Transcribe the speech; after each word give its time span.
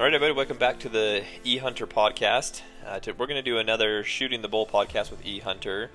All 0.00 0.04
right, 0.04 0.14
everybody, 0.14 0.34
welcome 0.34 0.56
back 0.56 0.78
to 0.78 0.88
the 0.88 1.24
E 1.44 1.58
Hunter 1.58 1.86
podcast. 1.86 2.62
Uh, 2.86 3.00
to, 3.00 3.12
we're 3.12 3.26
going 3.26 3.36
to 3.36 3.42
do 3.42 3.58
another 3.58 4.02
Shooting 4.02 4.40
the 4.40 4.48
Bull 4.48 4.64
podcast 4.64 5.10
with 5.10 5.26
E 5.26 5.40
Hunter, 5.40 5.90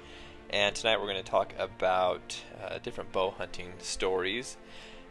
and 0.51 0.75
tonight 0.75 0.99
we're 0.99 1.07
going 1.07 1.23
to 1.23 1.31
talk 1.31 1.55
about 1.57 2.39
uh, 2.63 2.77
different 2.77 3.11
bow 3.11 3.31
hunting 3.31 3.73
stories. 3.79 4.57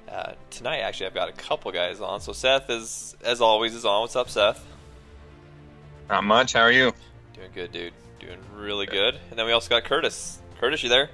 Uh, 0.09 0.35
tonight, 0.49 0.79
actually, 0.79 1.07
I've 1.07 1.15
got 1.15 1.29
a 1.29 1.33
couple 1.33 1.73
guys 1.73 2.01
on. 2.01 2.21
So 2.21 2.33
Seth 2.33 2.71
is, 2.71 3.17
as 3.25 3.41
always, 3.41 3.75
is 3.75 3.85
on. 3.85 4.03
What's 4.03 4.15
up, 4.15 4.31
Seth? 4.31 4.65
Not 6.09 6.23
much. 6.23 6.53
How 6.53 6.61
are 6.61 6.71
you? 6.71 6.93
Doing 7.33 7.51
good, 7.53 7.73
dude. 7.73 7.95
Doing 8.21 8.39
really 8.55 8.87
good. 8.87 9.19
And 9.31 9.37
then 9.37 9.45
we 9.45 9.51
also 9.51 9.71
got 9.71 9.83
Curtis. 9.83 10.41
Curtis, 10.61 10.85
you 10.85 10.89
there? 10.89 11.11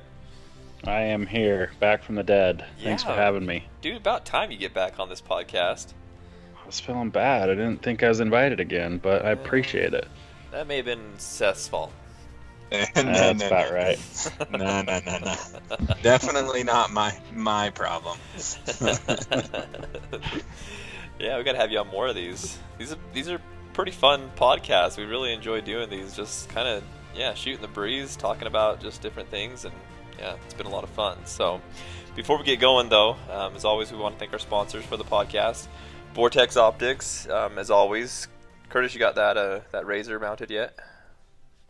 I 0.85 1.01
am 1.01 1.27
here, 1.27 1.71
back 1.81 2.03
from 2.03 2.17
the 2.17 2.25
dead. 2.25 2.63
Thanks 2.83 3.05
for 3.05 3.15
having 3.15 3.47
me. 3.47 3.69
Dude, 3.81 3.97
about 3.97 4.27
time 4.27 4.51
you 4.51 4.59
get 4.59 4.75
back 4.75 5.01
on 5.01 5.09
this 5.09 5.23
podcast. 5.23 5.95
I 6.71 6.73
was 6.73 6.79
feeling 6.79 7.11
bad. 7.11 7.51
I 7.51 7.57
didn't 7.57 7.83
think 7.83 8.05
I 8.05 8.09
was 8.09 8.21
invited 8.21 8.61
again, 8.61 8.99
but 8.99 9.25
I 9.25 9.33
appreciate 9.33 9.93
it. 9.93 10.07
That 10.53 10.69
may 10.69 10.77
have 10.77 10.85
been 10.85 11.19
Seth's 11.19 11.67
fault. 11.67 11.91
That's 12.71 13.43
about 13.43 13.73
right. 13.73 13.99
No, 14.53 14.81
no, 14.83 15.01
no, 15.05 15.19
no. 15.19 15.35
Definitely 16.01 16.63
not 16.63 16.93
my 16.93 17.13
my 17.35 17.71
problem. 17.71 18.19
yeah, 21.19 21.39
we 21.39 21.43
gotta 21.43 21.59
have 21.59 21.73
you 21.73 21.81
on 21.81 21.89
more 21.89 22.07
of 22.07 22.15
these. 22.15 22.57
These 22.79 22.93
are 22.93 22.99
these 23.13 23.29
are 23.29 23.43
pretty 23.73 23.91
fun 23.91 24.31
podcasts. 24.37 24.97
We 24.97 25.07
really 25.07 25.35
enjoy 25.35 25.63
doing 25.63 25.91
these. 25.91 26.15
Just 26.15 26.51
kind 26.51 26.69
of 26.69 26.85
yeah, 27.17 27.35
shooting 27.35 27.63
the 27.63 27.67
breeze, 27.67 28.15
talking 28.15 28.47
about 28.47 28.81
just 28.81 29.03
different 29.03 29.29
things, 29.29 29.65
and 29.65 29.75
yeah, 30.21 30.37
it's 30.45 30.55
been 30.55 30.67
a 30.67 30.71
lot 30.71 30.85
of 30.85 30.91
fun. 30.91 31.19
So, 31.25 31.61
before 32.15 32.39
we 32.39 32.45
get 32.45 32.61
going 32.61 32.91
though, 32.91 33.17
um, 33.29 33.57
as 33.57 33.65
always, 33.65 33.91
we 33.91 33.99
want 33.99 34.15
to 34.15 34.21
thank 34.21 34.33
our 34.33 34.39
sponsors 34.39 34.85
for 34.85 34.97
the 34.97 35.03
podcast, 35.03 35.67
Vortex 36.15 36.57
Optics. 36.57 37.29
Um, 37.29 37.59
as 37.59 37.71
always, 37.71 38.29
Curtis, 38.69 38.95
you 38.95 39.01
got 39.01 39.15
that 39.17 39.37
uh, 39.37 39.61
that 39.73 39.87
razor 39.87 40.19
mounted 40.19 40.51
yet? 40.51 40.79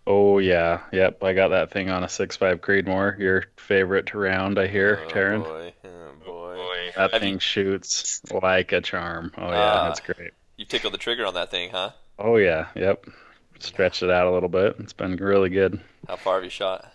Oh 0.06 0.38
yeah, 0.38 0.80
yep. 0.92 1.22
I 1.22 1.34
got 1.34 1.48
that 1.48 1.70
thing 1.70 1.91
on 1.91 2.02
a 2.02 2.08
six 2.08 2.36
five 2.36 2.61
Creedmoor, 2.61 3.18
your 3.18 3.44
favorite 3.56 4.12
round. 4.14 4.58
I 4.58 4.66
hear, 4.66 5.02
oh, 5.05 5.08
Taryn. 5.11 5.42
Boy. 5.44 5.72
Oh 5.84 6.12
boy. 6.24 6.56
Boy. 6.56 6.91
That 6.96 7.12
Have 7.12 7.20
thing 7.20 7.34
you- 7.34 7.41
shoots 7.41 8.20
like 8.33 8.72
a 8.72 8.80
charm. 8.80 9.33
Oh 9.36 9.50
yeah, 9.50 9.72
Ah. 9.72 9.88
that's 9.88 10.00
great. 10.00 10.33
You 10.56 10.64
tickled 10.64 10.92
the 10.94 10.98
trigger 10.98 11.27
on 11.27 11.34
that 11.34 11.50
thing, 11.50 11.70
huh? 11.70 11.91
Oh 12.18 12.36
yeah, 12.36 12.68
yep. 12.74 13.05
Stretched 13.61 14.02
it 14.02 14.11
out 14.11 14.27
a 14.27 14.30
little 14.30 14.48
bit. 14.48 14.77
It's 14.78 14.94
been 14.94 15.16
really 15.16 15.50
good. 15.50 15.80
How 16.08 16.16
far 16.16 16.36
have 16.36 16.44
you 16.44 16.50
shot? 16.50 16.91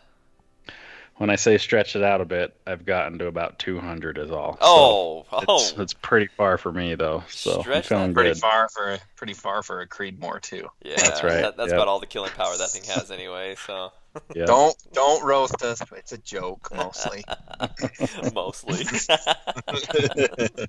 When 1.18 1.30
I 1.30 1.38
say 1.38 1.58
stretch 1.58 1.96
it 1.96 2.04
out 2.04 2.20
a 2.20 2.26
bit, 2.26 2.54
I've 2.68 2.86
gotten 2.86 3.20
to 3.20 3.28
about 3.28 3.58
200 3.60 4.18
is 4.18 4.32
all. 4.32 4.58
Oh, 4.60 5.26
so 5.30 5.46
oh, 5.48 5.56
it's, 5.58 5.74
oh. 5.78 5.82
it's 5.82 5.94
pretty 5.94 6.28
far 6.28 6.58
for 6.58 6.72
me 6.74 6.96
though. 6.96 7.24
So 7.30 7.64
I'm 7.66 7.84
feeling 7.84 8.14
Pretty 8.14 8.32
good. 8.32 8.40
far 8.40 8.68
for 8.68 8.94
a 8.94 9.00
pretty 9.16 9.34
far 9.34 9.64
for 9.64 9.80
a 9.80 9.88
Creedmoor 9.88 10.42
too. 10.42 10.68
yeah, 10.84 10.96
That's 10.98 11.24
right, 11.24 11.42
That, 11.42 11.56
that's 11.58 11.70
yep. 11.70 11.78
about 11.78 11.88
all 11.88 12.00
the 12.02 12.06
killing 12.06 12.32
power 12.32 12.58
that 12.58 12.70
thing 12.70 12.84
has, 12.94 13.12
anyway. 13.12 13.56
So 13.66 13.92
Yep. 14.36 14.48
Don't 14.48 14.76
don't 14.94 15.24
roast 15.24 15.62
us. 15.64 15.82
It's 15.96 16.12
a 16.12 16.18
joke 16.18 16.70
mostly. 16.76 17.24
mostly. 18.34 18.86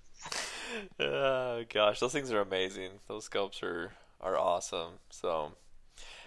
oh 1.00 1.64
gosh, 1.72 2.00
those 2.00 2.12
things 2.12 2.32
are 2.32 2.40
amazing. 2.40 2.90
Those 3.08 3.24
scopes 3.24 3.62
are 3.62 3.92
are 4.20 4.36
awesome. 4.36 4.94
So, 5.10 5.52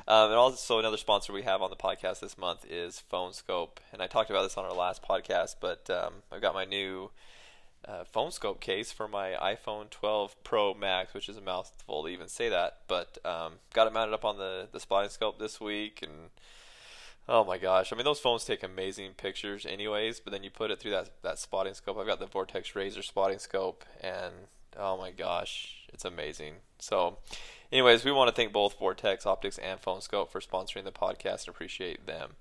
um, 0.07 0.29
and 0.29 0.35
also 0.35 0.79
another 0.79 0.97
sponsor 0.97 1.33
we 1.33 1.43
have 1.43 1.61
on 1.61 1.69
the 1.69 1.75
podcast 1.75 2.19
this 2.19 2.37
month 2.37 2.65
is 2.69 2.99
Phone 2.99 3.31
Skope, 3.31 3.77
and 3.91 4.01
I 4.01 4.07
talked 4.07 4.29
about 4.29 4.43
this 4.43 4.57
on 4.57 4.65
our 4.65 4.73
last 4.73 5.03
podcast, 5.03 5.55
but 5.59 5.89
um, 5.89 6.15
I've 6.31 6.41
got 6.41 6.53
my 6.53 6.65
new 6.65 7.11
uh, 7.87 8.03
phone 8.03 8.31
scope 8.31 8.59
case 8.59 8.91
for 8.91 9.07
my 9.07 9.31
iPhone 9.41 9.89
12 9.89 10.43
Pro 10.43 10.73
Max, 10.73 11.13
which 11.13 11.29
is 11.29 11.37
a 11.37 11.41
mouthful 11.41 12.03
to 12.03 12.09
even 12.09 12.27
say 12.27 12.49
that, 12.49 12.79
but 12.87 13.17
um, 13.25 13.53
got 13.73 13.87
it 13.87 13.93
mounted 13.93 14.13
up 14.13 14.25
on 14.25 14.37
the 14.37 14.67
the 14.71 14.79
spotting 14.79 15.09
scope 15.09 15.39
this 15.39 15.59
week 15.59 16.01
and. 16.01 16.29
Oh 17.31 17.43
my 17.43 17.59
gosh! 17.59 17.93
I 17.93 17.95
mean, 17.95 18.05
those 18.05 18.19
phones 18.19 18.43
take 18.43 18.63
amazing 18.63 19.11
pictures, 19.11 19.63
anyways. 19.63 20.19
But 20.19 20.33
then 20.33 20.41
you 20.41 20.49
put 20.49 20.71
it 20.71 20.79
through 20.79 20.89
that 20.89 21.11
that 21.21 21.37
spotting 21.37 21.75
scope. 21.75 21.99
I've 21.99 22.07
got 22.07 22.19
the 22.19 22.25
Vortex 22.25 22.75
Razor 22.75 23.03
spotting 23.03 23.37
scope, 23.37 23.85
and 24.01 24.33
oh 24.75 24.97
my 24.97 25.11
gosh, 25.11 25.87
it's 25.93 26.05
amazing. 26.05 26.55
So, 26.79 27.19
anyways, 27.71 28.03
we 28.05 28.11
want 28.11 28.29
to 28.29 28.35
thank 28.35 28.51
both 28.53 28.77
Vortex 28.79 29.25
Optics 29.25 29.57
and 29.57 29.79
Phone 29.79 29.99
Skope 29.99 30.29
for 30.31 30.39
sponsoring 30.41 30.83
the 30.83 30.91
podcast 30.91 31.45
and 31.45 31.49
appreciate 31.49 32.05
them. 32.05 32.31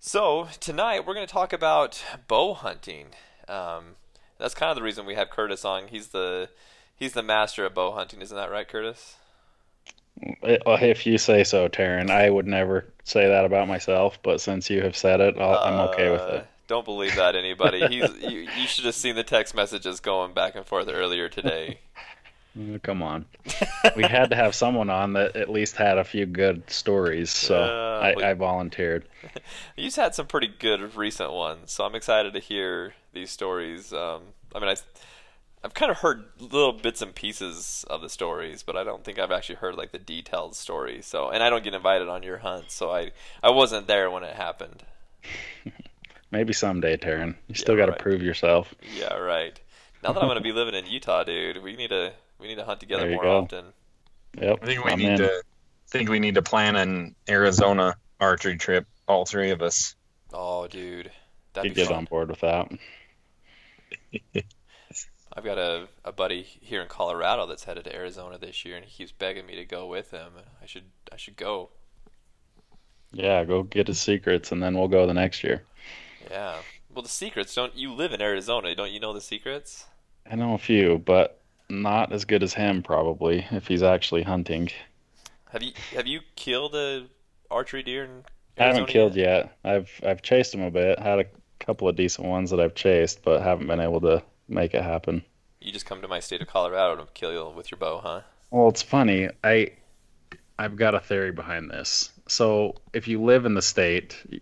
So 0.00 0.48
tonight 0.60 1.06
we're 1.06 1.14
going 1.14 1.26
to 1.26 1.32
talk 1.32 1.52
about 1.52 2.02
bow 2.28 2.54
hunting. 2.54 3.08
Um, 3.48 3.96
that's 4.38 4.54
kind 4.54 4.70
of 4.70 4.76
the 4.76 4.82
reason 4.82 5.06
we 5.06 5.14
have 5.14 5.30
Curtis 5.30 5.64
on. 5.64 5.88
He's 5.88 6.08
the 6.08 6.48
he's 6.96 7.12
the 7.12 7.22
master 7.22 7.64
of 7.64 7.74
bow 7.74 7.92
hunting, 7.92 8.20
isn't 8.20 8.36
that 8.36 8.50
right, 8.50 8.68
Curtis? 8.68 9.16
Well, 10.42 10.78
If 10.80 11.06
you 11.06 11.18
say 11.18 11.42
so, 11.42 11.68
Taryn, 11.68 12.08
I 12.10 12.30
would 12.30 12.46
never 12.46 12.86
say 13.02 13.26
that 13.28 13.44
about 13.44 13.66
myself, 13.66 14.18
but 14.22 14.40
since 14.40 14.70
you 14.70 14.80
have 14.82 14.96
said 14.96 15.20
it, 15.20 15.36
I'll, 15.38 15.58
I'm 15.58 15.88
okay 15.90 16.10
with 16.10 16.20
Uh, 16.20 16.26
it. 16.36 16.46
Don't 16.66 16.84
believe 16.84 17.14
that 17.16 17.34
anybody. 17.36 17.86
He's 17.88 18.10
you, 18.22 18.48
you 18.56 18.66
should 18.66 18.84
have 18.86 18.94
seen 18.94 19.16
the 19.16 19.24
text 19.24 19.54
messages 19.54 20.00
going 20.00 20.32
back 20.32 20.54
and 20.54 20.64
forth 20.64 20.88
earlier 20.88 21.28
today. 21.28 21.78
Mm, 22.56 22.80
Come 22.82 23.02
on. 23.02 23.26
we 23.96 24.04
had 24.04 24.30
to 24.30 24.36
have 24.36 24.54
someone 24.54 24.88
on 24.90 25.14
that 25.14 25.34
at 25.34 25.50
least 25.50 25.76
had 25.76 25.98
a 25.98 26.04
few 26.04 26.24
good 26.26 26.68
stories, 26.70 27.30
so 27.30 27.56
Uh, 27.62 28.00
I, 28.02 28.14
but- 28.14 28.24
I 28.24 28.32
volunteered. 28.34 29.04
You've 29.76 29.94
had 29.94 30.14
some 30.14 30.26
pretty 30.26 30.46
good 30.58 30.94
recent 30.96 31.32
ones, 31.32 31.72
so 31.72 31.84
I'm 31.84 31.94
excited 31.94 32.32
to 32.34 32.38
hear 32.40 32.94
these 33.12 33.30
stories. 33.30 33.92
Um, 33.92 34.22
I 34.54 34.60
mean, 34.60 34.68
I, 34.68 34.76
I've 35.64 35.74
kind 35.74 35.90
of 35.90 35.98
heard 35.98 36.24
little 36.38 36.72
bits 36.74 37.02
and 37.02 37.12
pieces 37.14 37.84
of 37.90 38.02
the 38.02 38.08
stories, 38.08 38.62
but 38.62 38.76
I 38.76 38.84
don't 38.84 39.02
think 39.02 39.18
I've 39.18 39.32
actually 39.32 39.56
heard 39.56 39.74
like 39.76 39.90
the 39.92 39.98
detailed 39.98 40.54
story. 40.54 41.00
So, 41.02 41.30
and 41.30 41.42
I 41.42 41.50
don't 41.50 41.64
get 41.64 41.74
invited 41.74 42.08
on 42.08 42.22
your 42.22 42.38
hunt, 42.38 42.70
so 42.70 42.90
I 42.92 43.10
I 43.42 43.50
wasn't 43.50 43.86
there 43.88 44.10
when 44.10 44.22
it 44.22 44.36
happened. 44.36 44.84
Maybe 46.30 46.52
someday, 46.52 46.96
Taryn. 46.96 47.34
You 47.48 47.54
still 47.54 47.74
Yeah, 47.76 47.82
got 47.82 47.86
to 47.86 47.92
right. 47.92 48.00
prove 48.00 48.22
yourself. 48.22 48.74
Yeah, 48.94 49.14
right. 49.14 49.58
Now 50.02 50.12
that 50.12 50.20
I'm 50.20 50.26
going 50.28 50.36
to 50.36 50.42
be 50.42 50.52
living 50.52 50.74
in 50.74 50.86
Utah, 50.86 51.24
dude, 51.24 51.62
we 51.62 51.76
need 51.76 51.88
to 51.90 52.12
we 52.38 52.48
need 52.48 52.56
to 52.56 52.64
hunt 52.64 52.80
together 52.80 53.08
more 53.10 53.22
go. 53.22 53.38
often. 53.38 53.66
Yep. 54.40 54.58
I 54.62 54.66
think 54.66 54.84
we 54.84 54.90
I'm 54.92 54.98
need 54.98 55.08
in. 55.12 55.18
to 55.18 55.42
think 55.88 56.08
we 56.08 56.18
need 56.18 56.34
to 56.34 56.42
plan 56.42 56.76
an 56.76 57.14
Arizona 57.28 57.96
archery 58.20 58.56
trip, 58.56 58.86
all 59.06 59.24
three 59.26 59.50
of 59.50 59.62
us. 59.62 59.94
Oh, 60.32 60.66
dude, 60.66 61.06
You 61.06 61.12
that'd 61.52 61.74
be 61.74 61.82
get 61.82 61.88
fun. 61.88 61.98
on 61.98 62.04
board 62.06 62.28
with 62.30 62.40
that. 62.40 62.70
I've 65.36 65.44
got 65.44 65.58
a, 65.58 65.88
a 66.04 66.12
buddy 66.12 66.42
here 66.42 66.80
in 66.80 66.88
Colorado 66.88 67.46
that's 67.46 67.64
headed 67.64 67.84
to 67.84 67.94
Arizona 67.94 68.38
this 68.38 68.64
year, 68.64 68.76
and 68.76 68.84
he 68.84 68.90
keeps 68.90 69.12
begging 69.12 69.46
me 69.46 69.56
to 69.56 69.64
go 69.64 69.86
with 69.86 70.10
him. 70.12 70.32
I 70.62 70.66
should 70.66 70.84
I 71.12 71.16
should 71.16 71.36
go. 71.36 71.70
Yeah, 73.12 73.44
go 73.44 73.62
get 73.62 73.86
his 73.88 74.00
secrets, 74.00 74.52
and 74.52 74.62
then 74.62 74.76
we'll 74.76 74.88
go 74.88 75.06
the 75.06 75.14
next 75.14 75.42
year. 75.44 75.62
Yeah. 76.30 76.56
Well, 76.92 77.02
the 77.02 77.08
secrets 77.08 77.54
don't 77.54 77.76
you 77.76 77.92
live 77.92 78.12
in 78.12 78.20
Arizona? 78.22 78.74
Don't 78.74 78.92
you 78.92 79.00
know 79.00 79.12
the 79.12 79.20
secrets? 79.20 79.86
I 80.30 80.36
know 80.36 80.54
a 80.54 80.58
few, 80.58 80.98
but 80.98 81.40
not 81.82 82.12
as 82.12 82.24
good 82.24 82.42
as 82.42 82.54
him, 82.54 82.82
probably, 82.82 83.46
if 83.50 83.66
he's 83.66 83.82
actually 83.82 84.22
hunting. 84.22 84.70
Have 85.50 85.62
you 85.62 85.72
have 85.94 86.06
you 86.06 86.20
killed 86.36 86.74
a 86.74 87.06
archery 87.50 87.82
deer 87.82 88.08
I 88.58 88.64
haven't 88.64 88.86
killed 88.86 89.16
yet. 89.16 89.56
I've 89.64 89.90
I've 90.04 90.22
chased 90.22 90.54
him 90.54 90.62
a 90.62 90.70
bit. 90.70 90.98
Had 90.98 91.20
a 91.20 91.26
couple 91.58 91.88
of 91.88 91.96
decent 91.96 92.26
ones 92.26 92.50
that 92.50 92.60
I've 92.60 92.74
chased, 92.74 93.22
but 93.22 93.42
haven't 93.42 93.66
been 93.66 93.80
able 93.80 94.00
to 94.02 94.22
make 94.48 94.74
it 94.74 94.82
happen. 94.82 95.24
You 95.60 95.72
just 95.72 95.86
come 95.86 96.02
to 96.02 96.08
my 96.08 96.20
state 96.20 96.42
of 96.42 96.48
Colorado 96.48 97.04
to 97.04 97.10
kill 97.12 97.32
you 97.32 97.48
with 97.56 97.70
your 97.70 97.78
bow, 97.78 98.00
huh? 98.02 98.20
Well, 98.50 98.68
it's 98.68 98.82
funny. 98.82 99.28
I 99.42 99.72
I've 100.58 100.76
got 100.76 100.94
a 100.94 101.00
theory 101.00 101.32
behind 101.32 101.70
this. 101.70 102.12
So, 102.28 102.76
if 102.92 103.08
you 103.08 103.22
live 103.22 103.44
in 103.44 103.54
the 103.54 103.62
state 103.62 104.40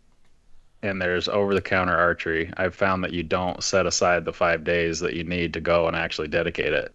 and 0.83 1.01
there's 1.01 1.29
over-the-counter 1.29 1.97
archery, 1.97 2.53
I've 2.57 2.75
found 2.75 3.05
that 3.05 3.13
you 3.13 3.23
don't 3.23 3.63
set 3.63 3.87
aside 3.87 4.25
the 4.25 4.33
5 4.33 4.65
days 4.65 5.01
that 5.01 5.15
you 5.15 5.25
need 5.25 5.55
to 5.55 5.61
go 5.61 5.87
and 5.87 5.97
actually 5.97 6.29
dedicate 6.29 6.73
it. 6.73 6.93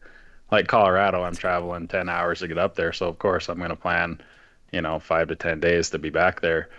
Like 0.52 0.68
Colorado, 0.68 1.24
I'm 1.24 1.36
traveling 1.36 1.88
10 1.88 2.10
hours 2.10 2.40
to 2.40 2.48
get 2.48 2.58
up 2.58 2.76
there, 2.76 2.94
so 2.94 3.08
of 3.08 3.20
course 3.20 3.50
I'm 3.50 3.58
going 3.58 3.70
to 3.70 3.76
plan, 3.76 4.22
you 4.72 4.82
know, 4.82 5.00
5 5.00 5.28
to 5.30 5.36
10 5.36 5.60
days 5.60 5.90
to 5.90 6.00
be 6.00 6.10
back 6.10 6.42
there. 6.42 6.70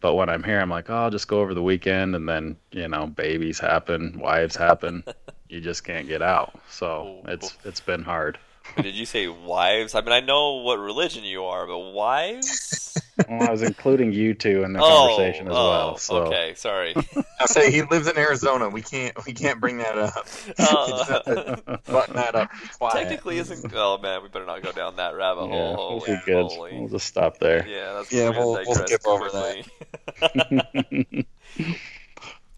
But 0.00 0.14
when 0.14 0.28
I'm 0.28 0.42
here, 0.42 0.60
I'm 0.60 0.70
like, 0.70 0.90
oh, 0.90 0.96
I'll 0.96 1.10
just 1.10 1.28
go 1.28 1.40
over 1.40 1.54
the 1.54 1.62
weekend, 1.62 2.16
and 2.16 2.28
then 2.28 2.56
you 2.72 2.88
know, 2.88 3.06
babies 3.06 3.60
happen, 3.60 4.18
wives 4.18 4.56
happen. 4.56 5.04
you 5.48 5.60
just 5.60 5.84
can't 5.84 6.08
get 6.08 6.22
out. 6.22 6.60
So 6.68 7.22
it's 7.28 7.56
it's 7.64 7.80
been 7.80 8.02
hard. 8.02 8.36
But 8.76 8.82
did 8.82 8.94
you 8.94 9.06
say 9.06 9.28
wives? 9.28 9.94
I 9.94 10.00
mean, 10.00 10.12
I 10.12 10.20
know 10.20 10.56
what 10.56 10.78
religion 10.78 11.24
you 11.24 11.44
are, 11.44 11.66
but 11.66 11.78
wives? 11.78 12.98
Well, 13.28 13.42
I 13.42 13.50
was 13.50 13.62
including 13.62 14.12
you 14.12 14.32
two 14.32 14.64
in 14.64 14.72
the 14.72 14.80
oh, 14.80 15.08
conversation 15.08 15.46
as 15.46 15.54
oh, 15.54 15.68
well. 15.68 15.96
So 15.98 16.16
okay, 16.24 16.54
sorry. 16.56 16.94
I 17.40 17.44
say 17.44 17.70
he 17.70 17.82
lives 17.82 18.06
in 18.06 18.16
Arizona. 18.16 18.70
We 18.70 18.80
can't 18.80 19.14
we 19.26 19.34
can't 19.34 19.60
bring 19.60 19.78
that 19.78 19.98
up. 19.98 20.26
Uh, 20.58 21.76
Button 21.86 22.16
that 22.16 22.34
up. 22.34 22.50
Quiet. 22.78 22.94
technically, 22.94 23.38
isn't. 23.38 23.72
Oh 23.74 23.98
man, 23.98 24.22
we 24.22 24.28
better 24.28 24.46
not 24.46 24.62
go 24.62 24.72
down 24.72 24.96
that 24.96 25.14
rabbit 25.14 25.48
yeah, 25.48 25.74
hole. 25.74 25.90
we'll 25.90 26.00
Holy 26.00 26.16
be 26.16 26.22
good. 26.24 26.46
moly. 26.46 26.78
We'll 26.78 26.88
just 26.88 27.06
stop 27.06 27.38
there. 27.38 27.66
Yeah, 27.68 27.92
that's 27.92 28.12
Yeah, 28.12 28.30
we're 28.30 28.34
gonna 28.34 28.46
we'll- 28.46 28.64
we'll 28.66 28.86
skip 28.86 29.06
over 29.06 29.28
quickly. 29.28 31.26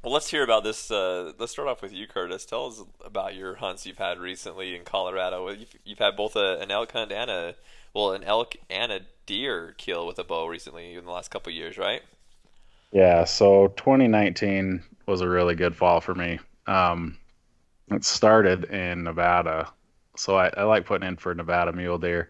Well, 0.04 0.12
let's 0.12 0.30
hear 0.30 0.44
about 0.44 0.64
this. 0.64 0.90
Uh, 0.90 1.32
let's 1.38 1.52
start 1.52 1.66
off 1.66 1.80
with 1.80 1.94
you, 1.94 2.06
Curtis. 2.06 2.44
Tell 2.44 2.66
us 2.66 2.82
about 3.02 3.34
your 3.34 3.54
hunts 3.54 3.86
you've 3.86 3.96
had 3.96 4.18
recently 4.18 4.76
in 4.76 4.84
Colorado. 4.84 5.48
You've, 5.48 5.74
you've 5.82 5.98
had 5.98 6.14
both 6.14 6.36
a, 6.36 6.60
an 6.60 6.70
elk 6.70 6.92
hunt 6.92 7.10
and 7.10 7.30
a 7.30 7.54
well, 7.94 8.12
an 8.12 8.22
elk 8.22 8.54
and 8.68 8.92
a 8.92 9.00
deer 9.24 9.74
kill 9.78 10.06
with 10.06 10.18
a 10.18 10.24
bow 10.24 10.46
recently 10.46 10.92
in 10.92 11.06
the 11.06 11.10
last 11.10 11.30
couple 11.30 11.50
years, 11.54 11.78
right? 11.78 12.02
Yeah. 12.92 13.24
So 13.24 13.68
2019 13.78 14.82
was 15.06 15.22
a 15.22 15.28
really 15.28 15.54
good 15.54 15.74
fall 15.74 16.02
for 16.02 16.14
me. 16.14 16.38
Um, 16.66 17.16
it 17.90 18.04
started 18.04 18.64
in 18.64 19.04
Nevada, 19.04 19.72
so 20.16 20.36
I, 20.36 20.50
I 20.54 20.64
like 20.64 20.84
putting 20.84 21.08
in 21.08 21.16
for 21.16 21.34
Nevada 21.34 21.72
mule 21.72 21.96
deer. 21.96 22.28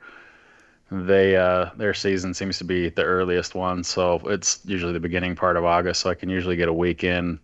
They 0.92 1.34
uh, 1.34 1.70
their 1.76 1.94
season 1.94 2.34
seems 2.34 2.58
to 2.58 2.64
be 2.64 2.90
the 2.90 3.02
earliest 3.02 3.56
one, 3.56 3.82
so 3.82 4.20
it's 4.26 4.60
usually 4.64 4.92
the 4.92 5.00
beginning 5.00 5.34
part 5.34 5.56
of 5.56 5.64
August. 5.64 6.02
So 6.02 6.10
I 6.10 6.14
can 6.14 6.28
usually 6.28 6.54
get 6.54 6.68
a 6.68 6.72
week 6.72 7.02
in 7.02 7.40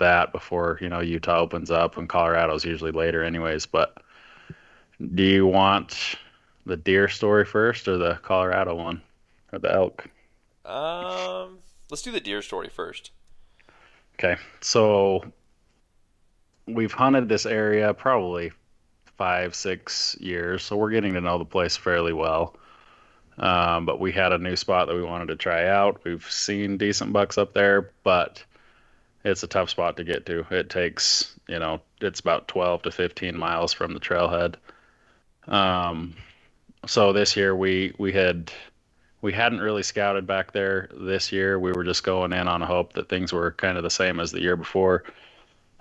that 0.00 0.32
before 0.32 0.78
you 0.80 0.88
know 0.88 1.00
Utah 1.00 1.38
opens 1.38 1.70
up, 1.70 1.96
and 1.96 2.08
Colorado's 2.08 2.64
usually 2.64 2.90
later, 2.90 3.22
anyways. 3.22 3.66
But 3.66 4.02
do 5.14 5.22
you 5.22 5.46
want 5.46 6.16
the 6.66 6.76
deer 6.76 7.08
story 7.08 7.44
first, 7.44 7.88
or 7.88 7.96
the 7.96 8.14
Colorado 8.22 8.74
one, 8.74 9.00
or 9.52 9.58
the 9.58 9.72
elk? 9.72 10.06
Um, 10.64 11.58
let's 11.90 12.02
do 12.02 12.10
the 12.10 12.20
deer 12.20 12.42
story 12.42 12.68
first. 12.68 13.12
Okay, 14.14 14.36
so 14.60 15.24
we've 16.66 16.92
hunted 16.92 17.28
this 17.28 17.46
area 17.46 17.94
probably 17.94 18.52
five, 19.16 19.54
six 19.54 20.16
years, 20.20 20.62
so 20.62 20.76
we're 20.76 20.90
getting 20.90 21.14
to 21.14 21.20
know 21.20 21.38
the 21.38 21.44
place 21.44 21.76
fairly 21.76 22.12
well. 22.12 22.56
Um, 23.38 23.86
but 23.86 23.98
we 23.98 24.12
had 24.12 24.32
a 24.32 24.38
new 24.38 24.56
spot 24.56 24.86
that 24.88 24.96
we 24.96 25.02
wanted 25.02 25.28
to 25.28 25.36
try 25.36 25.66
out. 25.66 26.02
We've 26.04 26.26
seen 26.30 26.76
decent 26.76 27.12
bucks 27.12 27.38
up 27.38 27.54
there, 27.54 27.92
but 28.04 28.44
it's 29.24 29.42
a 29.42 29.46
tough 29.46 29.70
spot 29.70 29.96
to 29.96 30.04
get 30.04 30.26
to. 30.26 30.46
It 30.50 30.70
takes, 30.70 31.34
you 31.48 31.58
know, 31.58 31.80
it's 32.00 32.20
about 32.20 32.48
12 32.48 32.82
to 32.82 32.90
15 32.90 33.36
miles 33.36 33.72
from 33.72 33.94
the 33.94 34.00
trailhead. 34.00 34.54
Um, 35.46 36.14
so 36.86 37.12
this 37.12 37.36
year 37.36 37.54
we 37.54 37.94
we 37.98 38.12
had 38.12 38.52
we 39.22 39.32
hadn't 39.32 39.60
really 39.60 39.82
scouted 39.82 40.26
back 40.26 40.52
there 40.52 40.88
this 40.98 41.32
year. 41.32 41.58
We 41.58 41.72
were 41.72 41.84
just 41.84 42.04
going 42.04 42.32
in 42.32 42.48
on 42.48 42.62
a 42.62 42.66
hope 42.66 42.94
that 42.94 43.08
things 43.08 43.32
were 43.32 43.52
kind 43.52 43.76
of 43.76 43.82
the 43.82 43.90
same 43.90 44.18
as 44.18 44.32
the 44.32 44.40
year 44.40 44.56
before. 44.56 45.04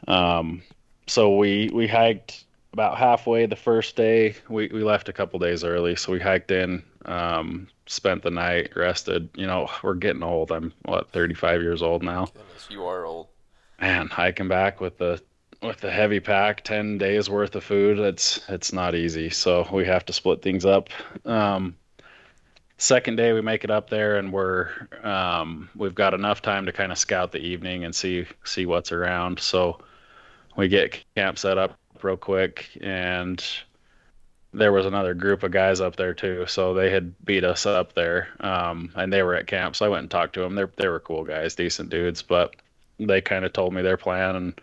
Um, 0.07 0.62
so 1.07 1.38
we 1.38 1.69
we 1.74 1.88
hiked 1.88 2.44
about 2.74 2.97
halfway 2.97 3.45
the 3.45 3.56
first 3.56 3.95
day. 3.95 4.36
We 4.50 4.68
we 4.68 4.83
left 4.83 5.09
a 5.09 5.13
couple 5.13 5.39
days 5.39 5.63
early, 5.63 5.95
so 5.95 6.12
we 6.12 6.19
hiked 6.19 6.51
in, 6.51 6.83
um, 7.06 7.68
spent 7.89 8.21
the 8.21 8.31
night, 8.31 8.75
rested. 8.75 9.30
You 9.36 9.47
know, 9.47 9.69
we're 9.83 9.95
getting 9.95 10.24
old. 10.24 10.51
I'm 10.51 10.71
what 10.86 11.12
35 11.12 11.62
years 11.62 11.81
old 11.81 12.03
now. 12.03 12.25
Goodness, 12.25 12.68
you 12.69 12.86
are 12.86 13.06
old. 13.06 13.27
Man, 13.81 14.07
hiking 14.07 14.47
back 14.47 14.80
with 14.80 14.97
the 14.97 15.21
with 15.62 15.81
the 15.81 15.91
heavy 15.91 16.21
pack, 16.21 16.63
10 16.63 16.97
days 17.00 17.30
worth 17.30 17.53
of 17.56 17.63
food, 17.63 18.00
it's 18.00 18.41
it's 18.47 18.71
not 18.71 18.95
easy. 18.95 19.30
So 19.30 19.68
we 19.71 19.86
have 19.86 20.06
to 20.06 20.13
split 20.13 20.41
things 20.41 20.65
up. 20.65 20.89
Um, 21.25 21.75
second 22.77 23.18
day 23.18 23.33
we 23.33 23.41
make 23.41 23.65
it 23.65 23.71
up 23.71 23.89
there 23.89 24.18
and 24.18 24.31
we're 24.31 24.69
um, 25.03 25.69
we've 25.75 25.95
got 25.95 26.13
enough 26.13 26.41
time 26.41 26.68
to 26.68 26.71
kind 26.71 26.91
of 26.91 26.97
scout 26.97 27.31
the 27.31 27.39
evening 27.39 27.83
and 27.83 27.94
see 27.94 28.25
see 28.44 28.65
what's 28.65 28.91
around. 28.91 29.39
So 29.39 29.80
we 30.56 30.68
get 30.68 31.03
camp 31.15 31.39
set 31.39 31.57
up 31.57 31.77
real 32.01 32.18
quick 32.18 32.69
and 32.81 33.44
there 34.54 34.72
was 34.72 34.86
another 34.86 35.13
group 35.13 35.44
of 35.44 35.51
guys 35.51 35.80
up 35.80 35.96
there 35.96 36.13
too 36.13 36.46
so 36.48 36.74
they 36.74 36.90
had 36.90 37.13
beat 37.24 37.44
us 37.44 37.66
up 37.66 37.94
there 37.94 38.30
um, 38.40 38.92
and 38.96 39.13
they 39.13 39.22
were 39.22 39.36
at 39.36 39.48
camp 39.48 39.75
so 39.75 39.86
i 39.86 39.90
went 39.90 40.01
and 40.01 40.12
talked 40.12 40.34
to 40.34 40.42
them 40.42 40.56
they 40.56 40.66
they 40.78 40.88
were 40.88 41.00
cool 41.00 41.24
guys 41.24 41.56
decent 41.56 41.90
dudes 41.90 42.22
but 42.22 42.56
they 43.00 43.22
kind 43.22 43.46
of 43.46 43.54
told 43.54 43.74
me 43.74 43.81
their 43.81 43.98
plan 43.98 44.36
and 44.36 44.62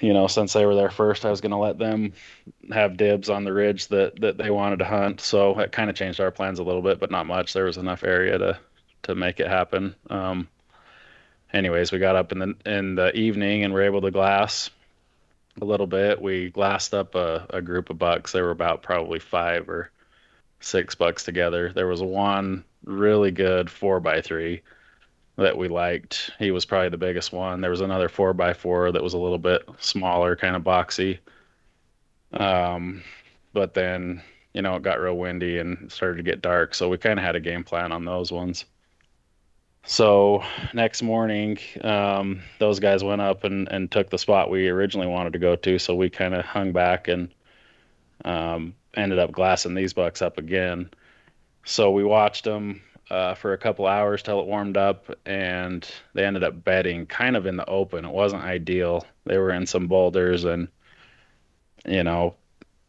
you 0.00 0.12
know 0.12 0.26
since 0.26 0.52
they 0.52 0.66
were 0.66 0.74
there 0.74 0.90
first 0.90 1.24
i 1.24 1.30
was 1.30 1.40
going 1.40 1.52
to 1.52 1.56
let 1.56 1.78
them 1.78 2.12
have 2.72 2.96
dibs 2.96 3.30
on 3.30 3.44
the 3.44 3.52
ridge 3.52 3.88
that 3.88 4.20
that 4.20 4.36
they 4.36 4.50
wanted 4.50 4.78
to 4.78 4.84
hunt 4.84 5.20
so 5.20 5.58
it 5.58 5.72
kind 5.72 5.90
of 5.90 5.96
changed 5.96 6.20
our 6.20 6.30
plans 6.30 6.58
a 6.58 6.64
little 6.64 6.82
bit 6.82 6.98
but 6.98 7.10
not 7.10 7.26
much. 7.26 7.52
There 7.52 7.64
was 7.64 7.76
enough 7.76 8.04
area 8.04 8.38
to 8.38 8.58
to 9.02 9.14
make 9.14 9.38
it 9.38 9.48
happen. 9.48 9.94
Um, 10.08 10.48
anyways 11.52 11.92
we 11.92 11.98
got 11.98 12.16
up 12.16 12.32
in 12.32 12.38
the 12.38 12.54
in 12.66 12.94
the 12.94 13.14
evening 13.16 13.64
and 13.64 13.72
were 13.72 13.82
able 13.82 14.00
to 14.00 14.10
glass 14.10 14.70
a 15.60 15.64
little 15.64 15.86
bit. 15.86 16.20
We 16.20 16.50
glassed 16.50 16.94
up 16.94 17.14
a, 17.14 17.46
a 17.50 17.62
group 17.62 17.90
of 17.90 17.98
bucks. 17.98 18.32
They 18.32 18.42
were 18.42 18.50
about 18.50 18.82
probably 18.82 19.18
five 19.18 19.68
or 19.68 19.90
six 20.60 20.94
bucks 20.94 21.24
together. 21.24 21.72
There 21.72 21.86
was 21.86 22.02
one 22.02 22.64
really 22.84 23.30
good 23.30 23.70
four 23.70 24.00
by 24.00 24.20
three 24.20 24.62
that 25.36 25.56
we 25.56 25.68
liked. 25.68 26.30
He 26.38 26.50
was 26.50 26.64
probably 26.64 26.88
the 26.90 26.96
biggest 26.96 27.32
one. 27.32 27.60
There 27.60 27.70
was 27.70 27.80
another 27.80 28.08
four 28.08 28.32
by 28.32 28.54
four 28.54 28.92
that 28.92 29.02
was 29.02 29.14
a 29.14 29.18
little 29.18 29.38
bit 29.38 29.68
smaller, 29.78 30.36
kind 30.36 30.56
of 30.56 30.62
boxy. 30.62 31.18
Um, 32.32 33.02
but 33.52 33.74
then 33.74 34.22
you 34.52 34.62
know 34.62 34.76
it 34.76 34.82
got 34.82 35.00
real 35.00 35.16
windy 35.16 35.58
and 35.58 35.90
started 35.90 36.16
to 36.16 36.22
get 36.22 36.42
dark, 36.42 36.74
so 36.74 36.88
we 36.88 36.98
kind 36.98 37.18
of 37.18 37.24
had 37.24 37.36
a 37.36 37.40
game 37.40 37.64
plan 37.64 37.92
on 37.92 38.04
those 38.04 38.32
ones. 38.32 38.64
So 39.86 40.42
next 40.72 41.02
morning, 41.02 41.58
um, 41.82 42.40
those 42.58 42.80
guys 42.80 43.04
went 43.04 43.20
up 43.20 43.44
and, 43.44 43.68
and 43.68 43.90
took 43.90 44.08
the 44.08 44.18
spot 44.18 44.50
we 44.50 44.68
originally 44.68 45.06
wanted 45.06 45.34
to 45.34 45.38
go 45.38 45.56
to. 45.56 45.78
So 45.78 45.94
we 45.94 46.08
kind 46.08 46.34
of 46.34 46.44
hung 46.44 46.72
back 46.72 47.08
and 47.08 47.28
um, 48.24 48.74
ended 48.94 49.18
up 49.18 49.32
glassing 49.32 49.74
these 49.74 49.92
bucks 49.92 50.22
up 50.22 50.38
again. 50.38 50.90
So 51.64 51.90
we 51.90 52.02
watched 52.02 52.44
them 52.44 52.80
uh, 53.10 53.34
for 53.34 53.52
a 53.52 53.58
couple 53.58 53.86
hours 53.86 54.22
till 54.22 54.40
it 54.40 54.46
warmed 54.46 54.78
up, 54.78 55.10
and 55.26 55.86
they 56.14 56.24
ended 56.24 56.44
up 56.44 56.64
bedding 56.64 57.04
kind 57.06 57.36
of 57.36 57.46
in 57.46 57.56
the 57.56 57.68
open. 57.68 58.06
It 58.06 58.10
wasn't 58.10 58.42
ideal. 58.42 59.06
They 59.24 59.36
were 59.36 59.50
in 59.50 59.66
some 59.66 59.86
boulders 59.86 60.44
and, 60.44 60.68
you 61.86 62.02
know, 62.02 62.34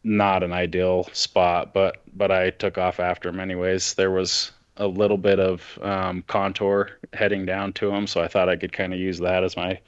not 0.04 0.44
an 0.44 0.54
ideal 0.54 1.10
spot. 1.12 1.74
But 1.74 1.98
but 2.16 2.32
I 2.32 2.52
took 2.52 2.78
off 2.78 3.02
after 3.02 3.30
them 3.30 3.42
anyways. 3.42 3.96
There 3.96 4.12
was 4.12 4.52
a 4.78 4.88
little 4.88 5.18
bit 5.18 5.40
of 5.40 5.80
um, 5.82 6.24
contour 6.28 6.92
heading 7.14 7.46
down 7.46 7.74
to 7.74 7.90
them, 7.90 8.08
so 8.08 8.22
I 8.22 8.28
thought 8.28 8.50
I 8.50 8.58
could 8.58 8.74
kind 8.74 8.94
of 8.94 9.00
use 9.00 9.20
that 9.20 9.44
as 9.44 9.56
my, 9.56 9.80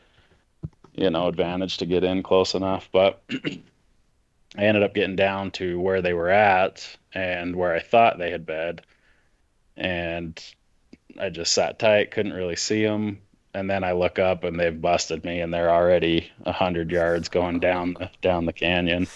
you 0.93 1.09
know, 1.09 1.27
advantage 1.27 1.77
to 1.77 1.85
get 1.85 2.03
in 2.03 2.23
close 2.23 2.55
enough. 2.55 2.89
But 2.91 3.21
I 4.57 4.63
ended 4.63 4.83
up 4.83 4.93
getting 4.93 5.15
down 5.15 5.51
to 5.51 5.79
where 5.79 6.01
they 6.01 6.13
were 6.13 6.29
at 6.29 6.97
and 7.13 7.55
where 7.55 7.73
I 7.73 7.79
thought 7.79 8.17
they 8.17 8.31
had 8.31 8.45
bed, 8.45 8.81
and 9.75 10.41
I 11.19 11.29
just 11.29 11.53
sat 11.53 11.79
tight, 11.79 12.11
couldn't 12.11 12.33
really 12.33 12.55
see 12.55 12.83
them. 12.83 13.19
And 13.53 13.69
then 13.69 13.83
I 13.83 13.93
look 13.93 14.19
up 14.19 14.43
and 14.43 14.59
they've 14.59 14.81
busted 14.81 15.25
me, 15.25 15.41
and 15.41 15.53
they're 15.53 15.71
already 15.71 16.31
a 16.45 16.51
hundred 16.51 16.91
yards 16.91 17.27
going 17.27 17.59
down 17.59 17.95
the, 17.95 18.09
down 18.21 18.45
the 18.45 18.53
canyon. 18.53 19.07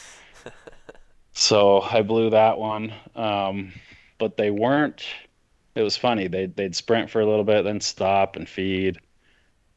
so 1.32 1.82
I 1.82 2.02
blew 2.02 2.32
that 2.32 2.58
one, 2.58 2.94
um, 3.16 3.72
but 4.18 4.38
they 4.38 4.50
weren't 4.50 5.06
it 5.76 5.82
was 5.82 5.98
funny. 5.98 6.28
They'd 6.28 6.56
they'd 6.56 6.76
sprint 6.76 7.10
for 7.10 7.22
a 7.22 7.26
little 7.26 7.44
bit, 7.44 7.64
then 7.64 7.82
stop 7.82 8.36
and 8.36 8.48
feed, 8.48 9.00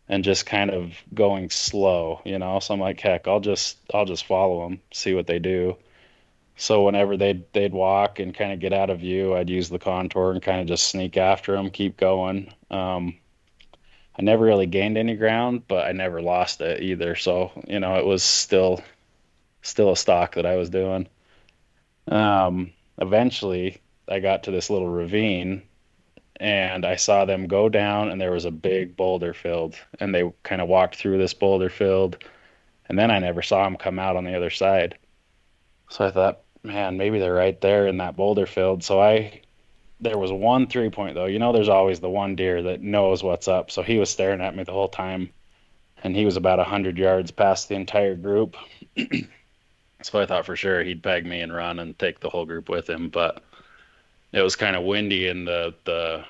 and 0.09 0.25
just 0.25 0.47
kind 0.47 0.71
of 0.71 0.93
going 1.13 1.51
slow, 1.51 2.21
you 2.25 2.39
know. 2.39 2.61
So 2.61 2.75
I'm 2.75 2.81
like, 2.81 3.01
heck, 3.01 3.29
I'll 3.29 3.41
just 3.41 3.79
I'll 3.93 4.05
just 4.05 4.27
follow 4.27 4.65
them, 4.65 4.81
see 4.93 5.15
what 5.15 5.27
they 5.27 5.39
do. 5.39 5.77
So 6.57 6.85
whenever 6.85 7.17
they'd 7.17 7.53
they'd 7.53 7.73
walk 7.73 8.19
and 8.19 8.35
kind 8.35 8.53
of 8.53 8.61
get 8.61 8.73
out 8.73 8.91
of 8.91 9.01
view, 9.01 9.35
I'd 9.35 9.51
use 9.51 9.69
the 9.69 9.79
contour 9.79 10.33
and 10.33 10.43
kind 10.43 10.61
of 10.61 10.67
just 10.67 10.89
sneak 10.89 11.17
after 11.17 11.53
them, 11.53 11.71
keep 11.71 11.97
going. 11.97 12.53
Um, 12.71 13.17
I 14.17 14.23
never 14.23 14.45
really 14.45 14.67
gained 14.67 14.97
any 14.97 15.17
ground, 15.17 15.65
but 15.67 15.87
I 15.87 15.93
never 15.93 16.23
lost 16.23 16.61
it 16.61 16.83
either. 16.83 17.17
So 17.17 17.53
you 17.69 17.81
know, 17.81 17.99
it 17.99 18.07
was 18.07 18.23
still 18.23 18.83
still 19.63 19.93
a 19.93 19.97
stalk 19.97 20.35
that 20.35 20.47
I 20.47 20.57
was 20.57 20.71
doing. 20.71 21.09
Um, 22.09 22.73
eventually, 22.99 23.79
I 24.09 24.21
got 24.21 24.45
to 24.45 24.51
this 24.51 24.71
little 24.71 24.89
ravine 24.89 25.63
and 26.37 26.85
I 26.85 26.97
saw 26.97 27.25
them 27.25 27.47
go 27.47 27.69
down, 27.69 28.11
and 28.11 28.21
there 28.21 28.33
was 28.33 28.45
a 28.45 28.51
big 28.51 28.97
boulder 28.97 29.35
field, 29.35 29.77
and 30.01 30.15
they 30.15 30.33
kind 30.43 30.61
of 30.61 30.69
walked 30.69 30.97
through 30.97 31.19
this 31.19 31.35
boulder 31.35 31.71
field, 31.71 32.19
and 32.89 32.99
then 32.99 33.11
I 33.11 33.19
never 33.19 33.43
saw 33.43 33.65
them 33.65 33.77
come 33.77 33.99
out 33.99 34.17
on 34.17 34.25
the 34.25 34.37
other 34.37 34.51
side. 34.51 34.99
So 35.91 36.05
I 36.05 36.11
thought, 36.11 36.41
man, 36.63 36.97
maybe 36.97 37.19
they're 37.19 37.35
right 37.35 37.61
there 37.61 37.87
in 37.87 37.99
that 37.99 38.17
boulder 38.17 38.47
field. 38.47 38.83
So 38.83 39.01
I, 39.01 39.43
there 40.01 40.19
was 40.19 40.33
one 40.33 40.67
three 40.67 40.91
point 40.91 41.15
though. 41.15 41.27
You 41.27 41.39
know, 41.39 41.53
there's 41.53 41.69
always 41.69 42.01
the 42.01 42.11
one 42.11 42.37
deer 42.37 42.63
that 42.65 42.83
knows 42.83 43.23
what's 43.23 43.49
up. 43.49 43.71
So 43.71 43.83
he 43.83 43.99
was 43.99 44.11
staring 44.11 44.41
at 44.41 44.57
me 44.57 44.65
the 44.65 44.73
whole 44.73 44.89
time, 44.89 45.31
and 46.03 46.17
he 46.17 46.25
was 46.25 46.37
about 46.37 46.59
a 46.59 46.65
hundred 46.65 46.99
yards 46.99 47.31
past 47.31 47.69
the 47.69 47.77
entire 47.77 48.17
group. 48.17 48.57
so 50.03 50.21
I 50.21 50.27
thought 50.27 50.47
for 50.47 50.57
sure 50.57 50.83
he'd 50.83 51.03
peg 51.03 51.27
me 51.27 51.41
and 51.41 51.55
run 51.55 51.79
and 51.79 51.97
take 51.99 52.21
the 52.21 52.31
whole 52.31 52.45
group 52.45 52.69
with 52.69 52.91
him, 52.91 53.09
but 53.09 53.43
it 54.35 54.43
was 54.43 54.57
kind 54.57 54.75
of 54.75 54.83
windy 54.83 55.29
and 55.29 55.47
the 55.47 55.75
the 55.85 56.25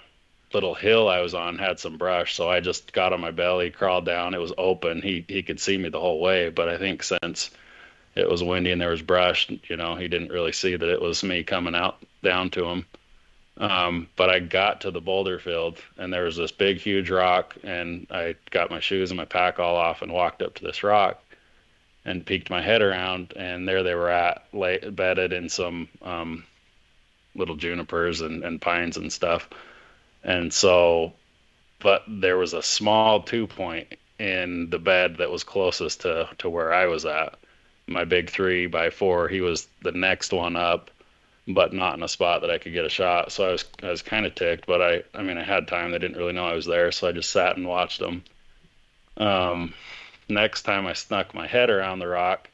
little 0.52 0.74
hill 0.74 1.08
I 1.08 1.20
was 1.20 1.34
on 1.34 1.58
had 1.58 1.80
some 1.80 1.96
brush, 1.96 2.34
so 2.34 2.48
I 2.48 2.60
just 2.60 2.92
got 2.92 3.12
on 3.12 3.20
my 3.20 3.32
belly, 3.32 3.70
crawled 3.70 4.04
down. 4.04 4.34
It 4.34 4.40
was 4.40 4.52
open. 4.56 5.02
He 5.02 5.24
he 5.26 5.42
could 5.42 5.58
see 5.58 5.76
me 5.76 5.88
the 5.88 6.00
whole 6.00 6.20
way, 6.20 6.50
but 6.50 6.68
I 6.68 6.76
think 6.76 7.02
since 7.02 7.50
it 8.14 8.28
was 8.28 8.44
windy 8.44 8.70
and 8.70 8.80
there 8.80 8.90
was 8.90 9.02
brush, 9.02 9.50
you 9.68 9.76
know, 9.76 9.96
he 9.96 10.06
didn't 10.06 10.28
really 10.28 10.52
see 10.52 10.76
that 10.76 10.88
it 10.88 11.00
was 11.00 11.24
me 11.24 11.42
coming 11.42 11.74
out 11.74 11.96
down 12.22 12.50
to 12.50 12.66
him. 12.66 12.86
Um, 13.56 14.08
but 14.16 14.30
I 14.30 14.40
got 14.40 14.82
to 14.82 14.90
the 14.90 15.00
boulder 15.00 15.38
field 15.38 15.78
and 15.96 16.12
there 16.12 16.24
was 16.24 16.36
this 16.36 16.52
big, 16.52 16.78
huge 16.78 17.10
rock, 17.10 17.56
and 17.64 18.06
I 18.10 18.36
got 18.50 18.70
my 18.70 18.80
shoes 18.80 19.10
and 19.10 19.16
my 19.16 19.24
pack 19.24 19.58
all 19.58 19.76
off 19.76 20.02
and 20.02 20.12
walked 20.12 20.42
up 20.42 20.54
to 20.56 20.64
this 20.64 20.84
rock 20.84 21.20
and 22.04 22.26
peeked 22.26 22.50
my 22.50 22.60
head 22.60 22.82
around, 22.82 23.32
and 23.34 23.66
there 23.66 23.82
they 23.82 23.94
were 23.94 24.10
at, 24.10 24.44
lay, 24.52 24.78
bedded 24.78 25.32
in 25.32 25.48
some 25.48 25.88
um, 26.02 26.44
little 27.34 27.56
junipers 27.56 28.20
and, 28.20 28.44
and 28.44 28.60
pines 28.60 28.96
and 28.96 29.12
stuff. 29.12 29.48
And 30.22 30.52
so, 30.52 31.12
but 31.80 32.02
there 32.08 32.36
was 32.36 32.54
a 32.54 32.62
small 32.62 33.22
two 33.22 33.46
point 33.46 33.94
in 34.18 34.70
the 34.70 34.78
bed 34.78 35.18
that 35.18 35.30
was 35.30 35.44
closest 35.44 36.02
to, 36.02 36.28
to 36.38 36.48
where 36.48 36.72
I 36.72 36.86
was 36.86 37.04
at. 37.04 37.36
My 37.86 38.04
big 38.04 38.30
three 38.30 38.66
by 38.66 38.90
four, 38.90 39.28
he 39.28 39.40
was 39.40 39.68
the 39.82 39.92
next 39.92 40.32
one 40.32 40.56
up, 40.56 40.90
but 41.46 41.72
not 41.72 41.96
in 41.96 42.02
a 42.02 42.08
spot 42.08 42.40
that 42.40 42.50
I 42.50 42.58
could 42.58 42.72
get 42.72 42.86
a 42.86 42.90
shot. 42.90 43.32
So 43.32 43.48
I 43.48 43.52
was 43.52 43.64
I 43.82 43.90
was 43.90 44.02
kind 44.02 44.24
of 44.24 44.34
ticked, 44.34 44.66
but 44.66 44.80
I 44.80 45.02
I 45.14 45.22
mean 45.22 45.36
I 45.36 45.44
had 45.44 45.68
time. 45.68 45.90
They 45.90 45.98
didn't 45.98 46.16
really 46.16 46.32
know 46.32 46.46
I 46.46 46.54
was 46.54 46.64
there, 46.64 46.90
so 46.92 47.08
I 47.08 47.12
just 47.12 47.30
sat 47.30 47.56
and 47.56 47.68
watched 47.68 48.00
them. 48.00 48.24
Um, 49.18 49.74
next 50.28 50.62
time 50.62 50.86
I 50.86 50.94
snuck 50.94 51.34
my 51.34 51.46
head 51.46 51.68
around 51.68 51.98
the 51.98 52.08
rock, 52.08 52.48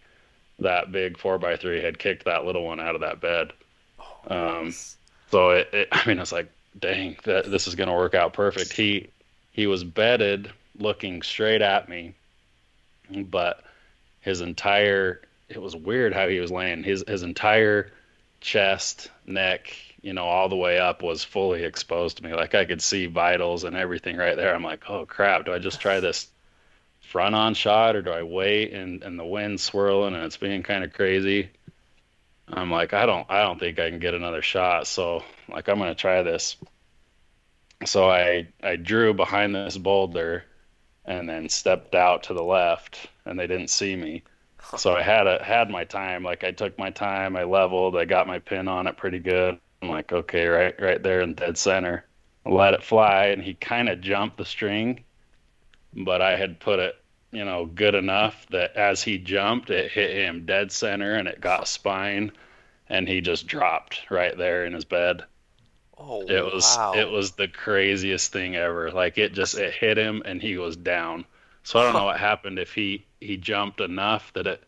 that 0.58 0.90
big 0.90 1.18
four 1.18 1.38
by 1.38 1.56
three 1.56 1.80
had 1.80 1.99
kicked 1.99 2.25
that 2.25 2.44
little 2.44 2.64
one 2.64 2.80
out 2.80 2.96
of 2.96 3.02
that 3.02 3.20
bed. 3.20 3.52
Um, 4.27 4.75
so 5.31 5.50
it, 5.50 5.69
it, 5.73 5.89
I 5.93 6.07
mean, 6.07 6.19
it's 6.19 6.33
like, 6.33 6.50
dang, 6.79 7.17
that 7.25 7.50
this 7.50 7.67
is 7.67 7.75
going 7.75 7.89
to 7.89 7.95
work 7.95 8.15
out 8.15 8.33
perfect. 8.33 8.73
He 8.73 9.11
he 9.53 9.67
was 9.67 9.85
bedded, 9.85 10.53
looking 10.79 11.23
straight 11.23 11.62
at 11.62 11.89
me, 11.89 12.15
but 13.11 13.62
his 14.21 14.41
entire 14.41 15.23
it 15.49 15.61
was 15.61 15.75
weird 15.75 16.15
how 16.15 16.29
he 16.29 16.41
was 16.41 16.50
laying. 16.50 16.83
His 16.83 17.05
his 17.07 17.23
entire 17.23 17.91
chest, 18.41 19.11
neck, 19.27 19.75
you 20.03 20.12
know, 20.12 20.25
all 20.25 20.49
the 20.49 20.57
way 20.57 20.79
up 20.79 21.03
was 21.03 21.25
fully 21.25 21.65
exposed 21.65 22.19
to 22.19 22.25
me. 22.25 22.33
Like 22.33 22.55
I 22.55 22.65
could 22.65 22.81
see 22.81 23.07
vitals 23.07 23.65
and 23.65 23.77
everything 23.77 24.17
right 24.17 24.37
there. 24.37 24.55
I'm 24.55 24.65
like, 24.65 24.89
oh 24.89 25.07
crap, 25.07 25.45
do 25.45 25.53
I 25.53 25.59
just 25.59 25.81
try 25.81 26.00
this 26.00 26.29
front 27.03 27.35
on 27.35 27.55
shot 27.55 27.97
or 27.97 28.03
do 28.03 28.11
I 28.11 28.23
wait 28.23 28.73
and 28.73 29.03
and 29.03 29.19
the 29.19 29.25
wind's 29.25 29.62
swirling 29.62 30.15
and 30.15 30.25
it's 30.25 30.37
being 30.37 30.62
kind 30.62 30.85
of 30.85 30.93
crazy? 30.93 31.50
I'm 32.52 32.71
like, 32.71 32.92
I 32.95 33.07
don't 33.07 33.26
I 33.30 33.42
don't 33.42 33.59
think 33.59 33.78
I 33.78 33.90
can 33.90 33.99
get 33.99 34.14
another 34.14 34.42
shot. 34.42 34.87
So 34.87 35.23
like 35.49 35.69
I'm 35.69 35.78
gonna 35.78 35.95
try 35.95 36.23
this. 36.23 36.57
So 37.85 38.11
I 38.11 38.49
I 38.62 38.76
drew 38.76 39.14
behind 39.14 39.54
this 39.54 39.78
boulder 39.78 40.45
and 41.04 41.28
then 41.28 41.49
stepped 41.49 41.95
out 41.95 42.25
to 42.25 42.35
the 42.35 42.42
left 42.42 43.09
and 43.25 43.38
they 43.38 43.47
didn't 43.47 43.71
see 43.71 43.97
me. 43.97 44.23
So 44.76 44.95
I 44.95 45.02
had 45.02 45.26
a 45.26 45.42
had 45.42 45.71
my 45.71 45.85
time. 45.85 46.23
Like 46.23 46.45
I 46.45 46.50
took 46.52 46.78
my 46.78 46.90
time, 46.90 47.37
I 47.37 47.45
leveled, 47.45 47.97
I 47.97 48.04
got 48.04 48.26
my 48.26 48.38
pin 48.38 48.69
on 48.69 48.87
it 48.87 48.97
pretty 48.97 49.19
good. 49.19 49.59
I'm 49.83 49.88
like, 49.88 50.12
okay, 50.12 50.47
right 50.47 50.75
right 50.80 51.02
there 51.02 51.21
in 51.23 51.35
dead 51.35 51.57
center. 51.59 52.04
I 52.47 52.50
let 52.50 52.75
it 52.75 52.83
fly 52.83 53.26
and 53.26 53.42
he 53.42 53.54
kind 53.54 53.88
of 53.88 54.00
jumped 54.00 54.37
the 54.38 54.45
string, 54.45 55.04
but 55.95 56.23
I 56.23 56.37
had 56.37 56.61
put 56.61 56.78
it, 56.78 56.95
you 57.32 57.44
know, 57.44 57.66
good 57.66 57.94
enough 57.94 58.46
that 58.50 58.76
as 58.76 59.02
he 59.02 59.18
jumped, 59.18 59.70
it 59.70 59.90
hit 59.92 60.10
him 60.16 60.46
dead 60.46 60.72
center 60.72 61.14
and 61.14 61.28
it 61.28 61.40
got 61.40 61.68
spine 61.68 62.32
and 62.88 63.08
he 63.08 63.20
just 63.20 63.46
dropped 63.46 64.02
right 64.10 64.37
there 64.37 64.64
in 64.66 64.72
his 64.72 64.84
bed. 64.84 65.25
Oh, 65.99 66.22
It 66.28 66.44
was 66.44 66.76
wow. 66.76 66.92
it 66.94 67.08
was 67.10 67.32
the 67.32 67.49
craziest 67.49 68.32
thing 68.32 68.56
ever. 68.56 68.90
Like 68.90 69.18
it 69.18 69.32
just 69.34 69.56
it 69.58 69.72
hit 69.75 69.99
him 69.99 70.22
and 70.25 70.40
he 70.42 70.56
was 70.56 70.76
down. 70.76 71.25
So 71.62 71.78
I 71.78 71.84
don't 71.84 71.94
know 71.94 72.04
what 72.06 72.18
happened 72.18 72.58
if 72.58 72.75
he 72.75 73.06
he 73.20 73.37
jumped 73.37 73.80
enough 73.80 74.32
that 74.34 74.46
it 74.46 74.64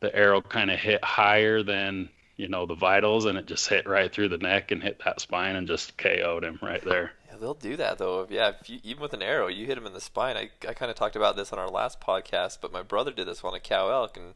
the 0.00 0.14
arrow 0.14 0.40
kind 0.42 0.70
of 0.70 0.78
hit 0.78 1.02
higher 1.04 1.62
than 1.62 2.10
you 2.36 2.48
know 2.48 2.66
the 2.66 2.74
vitals 2.74 3.24
and 3.24 3.38
it 3.38 3.46
just 3.46 3.68
hit 3.68 3.86
right 3.86 4.12
through 4.12 4.28
the 4.28 4.38
neck 4.38 4.70
and 4.70 4.82
hit 4.82 5.00
that 5.04 5.20
spine 5.20 5.56
and 5.56 5.66
just 5.66 5.96
KO'd 5.98 6.44
him 6.44 6.58
right 6.62 6.84
there. 6.84 7.12
They'll 7.40 7.54
do 7.54 7.76
that 7.76 7.98
though. 7.98 8.22
If, 8.22 8.30
yeah, 8.30 8.52
if 8.60 8.68
you, 8.68 8.80
even 8.82 9.02
with 9.02 9.12
an 9.12 9.22
arrow, 9.22 9.48
you 9.48 9.66
hit 9.66 9.78
him 9.78 9.86
in 9.86 9.92
the 9.92 10.00
spine. 10.00 10.36
I, 10.36 10.50
I 10.68 10.72
kind 10.74 10.90
of 10.90 10.96
talked 10.96 11.16
about 11.16 11.36
this 11.36 11.52
on 11.52 11.58
our 11.58 11.68
last 11.68 12.00
podcast, 12.00 12.58
but 12.60 12.72
my 12.72 12.82
brother 12.82 13.12
did 13.12 13.26
this 13.26 13.42
on 13.44 13.54
a 13.54 13.60
cow 13.60 13.90
elk 13.90 14.16
and 14.16 14.34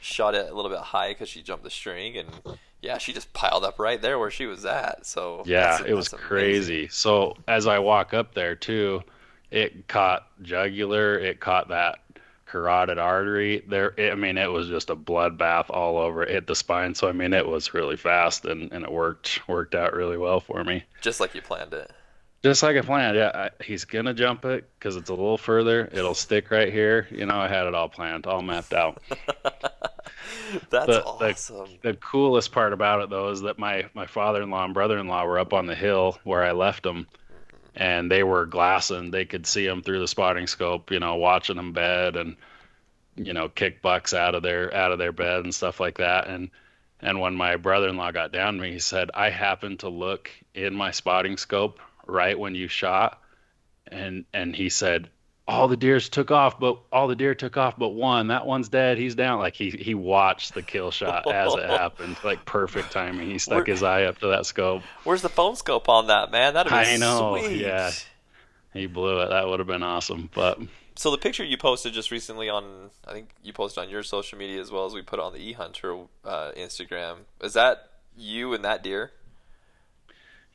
shot 0.00 0.34
it 0.34 0.50
a 0.50 0.54
little 0.54 0.70
bit 0.70 0.80
high 0.80 1.10
because 1.10 1.28
she 1.28 1.42
jumped 1.42 1.64
the 1.64 1.70
string, 1.70 2.16
and 2.16 2.28
yeah, 2.80 2.98
she 2.98 3.12
just 3.12 3.32
piled 3.32 3.64
up 3.64 3.78
right 3.78 4.00
there 4.00 4.18
where 4.18 4.30
she 4.30 4.46
was 4.46 4.64
at. 4.64 5.06
So 5.06 5.42
Yeah, 5.46 5.78
it 5.84 5.94
was 5.94 6.12
amazing. 6.12 6.28
crazy. 6.28 6.88
So 6.88 7.36
as 7.48 7.66
I 7.66 7.78
walk 7.80 8.14
up 8.14 8.34
there 8.34 8.54
too, 8.54 9.02
it 9.50 9.88
caught 9.88 10.26
jugular, 10.42 11.18
it 11.18 11.40
caught 11.40 11.68
that 11.68 11.98
carotid 12.46 12.98
artery. 12.98 13.64
There, 13.66 13.92
it, 13.96 14.12
I 14.12 14.14
mean, 14.14 14.38
it 14.38 14.50
was 14.50 14.68
just 14.68 14.90
a 14.90 14.96
bloodbath 14.96 15.66
all 15.70 15.98
over. 15.98 16.22
It 16.22 16.30
hit 16.30 16.46
the 16.46 16.54
spine. 16.54 16.94
So 16.94 17.08
I 17.08 17.12
mean, 17.12 17.32
it 17.32 17.46
was 17.46 17.74
really 17.74 17.96
fast 17.96 18.44
and, 18.44 18.70
and 18.72 18.84
it 18.84 18.92
worked 18.92 19.40
worked 19.48 19.74
out 19.74 19.92
really 19.94 20.16
well 20.16 20.40
for 20.40 20.62
me. 20.62 20.84
Just 21.00 21.18
like 21.20 21.34
you 21.34 21.42
planned 21.42 21.74
it. 21.74 21.90
Just 22.46 22.62
like 22.62 22.76
I 22.76 22.80
planned. 22.82 23.16
Yeah, 23.16 23.30
I, 23.34 23.62
he's 23.64 23.84
gonna 23.86 24.14
jump 24.14 24.44
it 24.44 24.68
because 24.78 24.94
it's 24.94 25.10
a 25.10 25.14
little 25.14 25.36
further. 25.36 25.88
It'll 25.92 26.14
stick 26.14 26.52
right 26.52 26.72
here. 26.72 27.08
You 27.10 27.26
know, 27.26 27.34
I 27.40 27.48
had 27.48 27.66
it 27.66 27.74
all 27.74 27.88
planned, 27.88 28.24
all 28.24 28.40
mapped 28.40 28.72
out. 28.72 29.02
That's 30.70 30.86
The- 30.86 30.86
the- 30.86 31.04
awesome. 31.04 31.68
the 31.82 31.94
coolest 31.94 32.52
part 32.52 32.72
about 32.72 33.02
it 33.02 33.10
though 33.10 33.30
is 33.30 33.40
that 33.42 33.58
my 33.58 33.86
my 33.94 34.06
father-in-law 34.06 34.64
and 34.64 34.74
brother-in-law 34.74 35.24
were 35.24 35.40
up 35.40 35.52
on 35.52 35.66
the 35.66 35.74
hill 35.74 36.18
where 36.22 36.44
I 36.44 36.52
left 36.52 36.84
them, 36.84 37.08
and 37.74 38.08
they 38.10 38.22
were 38.22 38.46
glassing. 38.46 39.10
They 39.10 39.24
could 39.24 39.44
see 39.46 39.66
them 39.66 39.82
through 39.82 39.98
the 39.98 40.06
spotting 40.08 40.46
scope, 40.46 40.92
you 40.92 41.00
know, 41.00 41.16
watching 41.16 41.56
them 41.56 41.72
bed 41.72 42.14
and 42.16 42.36
you 43.16 43.32
know 43.32 43.48
kick 43.48 43.82
bucks 43.82 44.14
out 44.14 44.36
of 44.36 44.44
their 44.44 44.72
out 44.72 44.92
of 44.92 44.98
their 44.98 45.12
bed 45.12 45.42
and 45.42 45.52
stuff 45.54 45.80
like 45.80 45.98
that. 45.98 46.28
And 46.28 46.50
and 47.00 47.20
when 47.20 47.34
my 47.34 47.56
brother-in-law 47.56 48.12
got 48.12 48.32
down 48.32 48.54
to 48.54 48.62
me, 48.62 48.72
he 48.72 48.78
said, 48.78 49.10
"I 49.14 49.30
happened 49.30 49.80
to 49.80 49.88
look 49.88 50.30
in 50.54 50.74
my 50.76 50.92
spotting 50.92 51.36
scope 51.38 51.80
right 52.06 52.38
when 52.38 52.54
you 52.54 52.68
shot," 52.68 53.20
and 53.88 54.24
and 54.32 54.54
he 54.54 54.68
said, 54.68 55.08
all 55.48 55.68
the 55.68 55.76
deers 55.76 56.08
took 56.08 56.32
off, 56.32 56.58
but 56.58 56.80
all 56.90 57.06
the 57.06 57.14
deer 57.14 57.32
took 57.36 57.56
off, 57.56 57.78
but 57.78 57.90
one. 57.90 58.28
That 58.28 58.46
one's 58.46 58.68
dead. 58.68 58.98
He's 58.98 59.14
down. 59.14 59.38
Like 59.38 59.54
he 59.54 59.70
he 59.70 59.94
watched 59.94 60.54
the 60.54 60.62
kill 60.62 60.90
shot 60.90 61.30
as 61.32 61.54
it 61.54 61.64
happened. 61.70 62.16
Like 62.24 62.44
perfect 62.44 62.90
timing. 62.90 63.30
He 63.30 63.38
stuck 63.38 63.58
We're- 63.58 63.70
his 63.72 63.82
eye 63.84 64.04
up 64.04 64.18
to 64.18 64.26
that 64.28 64.44
scope. 64.46 64.82
Where's 65.04 65.22
the 65.22 65.28
phone 65.28 65.54
scope 65.54 65.88
on 65.88 66.08
that, 66.08 66.32
man? 66.32 66.54
That'd 66.54 66.70
be 66.72 66.76
I 66.76 66.96
know, 66.96 67.38
Sweet. 67.40 67.60
yeah. 67.60 67.92
He 68.72 68.86
blew 68.86 69.20
it. 69.20 69.28
That 69.30 69.46
would 69.46 69.60
have 69.60 69.68
been 69.68 69.84
awesome. 69.84 70.28
But 70.34 70.58
So 70.96 71.12
the 71.12 71.16
picture 71.18 71.44
you 71.44 71.56
posted 71.56 71.92
just 71.94 72.10
recently 72.10 72.48
on, 72.48 72.90
I 73.06 73.12
think 73.12 73.30
you 73.44 73.52
posted 73.52 73.84
on 73.84 73.88
your 73.88 74.02
social 74.02 74.38
media 74.38 74.60
as 74.60 74.72
well 74.72 74.84
as 74.84 74.94
we 74.94 75.00
put 75.02 75.20
on 75.20 75.32
the 75.32 75.54
eHunter 75.54 76.08
uh, 76.24 76.50
Instagram. 76.56 77.18
Is 77.40 77.52
that 77.54 77.88
you 78.16 78.52
and 78.52 78.64
that 78.64 78.82
deer? 78.82 79.12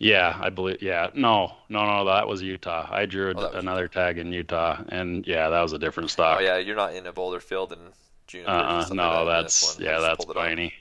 Yeah, 0.02 0.36
I 0.42 0.50
believe. 0.50 0.82
Yeah, 0.82 1.12
no, 1.14 1.54
no, 1.70 1.86
no. 1.86 2.06
That 2.06 2.28
was 2.28 2.42
Utah. 2.42 2.88
I 2.90 3.06
drew 3.06 3.34
Oh, 3.36 3.36
was 3.36 3.54
another 3.54 3.88
tag 3.88 4.18
in 4.18 4.32
Utah, 4.34 4.82
and 4.90 5.26
yeah, 5.28 5.50
that 5.50 5.62
was 5.62 5.74
a 5.74 5.80
different 5.80 6.10
stalk. 6.10 6.40
Oh 6.40 6.42
yeah, 6.42 6.58
you're 6.58 6.76
not 6.76 6.96
in 6.96 7.06
a 7.06 7.14
boulder 7.14 7.40
field 7.40 7.72
in 7.72 7.80
June. 8.26 8.46
Uh, 8.48 8.50
uh 8.50 8.90
no, 8.92 9.26
that's 9.26 9.80
yeah, 9.80 10.00
that's 10.00 10.26
piney. 10.26 10.74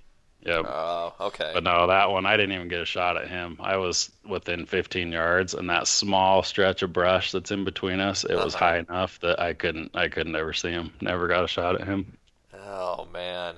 Yep. 0.47 0.65
Oh, 0.67 1.15
okay. 1.21 1.51
But 1.53 1.65
no, 1.65 1.87
that 1.89 2.11
one 2.11 2.25
I 2.25 2.39
didn't 2.39 2.53
even 2.53 2.69
get 2.69 2.81
a 2.81 2.87
shot 2.87 3.19
at 3.19 3.29
him. 3.29 3.59
I 3.61 3.77
was 3.77 4.11
within 4.27 4.65
15 4.65 5.13
yards, 5.13 5.53
and 5.53 5.69
that 5.69 5.87
small 5.87 6.43
stretch 6.43 6.83
of 6.83 6.95
brush 6.95 7.31
that's 7.33 7.51
in 7.51 7.65
between 7.65 8.01
us, 8.01 8.25
it 8.25 8.37
was 8.37 8.55
Uh-huh. 8.55 8.65
high 8.65 8.79
enough 8.79 9.21
that 9.21 9.39
I 9.39 9.53
couldn't, 9.53 9.91
I 9.95 10.09
couldn't 10.09 10.35
ever 10.37 10.55
see 10.55 10.71
him. 10.71 10.95
Never 11.03 11.29
got 11.29 11.45
a 11.45 11.49
shot 11.49 11.79
at 11.79 11.87
him. 11.87 12.17
Oh 12.55 13.07
man, 13.07 13.57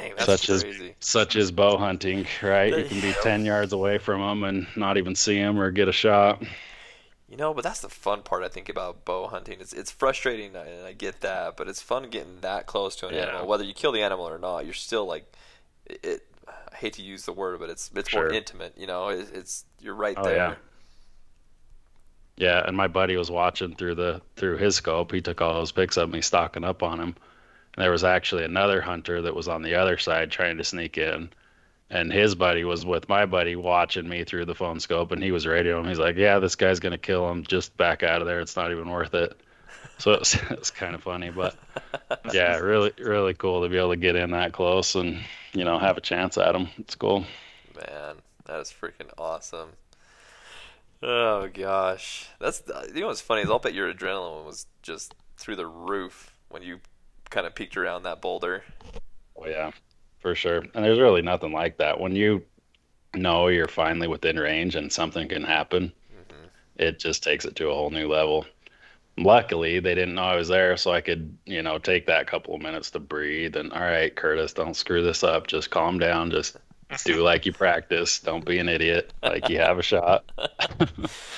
dang, 0.00 0.12
Such 0.18 0.48
as- 0.50 0.64
Such 1.00 1.36
is 1.36 1.50
bow 1.52 1.76
hunting, 1.78 2.26
right? 2.42 2.76
You 2.76 2.84
can 2.84 3.00
be 3.00 3.12
10 3.22 3.44
yards 3.44 3.72
away 3.72 3.98
from 3.98 4.20
them 4.20 4.44
and 4.44 4.66
not 4.76 4.96
even 4.98 5.14
see 5.14 5.36
them 5.36 5.58
or 5.58 5.70
get 5.70 5.88
a 5.88 5.92
shot. 5.92 6.42
You 7.28 7.36
know, 7.38 7.52
but 7.54 7.64
that's 7.64 7.80
the 7.80 7.88
fun 7.88 8.22
part 8.22 8.44
I 8.44 8.48
think 8.48 8.68
about 8.68 9.04
bow 9.04 9.26
hunting. 9.26 9.58
It's 9.60 9.72
it's 9.72 9.90
frustrating, 9.90 10.54
and 10.54 10.84
I 10.86 10.92
get 10.92 11.20
that, 11.22 11.56
but 11.56 11.68
it's 11.68 11.80
fun 11.82 12.08
getting 12.10 12.40
that 12.42 12.66
close 12.66 12.94
to 12.96 13.08
an 13.08 13.14
Yeah. 13.14 13.22
animal. 13.22 13.46
Whether 13.48 13.64
you 13.64 13.74
kill 13.74 13.90
the 13.92 14.02
animal 14.02 14.28
or 14.28 14.38
not, 14.38 14.64
you're 14.66 14.74
still 14.74 15.04
like, 15.06 15.24
it. 15.86 16.00
it 16.04 16.22
I 16.72 16.76
hate 16.76 16.92
to 16.94 17.02
use 17.02 17.24
the 17.24 17.32
word, 17.32 17.58
but 17.60 17.70
it's 17.70 17.90
it's 17.94 18.12
more 18.12 18.28
intimate. 18.28 18.74
You 18.76 18.86
know, 18.86 19.08
it, 19.08 19.28
it's 19.32 19.64
you're 19.80 19.94
right 19.94 20.14
Oh, 20.18 20.24
there. 20.24 20.36
yeah. 20.36 20.54
Yeah, 22.36 22.62
and 22.66 22.76
my 22.76 22.88
buddy 22.88 23.16
was 23.16 23.30
watching 23.30 23.74
through 23.76 23.94
the 23.94 24.20
through 24.36 24.56
his 24.58 24.76
scope. 24.76 25.12
He 25.12 25.20
took 25.20 25.40
all 25.40 25.54
those 25.54 25.72
pics 25.72 25.96
of 25.96 26.10
me 26.10 26.20
stalking 26.20 26.64
up 26.64 26.82
on 26.82 27.00
him. 27.00 27.16
And 27.76 27.82
there 27.82 27.90
was 27.90 28.04
actually 28.04 28.44
another 28.44 28.80
hunter 28.80 29.22
that 29.22 29.34
was 29.34 29.48
on 29.48 29.62
the 29.62 29.76
other 29.76 29.98
side 29.98 30.30
trying 30.30 30.58
to 30.58 30.64
sneak 30.64 30.98
in. 30.98 31.30
And 31.90 32.12
his 32.12 32.34
buddy 32.34 32.64
was 32.64 32.84
with 32.84 33.08
my 33.08 33.26
buddy 33.26 33.56
watching 33.56 34.08
me 34.08 34.24
through 34.24 34.46
the 34.46 34.54
phone 34.54 34.80
scope 34.80 35.12
and 35.12 35.22
he 35.22 35.32
was 35.32 35.44
radioing. 35.44 35.88
He's 35.88 35.98
like, 35.98 36.16
Yeah, 36.16 36.38
this 36.38 36.56
guy's 36.56 36.80
gonna 36.80 36.98
kill 36.98 37.28
him. 37.30 37.44
Just 37.44 37.76
back 37.76 38.02
out 38.02 38.20
of 38.20 38.26
there. 38.26 38.40
It's 38.40 38.56
not 38.56 38.70
even 38.70 38.88
worth 38.88 39.14
it. 39.14 39.38
So 39.98 40.12
it 40.12 40.20
was, 40.20 40.34
it 40.50 40.58
was 40.58 40.70
kind 40.70 40.94
of 40.94 41.02
funny, 41.02 41.30
but 41.30 41.56
yeah, 42.32 42.58
really, 42.58 42.92
really 42.98 43.34
cool 43.34 43.62
to 43.62 43.68
be 43.68 43.76
able 43.76 43.90
to 43.90 43.96
get 43.96 44.16
in 44.16 44.30
that 44.32 44.52
close 44.52 44.94
and 44.94 45.20
you 45.52 45.64
know 45.64 45.78
have 45.78 45.96
a 45.96 46.00
chance 46.00 46.38
at 46.38 46.54
him. 46.54 46.68
It's 46.78 46.94
cool. 46.94 47.24
Man, 47.76 48.16
that 48.46 48.60
is 48.60 48.72
freaking 48.72 49.10
awesome. 49.18 49.70
Oh 51.02 51.48
gosh, 51.52 52.28
that's 52.40 52.62
you 52.94 53.02
know 53.02 53.08
what's 53.08 53.20
funny 53.20 53.42
is 53.42 53.50
I'll 53.50 53.58
bet 53.58 53.74
your 53.74 53.92
adrenaline 53.92 54.46
was 54.46 54.66
just 54.82 55.14
through 55.36 55.56
the 55.56 55.66
roof 55.66 56.34
when 56.48 56.62
you 56.62 56.80
kind 57.30 57.46
of 57.46 57.54
peeked 57.54 57.76
around 57.76 58.04
that 58.04 58.20
boulder. 58.20 58.62
Oh 59.36 59.46
yeah, 59.46 59.70
for 60.20 60.34
sure. 60.34 60.58
And 60.74 60.84
there's 60.84 61.00
really 61.00 61.22
nothing 61.22 61.52
like 61.52 61.78
that 61.78 61.98
when 62.00 62.14
you 62.16 62.42
know 63.14 63.48
you're 63.48 63.68
finally 63.68 64.08
within 64.08 64.38
range 64.38 64.74
and 64.76 64.92
something 64.92 65.28
can 65.28 65.42
happen, 65.44 65.92
Mhm. 66.16 66.48
it 66.76 66.98
just 66.98 67.22
takes 67.22 67.44
it 67.44 67.56
to 67.56 67.68
a 67.70 67.74
whole 67.74 67.90
new 67.90 68.08
level. 68.08 68.46
Luckily, 69.16 69.78
they 69.78 69.94
didn't 69.94 70.16
know 70.16 70.22
I 70.24 70.34
was 70.36 70.48
there, 70.48 70.76
so 70.76 70.90
I 70.92 71.00
could, 71.00 71.38
you 71.46 71.62
know, 71.62 71.78
take 71.78 72.06
that 72.06 72.26
couple 72.26 72.54
of 72.54 72.60
minutes 72.62 72.90
to 72.92 72.98
breathe 72.98 73.54
and, 73.56 73.72
all 73.72 73.80
right, 73.80 74.12
Curtis, 74.14 74.52
don't 74.54 74.74
screw 74.74 75.04
this 75.04 75.22
up. 75.22 75.46
Just 75.46 75.70
calm 75.70 76.00
down. 76.00 76.32
Just 76.32 76.56
do 77.04 77.22
like 77.22 77.46
you 77.46 77.52
practice. 77.64 78.18
Don't 78.18 78.44
be 78.44 78.58
an 78.58 78.68
idiot. 78.68 79.12
Like 79.22 79.48
you 79.48 79.58
have 79.58 79.78
a 79.78 79.82
shot. 79.84 80.24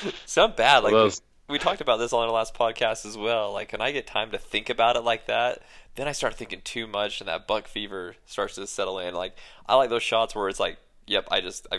It's 0.04 0.36
not 0.36 0.56
bad. 0.56 0.84
Like 0.84 0.92
Those- 0.92 1.20
we 1.48 1.58
talked 1.58 1.80
about 1.80 1.98
this 1.98 2.12
on 2.12 2.24
our 2.26 2.30
last 2.34 2.54
podcast 2.54 3.06
as 3.06 3.16
well. 3.16 3.52
Like 3.52 3.72
when 3.72 3.80
I 3.80 3.92
get 3.92 4.06
time 4.06 4.30
to 4.32 4.38
think 4.38 4.68
about 4.70 4.96
it 4.96 5.02
like 5.02 5.26
that, 5.26 5.62
then 5.94 6.08
I 6.08 6.12
start 6.12 6.34
thinking 6.34 6.60
too 6.64 6.86
much, 6.86 7.20
and 7.20 7.28
that 7.28 7.46
buck 7.46 7.68
fever 7.68 8.16
starts 8.26 8.56
to 8.56 8.66
settle 8.66 8.98
in. 8.98 9.14
Like 9.14 9.36
I 9.66 9.74
like 9.76 9.90
those 9.90 10.02
shots 10.02 10.34
where 10.34 10.48
it's 10.48 10.60
like, 10.60 10.78
yep, 11.06 11.26
I 11.30 11.40
just 11.40 11.66
I 11.72 11.78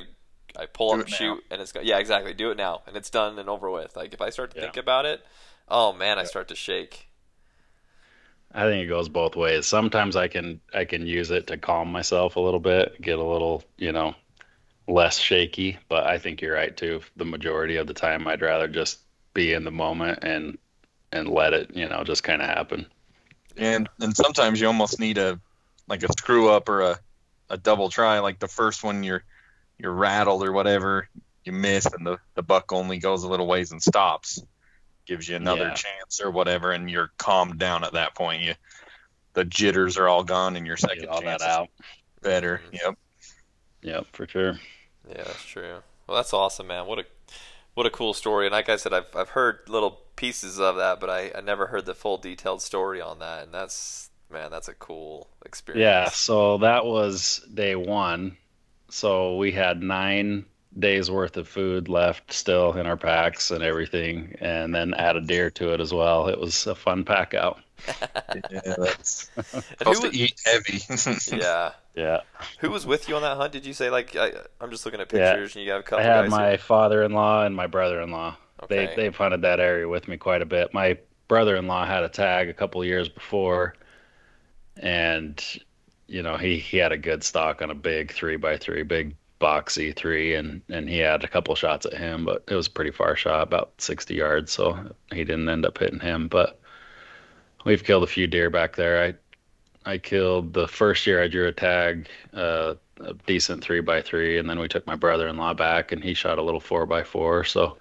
I 0.57 0.65
pull 0.67 0.93
Do 0.95 1.01
up, 1.01 1.07
it 1.07 1.11
now. 1.11 1.17
shoot, 1.17 1.43
and 1.51 1.61
it's 1.61 1.71
go- 1.71 1.81
yeah, 1.81 1.99
exactly. 1.99 2.33
Do 2.33 2.51
it 2.51 2.57
now, 2.57 2.81
and 2.87 2.95
it's 2.95 3.09
done 3.09 3.37
and 3.39 3.49
over 3.49 3.69
with. 3.69 3.95
Like 3.95 4.13
if 4.13 4.21
I 4.21 4.29
start 4.29 4.51
to 4.51 4.57
Yeah. 4.57 4.63
think 4.63 4.77
about 4.77 5.05
it, 5.05 5.25
oh 5.67 5.93
man, 5.93 6.17
I 6.17 6.23
start 6.23 6.47
to 6.49 6.55
shake. 6.55 7.07
I 8.53 8.63
think 8.63 8.83
it 8.85 8.87
goes 8.87 9.09
both 9.09 9.35
ways. 9.35 9.65
Sometimes 9.67 10.15
I 10.15 10.27
can 10.29 10.61
I 10.73 10.85
can 10.85 11.05
use 11.05 11.31
it 11.31 11.47
to 11.47 11.57
calm 11.57 11.91
myself 11.91 12.35
a 12.37 12.39
little 12.39 12.59
bit, 12.61 12.99
get 13.01 13.19
a 13.19 13.23
little, 13.23 13.63
you 13.77 13.91
know, 13.91 14.15
less 14.87 15.19
shaky, 15.19 15.77
but 15.89 16.05
I 16.07 16.17
think 16.17 16.41
you're 16.41 16.55
right 16.55 16.75
too. 16.75 17.01
The 17.17 17.25
majority 17.25 17.75
of 17.77 17.87
the 17.87 17.93
time 17.93 18.27
I'd 18.27 18.41
rather 18.41 18.67
just 18.67 18.99
be 19.37 19.53
in 19.53 19.63
the 19.63 19.71
moment 19.71 20.17
and 20.23 20.57
and 21.13 21.29
let 21.29 21.53
it, 21.53 21.69
you 21.73 21.87
know, 21.87 22.03
just 22.03 22.23
kind 22.23 22.41
of 22.41 22.49
happen. 22.49 22.87
And 23.55 23.87
and 24.01 24.15
sometimes 24.15 24.59
you 24.59 24.65
almost 24.67 24.99
need 24.99 25.17
a 25.19 25.39
like 25.87 26.03
a 26.03 26.11
screw 26.13 26.49
up 26.49 26.67
or 26.67 26.81
a, 26.81 26.99
a 27.51 27.57
double 27.57 27.89
try. 27.89 28.17
Like 28.19 28.39
the 28.39 28.47
first 28.47 28.83
one 28.83 29.03
you're 29.03 29.23
you're 29.77 29.93
rattled 29.93 30.43
or 30.43 30.51
whatever, 30.51 31.07
you 31.45 31.51
miss 31.51 31.85
and 31.85 32.05
the, 32.05 32.17
the 32.33 32.41
buck 32.41 32.73
only 32.73 32.97
goes 32.97 33.23
a 33.23 33.29
little 33.29 33.45
ways 33.47 33.71
and 33.71 33.81
stops. 33.81 34.41
Gives 35.05 35.29
you 35.29 35.35
another 35.35 35.67
Yeah. 35.67 35.73
chance 35.75 36.19
or 36.19 36.31
whatever 36.31 36.71
and 36.71 36.89
you're 36.89 37.11
calmed 37.17 37.59
down 37.59 37.83
at 37.83 37.93
that 37.93 38.15
point. 38.15 38.41
You 38.41 38.55
the 39.33 39.45
jitters 39.45 39.97
are 39.97 40.07
all 40.09 40.23
gone 40.23 40.55
and 40.55 40.65
your 40.65 40.77
second 40.77 41.01
Get 41.01 41.09
all 41.09 41.21
chance 41.21 41.43
that 41.43 41.47
is 41.47 41.55
out. 41.55 41.69
better. 42.23 42.59
Mhm. 42.71 42.73
Yep. 42.73 42.97
Yep, 43.83 44.05
for 44.13 44.27
sure. 44.27 44.59
Yeah, 45.07 45.23
that's 45.23 45.45
true. 45.45 45.77
Well, 46.07 46.17
that's 46.17 46.33
awesome, 46.33 46.67
man. 46.67 46.87
What 46.87 46.97
a 46.99 47.05
what 47.77 47.85
a 47.85 47.91
cool 47.91 48.15
story. 48.15 48.47
And 48.47 48.53
like 48.53 48.69
I 48.69 48.75
said, 48.75 48.91
I've 48.91 49.15
I've 49.15 49.29
heard 49.29 49.59
little 49.67 49.99
pieces 50.15 50.59
of 50.59 50.77
that, 50.77 50.99
but 50.99 51.11
I, 51.11 51.31
I 51.35 51.41
never 51.41 51.67
heard 51.67 51.85
the 51.85 51.93
full 51.93 52.17
detailed 52.17 52.63
story 52.63 53.01
on 53.01 53.19
that. 53.19 53.43
And 53.43 53.53
that's 53.53 54.09
man, 54.31 54.49
that's 54.49 54.67
a 54.67 54.73
cool 54.73 55.29
experience. 55.45 55.83
Yeah, 55.83 56.09
so 56.09 56.57
that 56.57 56.85
was 56.85 57.39
day 57.53 57.75
one. 57.75 58.35
So 58.89 59.35
we 59.37 59.51
had 59.51 59.83
nine 59.83 60.45
days 60.77 61.11
worth 61.11 61.37
of 61.37 61.47
food 61.47 61.87
left 61.87 62.33
still 62.33 62.73
in 62.73 62.87
our 62.87 62.97
packs 62.97 63.51
and 63.51 63.63
everything, 63.63 64.35
and 64.41 64.73
then 64.73 64.95
add 64.95 65.15
a 65.15 65.21
deer 65.21 65.51
to 65.51 65.75
it 65.75 65.79
as 65.79 65.93
well. 65.93 66.29
It 66.29 66.39
was 66.39 66.65
a 66.65 66.73
fun 66.73 67.05
pack 67.05 67.35
out. 67.35 67.59
Yeah, 68.51 68.75
that's 68.77 69.29
And 69.37 69.45
who 69.87 69.93
supposed 69.95 70.01
to 70.01 70.07
was- 70.07 70.17
eat 70.17 70.41
heavy. 70.45 71.37
yeah. 71.41 71.71
Yeah. 71.95 72.21
Who 72.59 72.69
was 72.69 72.85
with 72.85 73.09
you 73.09 73.15
on 73.15 73.21
that 73.23 73.37
hunt? 73.37 73.51
Did 73.53 73.65
you 73.65 73.73
say 73.73 73.89
like 73.89 74.15
I, 74.15 74.31
I'm 74.61 74.69
just 74.71 74.85
looking 74.85 75.01
at 75.01 75.11
Yeah. 75.11 75.31
pictures 75.33 75.55
and 75.55 75.65
you 75.65 75.71
have 75.71 75.81
a 75.81 75.83
couple 75.83 75.99
I 76.05 76.07
had 76.07 76.21
guys 76.23 76.31
my 76.31 76.49
here. 76.49 76.57
father-in-law 76.59 77.45
and 77.45 77.55
my 77.55 77.67
brother-in-law. 77.67 78.35
Okay. 78.63 78.87
They 78.87 78.95
they've 78.95 79.15
hunted 79.15 79.41
that 79.43 79.59
area 79.59 79.87
with 79.87 80.07
me 80.07 80.17
quite 80.17 80.41
a 80.41 80.45
bit. 80.45 80.73
My 80.73 80.97
brother-in-law 81.27 81.85
had 81.85 82.03
a 82.03 82.09
tag 82.09 82.49
a 82.49 82.53
couple 82.53 82.83
years 82.85 83.07
before, 83.09 83.75
and 84.77 85.43
you 86.07 86.21
know 86.23 86.37
he 86.37 86.57
he 86.57 86.77
had 86.77 86.91
a 86.91 86.97
good 86.97 87.23
stalk 87.23 87.61
on 87.61 87.69
a 87.69 87.75
big 87.75 88.11
three 88.13 88.35
by 88.37 88.57
three, 88.57 88.83
big 88.83 89.15
boxy 89.39 89.95
three, 89.95 90.33
and 90.35 90.61
and 90.69 90.89
he 90.89 90.97
had 90.99 91.23
a 91.23 91.27
couple 91.27 91.53
shots 91.55 91.85
at 91.85 91.93
him, 91.93 92.25
but 92.25 92.43
it 92.47 92.55
was 92.55 92.67
a 92.67 92.71
pretty 92.71 92.91
far 92.91 93.15
shot, 93.15 93.43
about 93.43 93.71
sixty 93.77 94.15
yards, 94.15 94.51
so 94.51 94.77
he 95.11 95.23
didn't 95.23 95.49
end 95.49 95.65
up 95.65 95.77
hitting 95.77 95.99
him. 95.99 96.27
But 96.27 96.59
we've 97.65 97.83
killed 97.83 98.03
a 98.03 98.07
few 98.07 98.27
deer 98.27 98.49
back 98.49 98.75
there. 98.75 99.03
I 99.03 99.13
I 99.91 99.97
killed 99.97 100.53
the 100.53 100.67
first 100.67 101.07
year 101.07 101.23
I 101.23 101.27
drew 101.27 101.47
a 101.47 101.53
tag. 101.53 102.07
Uh, 102.33 102.75
a 103.01 103.13
decent 103.25 103.63
three 103.63 103.79
by 103.79 104.01
three, 104.01 104.37
and 104.37 104.49
then 104.49 104.59
we 104.59 104.67
took 104.67 104.85
my 104.87 104.95
brother-in-law 104.95 105.53
back, 105.53 105.91
and 105.91 106.03
he 106.03 106.13
shot 106.13 106.39
a 106.39 106.41
little 106.41 106.59
four 106.59 106.85
by 106.85 107.03
four. 107.03 107.43
So 107.43 107.77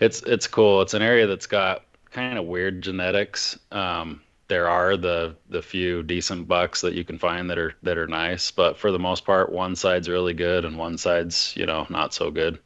it's 0.00 0.22
it's 0.22 0.46
cool. 0.46 0.82
It's 0.82 0.94
an 0.94 1.02
area 1.02 1.26
that's 1.26 1.46
got 1.46 1.84
kind 2.10 2.38
of 2.38 2.46
weird 2.46 2.82
genetics. 2.82 3.58
Um, 3.72 4.22
there 4.48 4.68
are 4.68 4.96
the 4.96 5.36
the 5.50 5.62
few 5.62 6.02
decent 6.02 6.48
bucks 6.48 6.80
that 6.80 6.94
you 6.94 7.04
can 7.04 7.18
find 7.18 7.50
that 7.50 7.58
are 7.58 7.74
that 7.82 7.98
are 7.98 8.06
nice, 8.06 8.50
but 8.50 8.78
for 8.78 8.90
the 8.90 8.98
most 8.98 9.24
part, 9.24 9.52
one 9.52 9.76
side's 9.76 10.08
really 10.08 10.34
good 10.34 10.64
and 10.64 10.78
one 10.78 10.98
side's 10.98 11.54
you 11.56 11.66
know 11.66 11.86
not 11.90 12.14
so 12.14 12.30
good. 12.30 12.58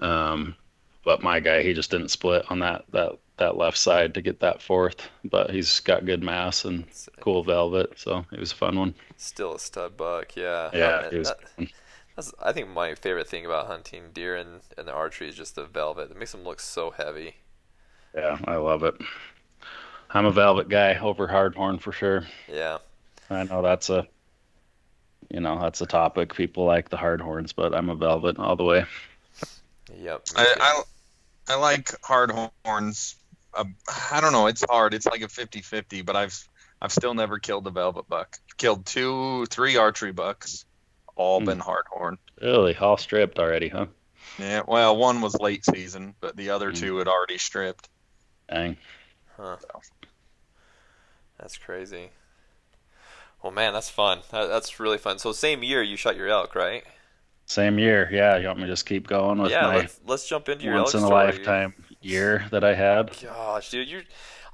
Um, 0.00 0.56
but 1.04 1.22
my 1.22 1.40
guy, 1.40 1.62
he 1.62 1.72
just 1.74 1.90
didn't 1.90 2.10
split 2.10 2.44
on 2.50 2.58
that 2.60 2.84
that 2.90 3.12
that 3.38 3.56
left 3.56 3.78
side 3.78 4.14
to 4.14 4.22
get 4.22 4.40
that 4.40 4.62
fourth, 4.62 5.08
but 5.24 5.50
he's 5.50 5.80
got 5.80 6.04
good 6.04 6.22
mass 6.22 6.64
and 6.64 6.84
cool 7.20 7.42
velvet, 7.42 7.98
so 7.98 8.24
it 8.30 8.38
was 8.38 8.52
a 8.52 8.56
fun 8.56 8.78
one. 8.78 8.94
Still 9.16 9.54
a 9.54 9.58
stud 9.58 9.96
buck, 9.96 10.36
yeah. 10.36 10.70
Yeah, 10.72 10.96
Um, 10.98 11.10
he 11.10 11.18
was 11.18 11.28
that- 11.28 11.68
that's, 12.14 12.34
I 12.42 12.52
think 12.52 12.68
my 12.68 12.94
favorite 12.94 13.28
thing 13.28 13.46
about 13.46 13.68
hunting 13.68 14.10
deer 14.12 14.36
and, 14.36 14.60
and 14.76 14.86
the 14.86 14.92
archery 14.92 15.28
is 15.28 15.34
just 15.34 15.54
the 15.54 15.64
velvet. 15.64 16.10
It 16.10 16.16
makes 16.18 16.32
them 16.32 16.44
look 16.44 16.60
so 16.60 16.90
heavy. 16.90 17.36
Yeah, 18.14 18.38
I 18.44 18.56
love 18.56 18.82
it. 18.84 18.94
I'm 20.10 20.26
a 20.26 20.30
velvet 20.30 20.68
guy 20.68 20.98
over 20.98 21.26
hardhorn 21.26 21.80
for 21.80 21.90
sure. 21.90 22.26
Yeah. 22.46 22.78
I 23.30 23.44
know 23.44 23.62
that's 23.62 23.88
a 23.88 24.06
you 25.30 25.40
know, 25.40 25.58
that's 25.58 25.80
a 25.80 25.86
topic. 25.86 26.34
People 26.34 26.66
like 26.66 26.90
the 26.90 26.98
hardhorns, 26.98 27.54
but 27.56 27.74
I'm 27.74 27.88
a 27.88 27.94
velvet 27.94 28.38
all 28.38 28.56
the 28.56 28.64
way. 28.64 28.84
Yep. 29.96 30.22
I. 30.36 30.54
I 30.60 30.82
I 31.48 31.56
like 31.56 31.90
hard 32.04 32.30
horns. 33.54 33.74
Uh, 33.88 33.92
I 34.12 34.20
don't 34.20 34.32
know. 34.32 34.46
It's 34.46 34.64
hard. 34.68 34.94
It's 34.94 35.06
like 35.06 35.22
a 35.22 35.28
50-50, 35.28 36.04
but 36.04 36.16
I've 36.16 36.48
I've 36.80 36.92
still 36.92 37.14
never 37.14 37.38
killed 37.38 37.66
a 37.66 37.70
velvet 37.70 38.08
buck. 38.08 38.38
Killed 38.56 38.84
two, 38.86 39.46
three 39.46 39.76
archery 39.76 40.12
bucks, 40.12 40.64
all 41.14 41.38
Hmm. 41.38 41.46
been 41.46 41.58
hard 41.60 41.84
horn. 41.90 42.18
Really, 42.40 42.76
all 42.76 42.96
stripped 42.96 43.38
already, 43.38 43.68
huh? 43.68 43.86
Yeah. 44.38 44.62
Well, 44.66 44.96
one 44.96 45.20
was 45.20 45.34
late 45.38 45.64
season, 45.64 46.14
but 46.20 46.36
the 46.36 46.50
other 46.50 46.70
Hmm. 46.70 46.76
two 46.76 46.96
had 46.98 47.08
already 47.08 47.38
stripped. 47.38 47.88
Dang. 48.48 48.76
Huh. 49.36 49.56
That's 51.38 51.56
crazy. 51.56 52.10
Well, 53.42 53.52
man, 53.52 53.72
that's 53.72 53.90
fun. 53.90 54.20
That, 54.30 54.46
that's 54.46 54.78
really 54.78 54.98
fun. 54.98 55.18
So, 55.18 55.32
same 55.32 55.62
year 55.62 55.82
you 55.82 55.96
shot 55.96 56.16
your 56.16 56.28
elk, 56.28 56.54
right? 56.54 56.84
Same 57.46 57.78
year, 57.78 58.08
yeah. 58.12 58.36
You 58.38 58.46
want 58.46 58.60
me 58.60 58.66
to 58.66 58.72
just 58.72 58.86
keep 58.86 59.08
going 59.08 59.38
with 59.42 59.50
yeah. 59.50 59.62
my 59.62 59.76
Let's 59.78 60.00
let's 60.06 60.28
jump 60.28 60.48
into 60.48 60.64
your 60.64 60.74
once 60.76 60.94
elk 60.94 61.02
in 61.02 61.08
a 61.08 61.12
lifetime 61.12 61.74
year 62.04 62.46
that 62.50 62.64
I 62.64 62.74
had? 62.74 63.10
Gosh, 63.20 63.70
dude, 63.70 63.88
you're. 63.88 64.02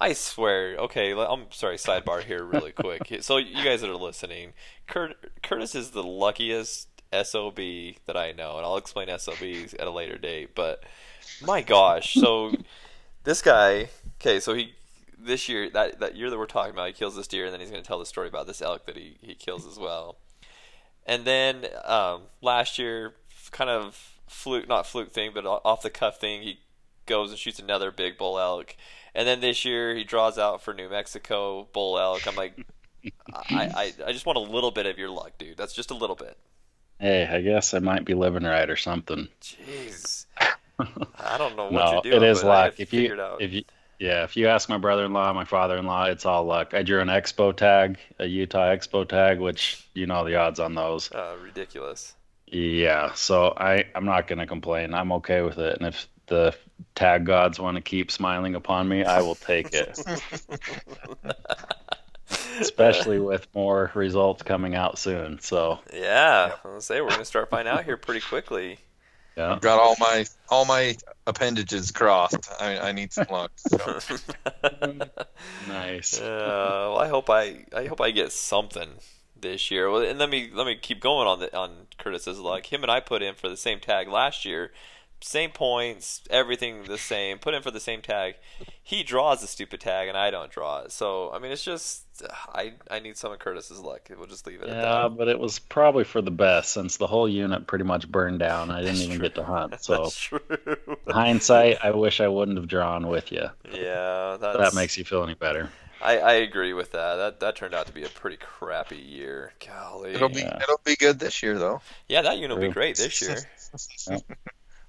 I 0.00 0.12
swear. 0.12 0.76
Okay, 0.76 1.12
I'm 1.12 1.46
sorry. 1.50 1.76
Sidebar 1.76 2.22
here, 2.22 2.44
really 2.44 2.72
quick. 2.72 3.16
so, 3.20 3.37
you 3.37 3.64
guys 3.64 3.80
that 3.80 3.90
are 3.90 3.96
listening, 3.96 4.52
Curtis 4.87 5.74
is 5.74 5.90
the 5.90 6.02
luckiest 6.04 6.88
sob 7.24 7.56
that 7.56 8.16
I 8.16 8.32
know, 8.32 8.56
and 8.56 8.66
I'll 8.66 8.76
explain 8.76 9.08
SOBs 9.08 9.74
at 9.74 9.87
a 9.87 9.90
later 9.90 10.18
date. 10.18 10.54
But 10.54 10.84
my 11.44 11.62
gosh, 11.62 12.14
so 12.14 12.52
this 13.24 13.42
guy. 13.42 13.88
Okay, 14.20 14.40
so 14.40 14.54
he 14.54 14.74
this 15.18 15.48
year 15.48 15.70
that 15.70 16.00
that 16.00 16.16
year 16.16 16.30
that 16.30 16.38
we're 16.38 16.46
talking 16.46 16.72
about, 16.72 16.88
he 16.88 16.92
kills 16.92 17.16
this 17.16 17.26
deer, 17.26 17.44
and 17.44 17.52
then 17.52 17.61
he's 17.61 17.70
going 17.70 17.82
to 17.82 17.87
tell 17.87 17.98
the 17.98 18.06
story 18.06 18.28
about 18.28 18.46
this 18.46 18.62
elk 18.62 18.87
that 18.87 18.96
he 18.96 19.16
he 19.20 19.34
kills 19.34 19.66
as 19.66 19.78
well. 19.78 20.16
And 21.06 21.24
then 21.24 21.66
um, 21.84 22.22
last 22.42 22.78
year, 22.78 23.14
kind 23.50 23.70
of 23.70 24.18
fluke, 24.26 24.68
not 24.68 24.87
fluke 24.87 25.12
thing, 25.12 25.30
but 25.32 25.46
off 25.46 25.82
the 25.82 25.90
cuff 25.90 26.20
thing, 26.20 26.42
he 26.42 26.61
goes 27.08 27.30
and 27.30 27.38
shoots 27.38 27.58
another 27.58 27.90
big 27.90 28.16
bull 28.16 28.38
elk. 28.38 28.76
And 29.14 29.26
then 29.26 29.40
this 29.40 29.64
year, 29.64 29.94
he 29.94 30.04
draws 30.04 30.38
out 30.38 30.62
for 30.62 30.72
New 30.72 30.88
Mexico 30.88 31.66
bull 31.72 31.98
elk. 31.98 32.26
I'm 32.28 32.36
like, 32.36 32.54
I, 33.34 33.42
I, 33.50 33.92
I 34.06 34.12
just 34.12 34.26
want 34.26 34.36
a 34.38 34.42
little 34.42 34.70
bit 34.70 34.86
of 34.86 34.98
your 34.98 35.10
luck, 35.10 35.32
dude. 35.38 35.56
That's 35.56 35.72
just 35.72 35.90
a 35.90 35.94
little 35.94 36.16
bit. 36.16 36.36
Hey, 37.00 37.26
I 37.26 37.40
guess 37.40 37.74
I 37.74 37.78
might 37.78 38.04
be 38.04 38.14
living 38.14 38.42
right 38.42 38.68
or 38.68 38.76
something. 38.76 39.28
Jeez, 39.40 40.26
I 40.38 41.38
don't 41.38 41.56
know 41.56 41.64
what 41.64 41.72
no, 41.72 41.92
you're 41.92 42.02
doing. 42.02 42.16
it 42.16 42.22
is 42.24 42.42
luck. 42.42 42.74
If 42.78 42.92
you 42.92 43.20
out. 43.20 43.40
if 43.40 43.52
you 43.52 43.62
yeah, 44.00 44.24
if 44.24 44.36
you 44.36 44.46
ask 44.46 44.68
my 44.68 44.78
brother-in-law, 44.78 45.32
my 45.32 45.44
father-in-law, 45.44 46.04
it's 46.06 46.24
all 46.26 46.44
luck. 46.44 46.72
I 46.72 46.82
drew 46.82 47.00
an 47.00 47.08
expo 47.08 47.56
tag, 47.56 47.98
a 48.18 48.26
Utah 48.26 48.66
expo 48.66 49.08
tag, 49.08 49.40
which 49.40 49.86
you 49.94 50.06
know 50.06 50.24
the 50.24 50.36
odds 50.36 50.60
on 50.60 50.74
those. 50.74 51.10
uh, 51.12 51.36
ridiculous. 51.42 52.14
Yeah, 52.46 53.12
so 53.14 53.54
I 53.56 53.86
I'm 53.94 54.04
not 54.04 54.26
gonna 54.26 54.46
complain. 54.46 54.94
I'm 54.94 55.12
okay 55.12 55.42
with 55.42 55.58
it, 55.58 55.78
and 55.78 55.86
if 55.86 56.08
the 56.28 56.54
tag 56.94 57.24
gods 57.24 57.58
want 57.58 57.76
to 57.76 57.80
keep 57.80 58.10
smiling 58.10 58.54
upon 58.54 58.88
me, 58.88 59.04
I 59.04 59.20
will 59.20 59.34
take 59.34 59.72
it. 59.72 59.98
Especially 62.60 63.18
with 63.18 63.46
more 63.54 63.90
results 63.94 64.42
coming 64.42 64.74
out 64.74 64.98
soon. 64.98 65.40
So 65.40 65.78
Yeah, 65.92 66.52
I 66.64 66.68
was 66.68 66.84
say 66.84 67.00
we're 67.00 67.10
gonna 67.10 67.24
start 67.24 67.50
finding 67.50 67.72
out 67.72 67.84
here 67.84 67.96
pretty 67.96 68.20
quickly. 68.20 68.78
yeah, 69.36 69.52
I've 69.52 69.60
got 69.60 69.80
all 69.80 69.96
my 69.98 70.26
all 70.48 70.64
my 70.64 70.96
appendages 71.26 71.90
crossed. 71.90 72.50
I, 72.60 72.78
I 72.78 72.92
need 72.92 73.12
some 73.12 73.28
luck. 73.30 73.52
So. 73.56 73.98
nice. 75.68 76.20
Uh, 76.20 76.90
well, 76.90 76.98
I 76.98 77.08
hope 77.08 77.30
I 77.30 77.64
I 77.74 77.86
hope 77.86 78.00
I 78.00 78.10
get 78.10 78.32
something 78.32 78.88
this 79.40 79.70
year. 79.70 79.90
Well, 79.90 80.02
and 80.02 80.18
let 80.18 80.28
me 80.28 80.50
let 80.52 80.66
me 80.66 80.76
keep 80.76 81.00
going 81.00 81.28
on 81.28 81.40
the 81.40 81.56
on 81.56 81.86
Curtis's 81.98 82.38
luck. 82.38 82.66
Him 82.72 82.82
and 82.82 82.90
I 82.90 83.00
put 83.00 83.22
in 83.22 83.34
for 83.34 83.48
the 83.48 83.56
same 83.56 83.80
tag 83.80 84.08
last 84.08 84.44
year, 84.44 84.72
same 85.20 85.50
points, 85.50 86.22
everything 86.31 86.85
the 86.85 86.98
same. 86.98 87.38
Put 87.38 87.54
in 87.54 87.62
for 87.62 87.70
the 87.70 87.81
same 87.81 88.02
tag. 88.02 88.35
He 88.83 89.02
draws 89.02 89.40
the 89.40 89.46
stupid 89.46 89.81
tag, 89.81 90.09
and 90.09 90.16
I 90.16 90.31
don't 90.31 90.50
draw 90.50 90.81
it. 90.83 90.92
So 90.92 91.31
I 91.33 91.38
mean, 91.38 91.50
it's 91.52 91.64
just 91.64 92.04
I 92.52 92.74
I 92.90 93.00
need 93.00 93.16
some 93.16 93.33
of 93.33 93.38
Curtis's 93.38 93.81
luck. 93.81 94.09
We'll 94.16 94.26
just 94.26 94.46
leave 94.46 94.62
it. 94.62 94.68
Yeah, 94.68 94.74
at 94.74 94.83
that. 95.09 95.16
but 95.18 95.28
it 95.28 95.38
was 95.38 95.59
probably 95.59 96.04
for 96.04 96.22
the 96.22 96.31
best 96.31 96.72
since 96.72 96.96
the 96.96 97.07
whole 97.07 97.28
unit 97.28 97.66
pretty 97.66 97.85
much 97.85 98.09
burned 98.11 98.38
down. 98.38 98.70
I 98.70 98.78
didn't 98.81 98.94
That's 98.94 99.00
even 99.02 99.16
true. 99.18 99.26
get 99.28 99.35
to 99.37 99.44
hunt. 99.44 99.74
So 99.81 100.02
That's 100.04 100.18
true. 100.18 100.40
hindsight, 101.09 101.78
I 101.85 101.90
wish 101.92 102.20
I 102.20 102.28
wouldn't 102.28 102.59
have 102.59 102.68
drawn 102.68 103.07
with 103.09 103.33
you. 103.33 103.48
yeah, 103.72 104.37
that's, 104.40 104.59
that 104.59 104.74
makes 104.74 104.96
you 104.98 105.04
feel 105.04 105.22
any 105.22 105.35
better. 105.35 105.70
I, 106.00 106.18
I 106.18 106.33
agree 106.35 106.74
with 106.74 106.92
that. 106.92 107.16
That 107.16 107.40
that 107.40 107.57
turned 107.57 107.74
out 107.74 107.87
to 107.88 107.92
be 107.92 108.04
a 108.04 108.09
pretty 108.09 108.37
crappy 108.37 108.98
year. 108.98 109.52
Golly. 109.66 110.12
It'll 110.14 110.28
be 110.28 110.40
Yeah. 110.42 110.57
it'll 110.62 110.81
be 110.85 110.94
good 110.94 111.18
this 111.18 111.42
year 111.42 111.59
though. 111.59 111.81
Yeah, 112.09 112.22
that 112.22 112.38
unit 112.38 112.57
will 112.57 112.68
be 112.68 112.72
great 112.72 112.96
this 112.96 113.20
year. 113.20 113.37
Yep. 114.09 114.22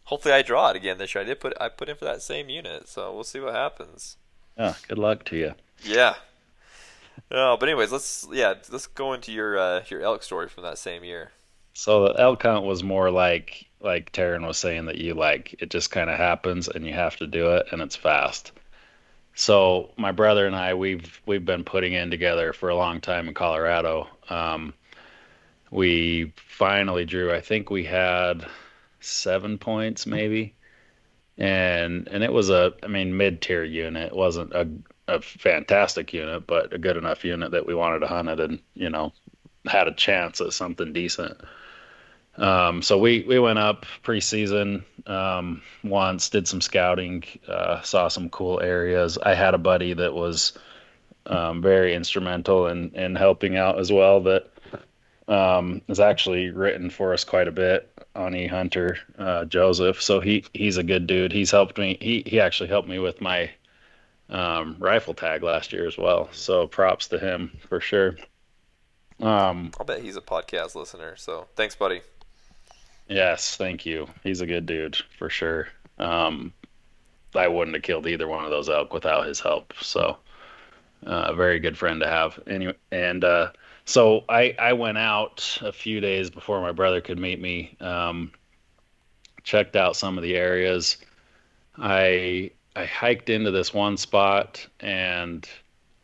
Hopefully, 0.09 0.33
I 0.33 0.41
draw 0.41 0.71
it 0.71 0.75
again 0.75 0.97
this 0.97 1.13
year. 1.13 1.23
I 1.23 1.27
did 1.27 1.39
put 1.39 1.53
I 1.61 1.69
put 1.69 1.87
in 1.87 1.95
for 1.95 2.05
that 2.05 2.23
same 2.23 2.49
unit, 2.49 2.87
so 2.87 3.13
we'll 3.13 3.23
see 3.23 3.39
what 3.39 3.53
happens. 3.53 4.17
Yeah, 4.57 4.73
good 4.87 4.97
luck 4.97 5.23
to 5.25 5.37
you. 5.37 5.53
Yeah. 5.83 6.15
Oh, 7.29 7.57
but 7.57 7.69
anyways, 7.69 7.91
let's 7.91 8.27
yeah 8.31 8.55
let's 8.71 8.87
go 8.87 9.13
into 9.13 9.31
your 9.31 9.59
uh, 9.59 9.83
your 9.87 10.01
elk 10.01 10.23
story 10.23 10.49
from 10.49 10.63
that 10.63 10.79
same 10.79 11.03
year. 11.03 11.29
So 11.73 12.05
the 12.05 12.19
elk 12.19 12.41
hunt 12.41 12.65
was 12.65 12.81
more 12.81 13.11
like 13.11 13.67
like 13.81 14.11
Taryn 14.11 14.47
was 14.47 14.57
saying 14.57 14.87
that 14.87 14.97
you 14.97 15.13
like 15.13 15.55
it 15.59 15.69
just 15.69 15.91
kind 15.91 16.09
of 16.09 16.17
happens 16.17 16.67
and 16.67 16.87
you 16.87 16.93
have 16.93 17.15
to 17.17 17.27
do 17.27 17.51
it 17.51 17.67
and 17.71 17.79
it's 17.79 17.95
fast. 17.95 18.51
So 19.35 19.91
my 19.95 20.11
brother 20.11 20.47
and 20.47 20.55
I 20.55 20.73
we've 20.73 21.21
we've 21.27 21.45
been 21.45 21.63
putting 21.63 21.93
in 21.93 22.09
together 22.09 22.51
for 22.51 22.69
a 22.69 22.75
long 22.75 22.99
time 22.99 23.27
in 23.27 23.35
Colorado. 23.35 24.07
Um, 24.27 24.73
we 25.69 26.33
finally 26.47 27.05
drew. 27.05 27.31
I 27.31 27.41
think 27.41 27.69
we 27.69 27.83
had 27.83 28.47
seven 28.99 29.57
points 29.57 30.05
maybe, 30.05 30.55
and 31.37 32.07
and 32.07 32.23
it 32.23 32.31
was 32.31 32.49
a 32.49 32.73
I 32.83 32.87
mean 32.87 33.17
mid 33.17 33.41
tier 33.41 33.63
unit. 33.63 34.07
It 34.11 34.15
wasn't 34.15 34.53
a 34.53 34.67
a 35.07 35.21
fantastic 35.21 36.13
unit, 36.13 36.45
but 36.45 36.73
a 36.73 36.77
good 36.77 36.97
enough 36.97 37.25
unit 37.25 37.51
that 37.51 37.65
we 37.65 37.73
wanted 37.73 37.99
to 37.99 38.07
hunt 38.07 38.29
it 38.29 38.39
and 38.39 38.59
you 38.75 38.89
know 38.89 39.13
had 39.65 39.87
a 39.87 39.93
chance 39.93 40.41
at 40.41 40.53
something 40.53 40.93
decent. 40.93 41.39
Um, 42.37 42.81
so 42.81 42.97
we 42.97 43.25
we 43.27 43.39
went 43.39 43.59
up 43.59 43.85
preseason 44.03 44.83
um, 45.07 45.61
once, 45.83 46.29
did 46.29 46.47
some 46.47 46.61
scouting, 46.61 47.23
uh, 47.47 47.81
saw 47.81 48.07
some 48.07 48.29
cool 48.29 48.61
areas. 48.61 49.17
I 49.17 49.33
had 49.33 49.53
a 49.53 49.59
buddy 49.59 49.93
that 49.93 50.13
was 50.13 50.57
um, 51.25 51.61
very 51.61 51.93
instrumental 51.95 52.67
in 52.67 52.91
in 52.91 53.15
helping 53.15 53.57
out 53.57 53.79
as 53.79 53.91
well. 53.91 54.21
That 54.21 54.51
um, 55.29 55.81
has 55.87 55.99
actually 55.99 56.49
written 56.49 56.89
for 56.89 57.13
us 57.13 57.23
quite 57.23 57.47
a 57.47 57.51
bit 57.51 57.89
on 58.15 58.35
E 58.35 58.47
Hunter, 58.47 58.97
uh, 59.17 59.45
Joseph. 59.45 60.01
So 60.01 60.19
he 60.19 60.43
he's 60.53 60.77
a 60.77 60.83
good 60.83 61.07
dude. 61.07 61.31
He's 61.31 61.51
helped 61.51 61.77
me. 61.77 61.97
He 62.01 62.23
he 62.25 62.41
actually 62.41 62.69
helped 62.69 62.89
me 62.89 62.99
with 62.99 63.21
my 63.21 63.51
um, 64.29 64.75
rifle 64.79 65.13
tag 65.13 65.43
last 65.43 65.71
year 65.71 65.87
as 65.87 65.97
well. 65.97 66.29
So 66.31 66.67
props 66.67 67.07
to 67.09 67.19
him 67.19 67.57
for 67.69 67.79
sure. 67.79 68.17
Um, 69.21 69.71
I'll 69.79 69.85
bet 69.85 70.01
he's 70.01 70.17
a 70.17 70.21
podcast 70.21 70.75
listener. 70.75 71.15
So 71.15 71.47
thanks, 71.55 71.75
buddy. 71.75 72.01
Yes, 73.07 73.55
thank 73.55 73.85
you. 73.85 74.07
He's 74.23 74.41
a 74.41 74.45
good 74.45 74.65
dude 74.65 74.97
for 75.17 75.29
sure. 75.29 75.67
Um, 75.99 76.53
I 77.35 77.47
wouldn't 77.47 77.75
have 77.75 77.83
killed 77.83 78.07
either 78.07 78.27
one 78.27 78.45
of 78.45 78.49
those 78.49 78.69
elk 78.69 78.93
without 78.93 79.27
his 79.27 79.39
help. 79.39 79.73
So, 79.81 80.17
uh, 81.05 81.25
a 81.27 81.35
very 81.35 81.59
good 81.59 81.77
friend 81.77 82.01
to 82.01 82.07
have. 82.07 82.39
Anyway, 82.47 82.75
and 82.91 83.23
uh, 83.23 83.51
so 83.89 84.23
I 84.29 84.55
I 84.59 84.73
went 84.73 84.99
out 84.99 85.57
a 85.61 85.71
few 85.71 85.99
days 85.99 86.29
before 86.29 86.61
my 86.61 86.71
brother 86.71 87.01
could 87.01 87.17
meet 87.17 87.41
me. 87.41 87.75
Um, 87.79 88.31
checked 89.43 89.75
out 89.75 89.95
some 89.95 90.15
of 90.15 90.23
the 90.23 90.35
areas. 90.35 90.97
I 91.75 92.51
I 92.75 92.85
hiked 92.85 93.31
into 93.31 93.49
this 93.49 93.73
one 93.73 93.97
spot 93.97 94.67
and 94.79 95.49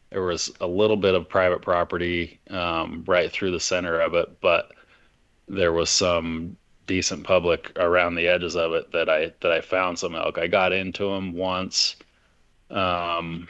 there 0.10 0.24
was 0.24 0.52
a 0.62 0.66
little 0.66 0.98
bit 0.98 1.14
of 1.14 1.30
private 1.30 1.62
property 1.62 2.40
um, 2.50 3.04
right 3.06 3.32
through 3.32 3.52
the 3.52 3.60
center 3.60 4.00
of 4.00 4.16
it, 4.16 4.42
but 4.42 4.72
there 5.48 5.74
was 5.74 5.90
some 5.92 6.58
decent 6.88 7.24
public 7.24 7.72
around 7.78 8.16
the 8.16 8.28
edges 8.28 8.56
of 8.56 8.74
it 8.74 8.92
that 8.94 9.10
I 9.10 9.32
that 9.42 9.52
I 9.52 9.62
found 9.62 10.00
some 10.00 10.16
elk. 10.16 10.40
I 10.40 10.48
got 10.48 10.74
into 10.74 11.14
them 11.14 11.34
once, 11.34 11.98
um, 12.72 13.48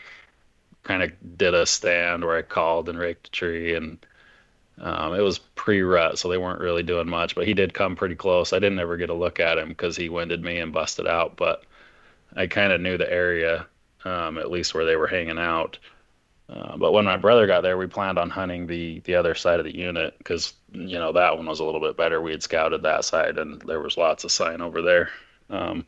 kind 0.83 1.03
of 1.03 1.11
did 1.37 1.53
a 1.53 1.65
stand 1.65 2.25
where 2.25 2.37
I 2.37 2.41
called 2.41 2.89
and 2.89 2.99
raked 2.99 3.27
a 3.27 3.31
tree, 3.31 3.75
and 3.75 3.97
um, 4.79 5.13
it 5.13 5.21
was 5.21 5.39
pre-rut, 5.39 6.19
so 6.19 6.27
they 6.27 6.37
weren't 6.37 6.59
really 6.59 6.83
doing 6.83 7.09
much. 7.09 7.35
But 7.35 7.47
he 7.47 7.53
did 7.53 7.73
come 7.73 7.95
pretty 7.95 8.15
close. 8.15 8.53
I 8.53 8.59
didn't 8.59 8.79
ever 8.79 8.97
get 8.97 9.09
a 9.09 9.13
look 9.13 9.39
at 9.39 9.57
him 9.57 9.69
because 9.69 9.95
he 9.95 10.09
winded 10.09 10.43
me 10.43 10.59
and 10.59 10.73
busted 10.73 11.07
out, 11.07 11.37
but 11.37 11.63
I 12.35 12.47
kind 12.47 12.73
of 12.73 12.81
knew 12.81 12.97
the 12.97 13.11
area, 13.11 13.67
um, 14.03 14.37
at 14.37 14.51
least 14.51 14.73
where 14.73 14.85
they 14.85 14.97
were 14.97 15.07
hanging 15.07 15.39
out. 15.39 15.77
Uh, 16.47 16.77
but 16.77 16.91
when 16.91 17.05
my 17.05 17.17
brother 17.17 17.47
got 17.47 17.61
there, 17.61 17.77
we 17.77 17.87
planned 17.87 18.19
on 18.19 18.29
hunting 18.29 18.67
the 18.67 18.99
the 19.05 19.15
other 19.15 19.33
side 19.33 19.59
of 19.59 19.65
the 19.65 19.75
unit 19.75 20.15
because 20.19 20.53
you 20.71 20.99
know 20.99 21.11
that 21.11 21.35
one 21.35 21.47
was 21.47 21.59
a 21.59 21.63
little 21.63 21.81
bit 21.81 21.97
better. 21.97 22.21
We 22.21 22.31
had 22.31 22.43
scouted 22.43 22.83
that 22.83 23.05
side, 23.05 23.37
and 23.39 23.61
there 23.63 23.79
was 23.79 23.97
lots 23.97 24.23
of 24.23 24.31
sign 24.31 24.61
over 24.61 24.81
there. 24.81 25.09
Um, 25.49 25.87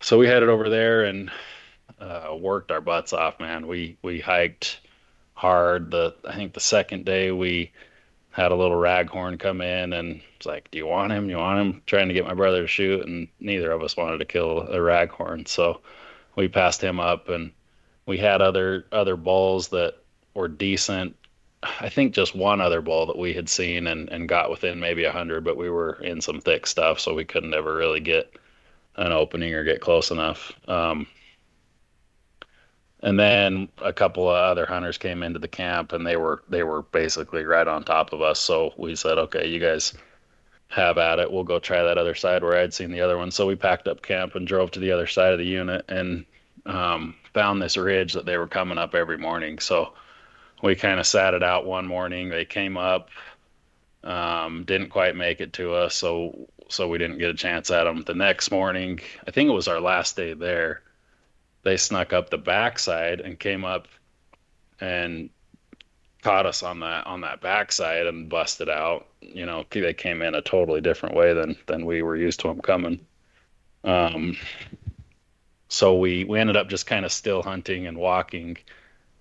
so 0.00 0.18
we 0.18 0.26
headed 0.26 0.48
over 0.48 0.68
there 0.68 1.04
and 1.04 1.30
uh, 2.00 2.34
worked 2.36 2.72
our 2.72 2.80
butts 2.80 3.12
off, 3.12 3.38
man. 3.38 3.68
We 3.68 3.98
we 4.02 4.18
hiked 4.18 4.80
hard. 5.34 5.90
The 5.90 6.14
I 6.26 6.34
think 6.34 6.54
the 6.54 6.60
second 6.60 7.04
day 7.04 7.30
we 7.30 7.72
had 8.30 8.52
a 8.52 8.56
little 8.56 8.76
raghorn 8.76 9.38
come 9.38 9.60
in 9.60 9.92
and 9.92 10.22
it's 10.36 10.46
like, 10.46 10.70
"Do 10.70 10.78
you 10.78 10.86
want 10.86 11.12
him? 11.12 11.28
You 11.28 11.36
want 11.36 11.60
him?" 11.60 11.82
Trying 11.86 12.08
to 12.08 12.14
get 12.14 12.26
my 12.26 12.34
brother 12.34 12.62
to 12.62 12.66
shoot, 12.66 13.06
and 13.06 13.28
neither 13.40 13.70
of 13.72 13.82
us 13.82 13.96
wanted 13.96 14.18
to 14.18 14.24
kill 14.24 14.60
a 14.60 14.78
raghorn, 14.78 15.46
so 15.46 15.80
we 16.36 16.48
passed 16.48 16.82
him 16.82 16.98
up 16.98 17.28
and 17.28 17.52
we 18.06 18.18
had 18.18 18.42
other 18.42 18.86
other 18.92 19.16
bulls 19.16 19.68
that 19.68 19.94
were 20.34 20.48
decent. 20.48 21.16
I 21.62 21.88
think 21.88 22.14
just 22.14 22.34
one 22.34 22.60
other 22.60 22.80
bull 22.80 23.06
that 23.06 23.18
we 23.18 23.34
had 23.34 23.48
seen 23.48 23.86
and, 23.86 24.08
and 24.08 24.28
got 24.28 24.50
within 24.50 24.80
maybe 24.80 25.04
a 25.04 25.12
hundred, 25.12 25.44
but 25.44 25.56
we 25.56 25.70
were 25.70 25.94
in 26.02 26.20
some 26.20 26.40
thick 26.40 26.66
stuff, 26.66 26.98
so 26.98 27.14
we 27.14 27.24
couldn't 27.24 27.54
ever 27.54 27.74
really 27.74 28.00
get 28.00 28.34
an 28.96 29.12
opening 29.12 29.54
or 29.54 29.62
get 29.62 29.80
close 29.80 30.10
enough. 30.10 30.52
Um, 30.68 31.06
and 33.02 33.18
then 33.18 33.68
a 33.78 33.92
couple 33.92 34.28
of 34.28 34.36
other 34.36 34.66
hunters 34.66 34.98
came 34.98 35.22
into 35.22 35.38
the 35.38 35.48
camp, 35.48 35.92
and 35.92 36.06
they 36.06 36.16
were 36.16 36.42
they 36.48 36.62
were 36.62 36.82
basically 36.82 37.44
right 37.44 37.66
on 37.66 37.84
top 37.84 38.12
of 38.12 38.22
us. 38.22 38.38
So 38.38 38.72
we 38.76 38.94
said, 38.96 39.18
okay, 39.18 39.48
you 39.48 39.58
guys 39.58 39.94
have 40.68 40.98
at 40.98 41.18
it. 41.18 41.30
We'll 41.30 41.44
go 41.44 41.58
try 41.58 41.82
that 41.82 41.98
other 41.98 42.14
side 42.14 42.42
where 42.42 42.56
I'd 42.56 42.72
seen 42.72 42.90
the 42.90 43.02
other 43.02 43.18
one. 43.18 43.30
So 43.30 43.46
we 43.46 43.56
packed 43.56 43.88
up 43.88 44.02
camp 44.02 44.34
and 44.34 44.46
drove 44.46 44.70
to 44.72 44.80
the 44.80 44.92
other 44.92 45.06
side 45.06 45.32
of 45.32 45.38
the 45.38 45.44
unit 45.44 45.84
and 45.88 46.24
um, 46.64 47.14
found 47.34 47.60
this 47.60 47.76
ridge 47.76 48.14
that 48.14 48.24
they 48.24 48.38
were 48.38 48.46
coming 48.46 48.78
up 48.78 48.94
every 48.94 49.18
morning. 49.18 49.58
So 49.58 49.92
we 50.62 50.74
kind 50.74 50.98
of 50.98 51.06
sat 51.06 51.34
it 51.34 51.42
out 51.42 51.66
one 51.66 51.86
morning. 51.86 52.30
They 52.30 52.44
came 52.44 52.78
up, 52.78 53.10
um, 54.04 54.64
didn't 54.64 54.88
quite 54.88 55.16
make 55.16 55.40
it 55.40 55.52
to 55.54 55.74
us, 55.74 55.94
so 55.94 56.48
so 56.68 56.88
we 56.88 56.96
didn't 56.96 57.18
get 57.18 57.28
a 57.28 57.34
chance 57.34 57.70
at 57.70 57.84
them. 57.84 58.02
The 58.02 58.14
next 58.14 58.50
morning, 58.50 59.00
I 59.26 59.30
think 59.30 59.50
it 59.50 59.52
was 59.52 59.68
our 59.68 59.80
last 59.80 60.16
day 60.16 60.32
there. 60.32 60.80
They 61.62 61.76
snuck 61.76 62.12
up 62.12 62.30
the 62.30 62.38
backside 62.38 63.20
and 63.20 63.38
came 63.38 63.64
up 63.64 63.88
and 64.80 65.30
caught 66.22 66.46
us 66.46 66.62
on 66.62 66.80
that 66.80 67.06
on 67.06 67.20
that 67.22 67.40
backside 67.40 68.06
and 68.06 68.28
busted 68.28 68.68
out. 68.68 69.06
You 69.20 69.46
know, 69.46 69.64
they 69.70 69.94
came 69.94 70.22
in 70.22 70.34
a 70.34 70.42
totally 70.42 70.80
different 70.80 71.14
way 71.14 71.34
than 71.34 71.56
than 71.66 71.86
we 71.86 72.02
were 72.02 72.16
used 72.16 72.40
to 72.40 72.48
them 72.48 72.60
coming. 72.60 73.04
Um, 73.84 74.36
so 75.68 75.96
we 75.96 76.24
we 76.24 76.38
ended 76.38 76.56
up 76.56 76.68
just 76.68 76.86
kind 76.86 77.04
of 77.04 77.12
still 77.12 77.42
hunting 77.42 77.86
and 77.86 77.98
walking 77.98 78.56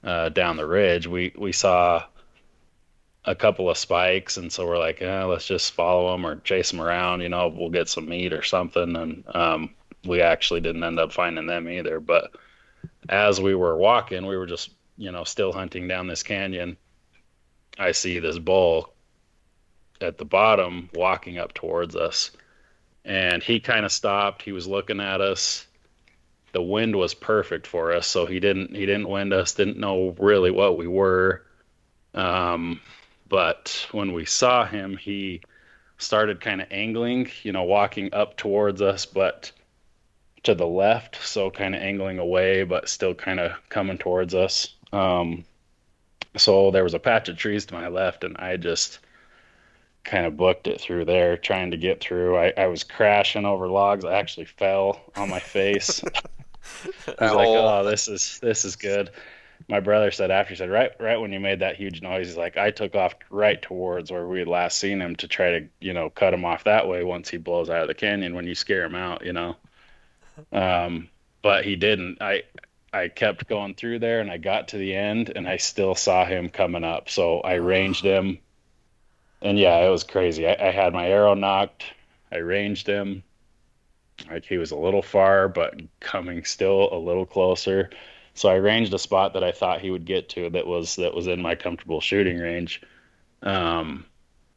uh, 0.04 0.30
down 0.30 0.58
the 0.58 0.66
ridge. 0.66 1.08
We 1.08 1.34
we 1.38 1.52
saw 1.52 2.06
a 3.24 3.36
couple 3.36 3.70
of 3.70 3.78
spikes, 3.78 4.38
and 4.38 4.52
so 4.52 4.68
we're 4.68 4.80
like, 4.80 5.02
eh, 5.02 5.24
let's 5.24 5.46
just 5.46 5.74
follow 5.74 6.12
them 6.12 6.26
or 6.26 6.38
chase 6.38 6.72
them 6.72 6.82
around. 6.82 7.22
You 7.22 7.30
know, 7.30 7.48
we'll 7.48 7.70
get 7.70 7.90
some 7.90 8.10
meat 8.10 8.34
or 8.34 8.44
something. 8.44 8.96
And 8.96 9.24
um, 9.28 9.70
we 10.06 10.22
actually 10.22 10.62
didn't 10.62 10.84
end 10.84 11.00
up 11.00 11.12
finding 11.12 11.46
them 11.46 11.70
either. 11.70 12.00
But 12.00 12.32
as 13.10 13.40
we 13.40 13.56
were 13.56 13.78
walking, 13.78 14.26
we 14.26 14.38
were 14.38 14.48
just 14.48 14.72
you 14.98 15.12
know 15.12 15.24
still 15.24 15.54
hunting 15.54 15.88
down 15.88 16.08
this 16.08 16.24
canyon. 16.24 16.78
I 17.80 17.94
see 17.94 18.20
this 18.20 18.38
bull 18.38 18.94
at 20.02 20.18
the 20.18 20.26
bottom 20.26 20.90
walking 20.94 21.38
up 21.38 21.54
towards 21.54 21.96
us, 21.96 22.32
and 23.06 23.42
he 23.42 23.60
kind 23.60 23.86
of 23.86 23.92
stopped. 23.92 24.42
He 24.42 24.52
was 24.52 24.68
looking 24.68 25.00
at 25.00 25.22
us 25.22 25.68
the 26.52 26.62
wind 26.62 26.96
was 26.96 27.14
perfect 27.14 27.68
for 27.68 27.92
us 27.94 28.08
so 28.08 28.26
he 28.26 28.40
didn't 28.40 28.76
he 28.76 28.86
didn't 28.86 29.08
wind 29.08 29.34
us 29.34 29.54
didn't 29.54 29.78
know 29.78 30.16
really 30.20 30.52
what 30.52 30.78
we 30.78 30.88
were 30.88 31.44
um, 32.14 32.80
but 33.30 33.88
when 33.92 34.14
we 34.14 34.26
saw 34.26 34.66
him 34.66 34.98
he 34.98 35.42
started 35.98 36.42
kind 36.42 36.62
of 36.62 36.68
angling 36.72 37.30
you 37.44 37.52
know 37.52 37.64
walking 37.64 38.14
up 38.14 38.36
towards 38.38 38.82
us 38.82 39.06
but 39.06 39.52
to 40.44 40.56
the 40.56 40.68
left 40.68 41.24
so 41.24 41.52
kind 41.52 41.76
of 41.76 41.82
angling 41.82 42.20
away 42.20 42.64
but 42.64 42.90
still 42.90 43.14
kind 43.14 43.40
of 43.40 43.52
coming 43.70 43.98
towards 43.98 44.34
us 44.34 44.76
um, 44.94 45.44
So 46.38 46.72
there 46.72 46.84
was 46.84 46.94
a 46.94 47.00
patch 47.00 47.30
of 47.30 47.38
trees 47.38 47.66
to 47.68 47.74
my 47.74 47.88
left, 47.88 48.24
and 48.24 48.38
I 48.38 48.58
just 48.58 49.00
kind 50.04 50.26
of 50.26 50.38
booked 50.38 50.68
it 50.68 50.80
through 50.80 51.06
there, 51.06 51.38
trying 51.38 51.72
to 51.72 51.78
get 51.78 52.02
through. 52.02 52.38
I, 52.38 52.54
I 52.58 52.68
was 52.68 52.84
crashing 52.84 53.46
over 53.46 53.68
logs. 53.68 54.06
I 54.06 54.14
actually 54.14 54.46
fell 54.46 55.02
on 55.16 55.30
my 55.30 55.40
face. 55.40 56.04
I 57.20 57.26
was 57.26 57.34
like, 57.34 57.48
"Oh, 57.48 57.84
this 57.84 58.08
is 58.08 58.40
this 58.42 58.66
is 58.66 58.76
good." 58.76 59.10
My 59.68 59.80
brother 59.80 60.12
said 60.12 60.32
after 60.32 60.54
he 60.54 60.58
said, 60.58 60.70
"Right, 60.70 60.92
right 61.00 61.20
when 61.20 61.34
you 61.34 61.40
made 61.40 61.60
that 61.60 61.76
huge 61.76 62.02
noise, 62.02 62.28
he's 62.28 62.38
like, 62.38 62.58
I 62.58 62.72
took 62.72 62.96
off 62.96 63.16
right 63.30 63.62
towards 63.62 64.12
where 64.12 64.28
we 64.28 64.40
had 64.40 64.48
last 64.48 64.78
seen 64.78 65.02
him 65.02 65.16
to 65.18 65.28
try 65.28 65.60
to, 65.60 65.68
you 65.80 65.94
know, 65.94 66.10
cut 66.10 66.34
him 66.34 66.46
off 66.46 66.64
that 66.64 66.88
way 66.88 67.04
once 67.04 67.30
he 67.30 67.38
blows 67.38 67.70
out 67.70 67.82
of 67.82 67.88
the 67.88 67.94
canyon. 67.94 68.36
When 68.36 68.48
you 68.48 68.56
scare 68.56 68.86
him 68.86 68.96
out, 68.96 69.26
you 69.26 69.34
know." 69.34 69.56
Um, 70.52 71.10
but 71.42 71.66
he 71.66 71.76
didn't. 71.76 72.22
I 72.22 72.44
I 72.94 73.08
kept 73.08 73.48
going 73.48 73.76
through 73.76 74.00
there, 74.00 74.20
and 74.20 74.30
I 74.30 74.38
got 74.38 74.70
to 74.70 74.78
the 74.78 74.96
end, 74.96 75.32
and 75.36 75.48
I 75.48 75.58
still 75.58 75.96
saw 75.96 76.26
him 76.26 76.50
coming 76.50 76.84
up. 76.84 77.10
So 77.10 77.40
I 77.40 77.56
ranged 77.56 78.04
him, 78.04 78.40
and 79.42 79.58
yeah, 79.58 79.78
it 79.78 79.90
was 79.90 80.04
crazy. 80.04 80.48
I, 80.48 80.58
I 80.60 80.72
had 80.72 80.94
my 80.94 81.08
arrow 81.08 81.34
nocked. 81.34 81.84
I 82.32 82.38
ranged 82.38 82.88
him. 82.88 83.24
Like 84.30 84.46
he 84.46 84.58
was 84.58 84.72
a 84.72 84.78
little 84.78 85.02
far, 85.02 85.48
but 85.48 85.82
coming 86.00 86.44
still 86.44 86.90
a 86.92 86.98
little 86.98 87.26
closer. 87.26 87.90
So 88.34 88.50
I 88.50 88.56
ranged 88.56 88.94
a 88.94 89.00
spot 89.00 89.34
that 89.34 89.44
I 89.44 89.52
thought 89.52 89.82
he 89.82 89.92
would 89.92 90.06
get 90.06 90.30
to 90.30 90.50
that 90.52 90.68
was 90.68 90.96
that 90.98 91.14
was 91.14 91.28
in 91.28 91.42
my 91.42 91.56
comfortable 91.56 92.02
shooting 92.02 92.38
range. 92.38 92.82
Um, 93.42 94.06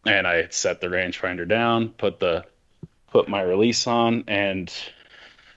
and 0.07 0.27
I 0.27 0.49
set 0.51 0.81
the 0.81 0.89
rangefinder 0.89 1.49
down, 1.49 1.91
put 1.91 2.21
the 2.21 2.45
put 3.11 3.29
my 3.29 3.43
release 3.43 3.87
on, 3.87 4.25
and 4.27 4.73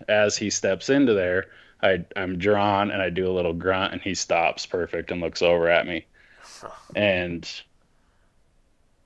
as 0.08 0.38
he 0.38 0.50
steps 0.50 0.90
into 0.90 1.14
there, 1.14 1.48
I 1.82 2.06
I'm 2.16 2.38
drawn 2.38 2.92
and 2.92 3.02
I 3.02 3.10
do 3.10 3.28
a 3.28 3.34
little 3.34 3.54
grunt, 3.54 3.94
and 3.94 4.02
he 4.02 4.16
stops 4.16 4.66
perfect 4.66 5.12
and 5.12 5.22
looks 5.22 5.42
over 5.42 5.70
at 5.70 5.88
me, 5.88 6.06
and 6.96 7.50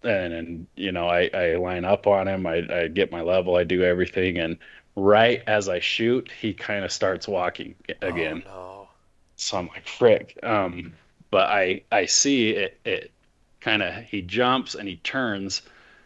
and 0.04 0.34
and 0.34 0.68
you 0.76 0.92
know 0.92 1.08
I 1.08 1.30
I 1.34 1.56
line 1.56 1.86
up 1.86 2.08
on 2.08 2.28
him, 2.28 2.46
I 2.46 2.66
I 2.72 2.88
get 2.88 3.12
my 3.12 3.22
level, 3.22 3.56
I 3.56 3.64
do 3.64 3.84
everything, 3.84 4.38
and 4.38 4.58
right 4.96 5.44
as 5.48 5.70
I 5.70 5.80
shoot, 5.80 6.30
he 6.40 6.54
kind 6.54 6.86
of 6.86 6.92
starts 6.92 7.28
walking 7.28 7.76
again. 8.02 8.44
Oh, 8.48 8.50
no. 8.50 8.88
So 9.36 9.58
I'm 9.58 9.68
like, 9.68 9.88
frick. 9.88 10.38
Um, 10.44 10.94
but 11.30 11.50
I 11.50 11.84
I 11.92 12.06
see 12.06 12.52
it 12.52 12.80
it 12.86 13.12
kind 13.60 13.82
of 13.82 13.94
he 14.04 14.22
jumps 14.22 14.76
and 14.76 14.88
he 14.88 14.98
turns, 14.98 15.62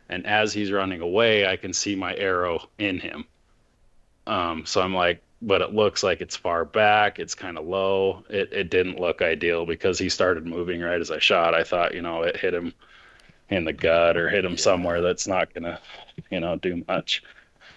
and 0.09 0.25
as 0.25 0.53
he's 0.53 0.71
running 0.71 1.01
away, 1.01 1.47
I 1.47 1.55
can 1.55 1.73
see 1.73 1.95
my 1.95 2.15
arrow 2.15 2.69
in 2.77 2.99
him. 2.99 3.25
Um, 4.27 4.65
so 4.65 4.81
I'm 4.81 4.93
like, 4.95 5.21
but 5.41 5.61
it 5.61 5.73
looks 5.73 6.03
like 6.03 6.21
it's 6.21 6.35
far 6.35 6.65
back. 6.65 7.19
It's 7.19 7.35
kind 7.35 7.57
of 7.57 7.65
low. 7.65 8.23
It 8.29 8.51
it 8.53 8.69
didn't 8.69 8.99
look 8.99 9.21
ideal 9.21 9.65
because 9.65 9.99
he 9.99 10.09
started 10.09 10.45
moving 10.45 10.81
right 10.81 10.99
as 11.01 11.11
I 11.11 11.19
shot. 11.19 11.53
I 11.53 11.63
thought, 11.63 11.93
you 11.93 12.01
know, 12.01 12.23
it 12.23 12.37
hit 12.37 12.53
him 12.53 12.73
in 13.49 13.65
the 13.65 13.73
gut 13.73 14.17
or 14.17 14.29
hit 14.29 14.45
him 14.45 14.57
Yeah. 14.57 14.57
somewhere 14.57 15.01
that's 15.01 15.27
not 15.27 15.53
gonna, 15.53 15.79
you 16.31 16.39
know, 16.39 16.55
do 16.57 16.83
much. 16.87 17.23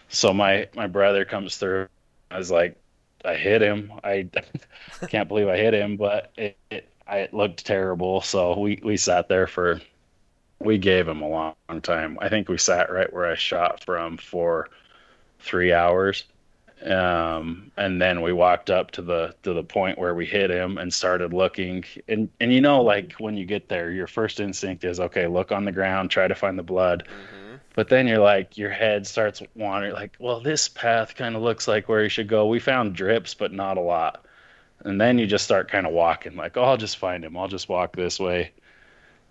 So 0.08 0.32
my 0.34 0.68
my 0.74 0.86
brother 0.88 1.24
comes 1.24 1.56
through. 1.58 1.88
I 2.30 2.38
was 2.38 2.50
like, 2.50 2.76
I 3.24 3.34
hit 3.36 3.62
him. 3.62 3.92
I 4.04 4.30
can't 5.08 5.28
believe 5.28 5.48
I 5.48 5.58
hit 5.58 5.74
him, 5.74 5.96
but 5.96 6.32
it, 6.36 6.58
it 6.70 6.88
I, 7.06 7.18
it 7.20 7.34
looked 7.34 7.66
terrible. 7.66 8.20
So 8.22 8.58
we 8.58 8.80
we 8.84 8.96
sat 8.96 9.28
there 9.28 9.46
for 9.48 9.80
we 10.60 10.78
gave 10.78 11.06
him 11.08 11.22
a 11.22 11.28
long, 11.28 11.54
long 11.68 11.80
time. 11.80 12.18
I 12.20 12.28
think 12.28 12.48
we 12.48 12.58
sat 12.58 12.90
right 12.92 13.12
where 13.12 13.26
I 13.26 13.34
shot 13.36 13.84
from 13.84 14.16
for 14.18 14.68
three 15.40 15.72
hours. 15.72 16.24
Um, 16.84 17.72
and 17.76 18.00
then 18.00 18.22
we 18.22 18.32
walked 18.32 18.70
up 18.70 18.92
to 18.92 19.02
the 19.02 19.34
to 19.42 19.52
the 19.52 19.64
point 19.64 19.98
where 19.98 20.14
we 20.14 20.26
hit 20.26 20.50
him 20.50 20.78
and 20.78 20.92
started 20.94 21.32
looking. 21.32 21.84
And 22.06 22.28
and 22.40 22.52
you 22.52 22.60
know, 22.60 22.82
like 22.82 23.14
when 23.14 23.36
you 23.36 23.44
get 23.44 23.68
there, 23.68 23.90
your 23.90 24.06
first 24.06 24.38
instinct 24.40 24.84
is 24.84 25.00
okay, 25.00 25.26
look 25.26 25.50
on 25.50 25.64
the 25.64 25.72
ground, 25.72 26.10
try 26.10 26.28
to 26.28 26.34
find 26.36 26.58
the 26.58 26.62
blood. 26.62 27.04
hmm 27.08 27.56
But 27.74 27.88
then 27.88 28.06
you're 28.06 28.18
like, 28.18 28.56
your 28.58 28.70
head 28.70 29.06
starts 29.06 29.42
wandering, 29.54 29.92
like, 29.94 30.16
well, 30.18 30.40
this 30.40 30.68
path 30.68 31.14
kind 31.14 31.36
of 31.36 31.42
looks 31.42 31.66
like 31.68 31.88
where 31.88 32.02
you 32.02 32.08
should 32.08 32.28
go. 32.28 32.46
We 32.46 32.58
found 32.60 32.94
drips, 32.94 33.34
but 33.34 33.52
not 33.52 33.76
a 33.76 33.80
lot. 33.80 34.24
And 34.84 35.00
then 35.00 35.18
you 35.18 35.26
just 35.26 35.44
start 35.44 35.70
kind 35.70 35.86
of 35.86 35.92
walking, 35.92 36.36
like, 36.36 36.56
oh, 36.56 36.62
I'll 36.62 36.76
just 36.76 36.98
find 36.98 37.24
him. 37.24 37.36
I'll 37.36 37.48
just 37.48 37.68
walk 37.68 37.94
this 37.96 38.18
way. 38.20 38.52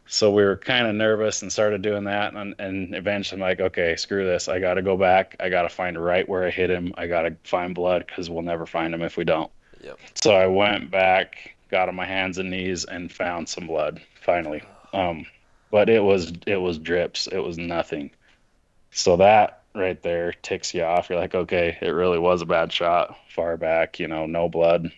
So 0.09 0.31
we 0.31 0.43
were 0.43 0.55
kind 0.55 0.87
of 0.87 0.95
nervous 0.95 1.41
and 1.41 1.51
started 1.51 1.81
doing 1.81 2.05
that. 2.05 2.33
And, 2.33 2.55
and 2.59 2.95
eventually 2.95 3.41
I'm 3.41 3.47
like, 3.47 3.59
okay, 3.59 3.95
screw 3.95 4.25
this. 4.25 4.47
I 4.47 4.59
got 4.59 4.75
to 4.75 4.81
go 4.81 4.97
back. 4.97 5.35
I 5.39 5.49
got 5.49 5.63
to 5.63 5.69
find 5.69 6.01
right 6.01 6.27
where 6.27 6.45
I 6.45 6.49
hit 6.49 6.69
him. 6.69 6.93
I 6.97 7.07
got 7.07 7.23
to 7.23 7.35
find 7.43 7.75
blood 7.75 8.05
because 8.07 8.29
we'll 8.29 8.43
never 8.43 8.65
find 8.65 8.93
him 8.93 9.01
if 9.01 9.17
we 9.17 9.25
don't. 9.25 9.51
Yep. 9.83 9.99
So 10.15 10.33
I 10.33 10.47
went 10.47 10.89
back, 10.89 11.55
got 11.69 11.89
on 11.89 11.95
my 11.95 12.05
hands 12.05 12.37
and 12.37 12.49
knees, 12.49 12.85
and 12.85 13.11
found 13.11 13.49
some 13.49 13.67
blood 13.67 14.01
finally. 14.21 14.63
Um, 14.93 15.25
but 15.71 15.89
it 15.89 16.03
was 16.03 16.31
it 16.45 16.57
was 16.57 16.77
drips. 16.77 17.27
It 17.27 17.39
was 17.39 17.57
nothing. 17.57 18.11
So 18.91 19.17
that 19.17 19.63
right 19.75 20.01
there 20.01 20.33
ticks 20.33 20.73
you 20.73 20.83
off. 20.83 21.09
You're 21.09 21.19
like, 21.19 21.35
okay, 21.35 21.77
it 21.81 21.89
really 21.89 22.19
was 22.19 22.41
a 22.41 22.45
bad 22.45 22.71
shot. 22.71 23.17
Far 23.29 23.57
back, 23.57 23.99
you 23.99 24.07
know, 24.07 24.25
no 24.25 24.49
blood. 24.49 24.91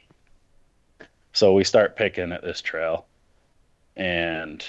So 1.34 1.54
we 1.54 1.64
start 1.64 1.96
picking 1.96 2.32
at 2.32 2.44
this 2.44 2.62
trail, 2.62 3.06
and 3.96 4.64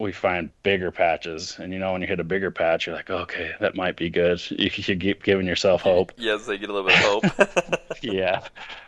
we 0.00 0.12
find 0.12 0.50
bigger 0.62 0.90
patches. 0.90 1.58
And 1.58 1.74
you 1.74 1.78
know, 1.78 1.92
when 1.92 2.00
you 2.00 2.08
hit 2.08 2.20
a 2.20 2.24
bigger 2.24 2.50
patch, 2.50 2.86
you're 2.86 2.96
like, 2.96 3.10
okay, 3.10 3.52
that 3.60 3.76
might 3.76 3.96
be 3.96 4.10
good. 4.10 4.40
You, 4.50 4.70
you 4.74 4.96
keep 4.96 5.22
giving 5.22 5.46
yourself 5.46 5.82
hope 5.82 6.12
Yes, 6.16 6.46
they 6.46 6.58
get 6.58 6.70
a 6.70 6.72
little 6.72 6.88
bit 6.88 6.98
of 6.98 7.04
hope. 7.04 7.80
yeah. 8.02 8.46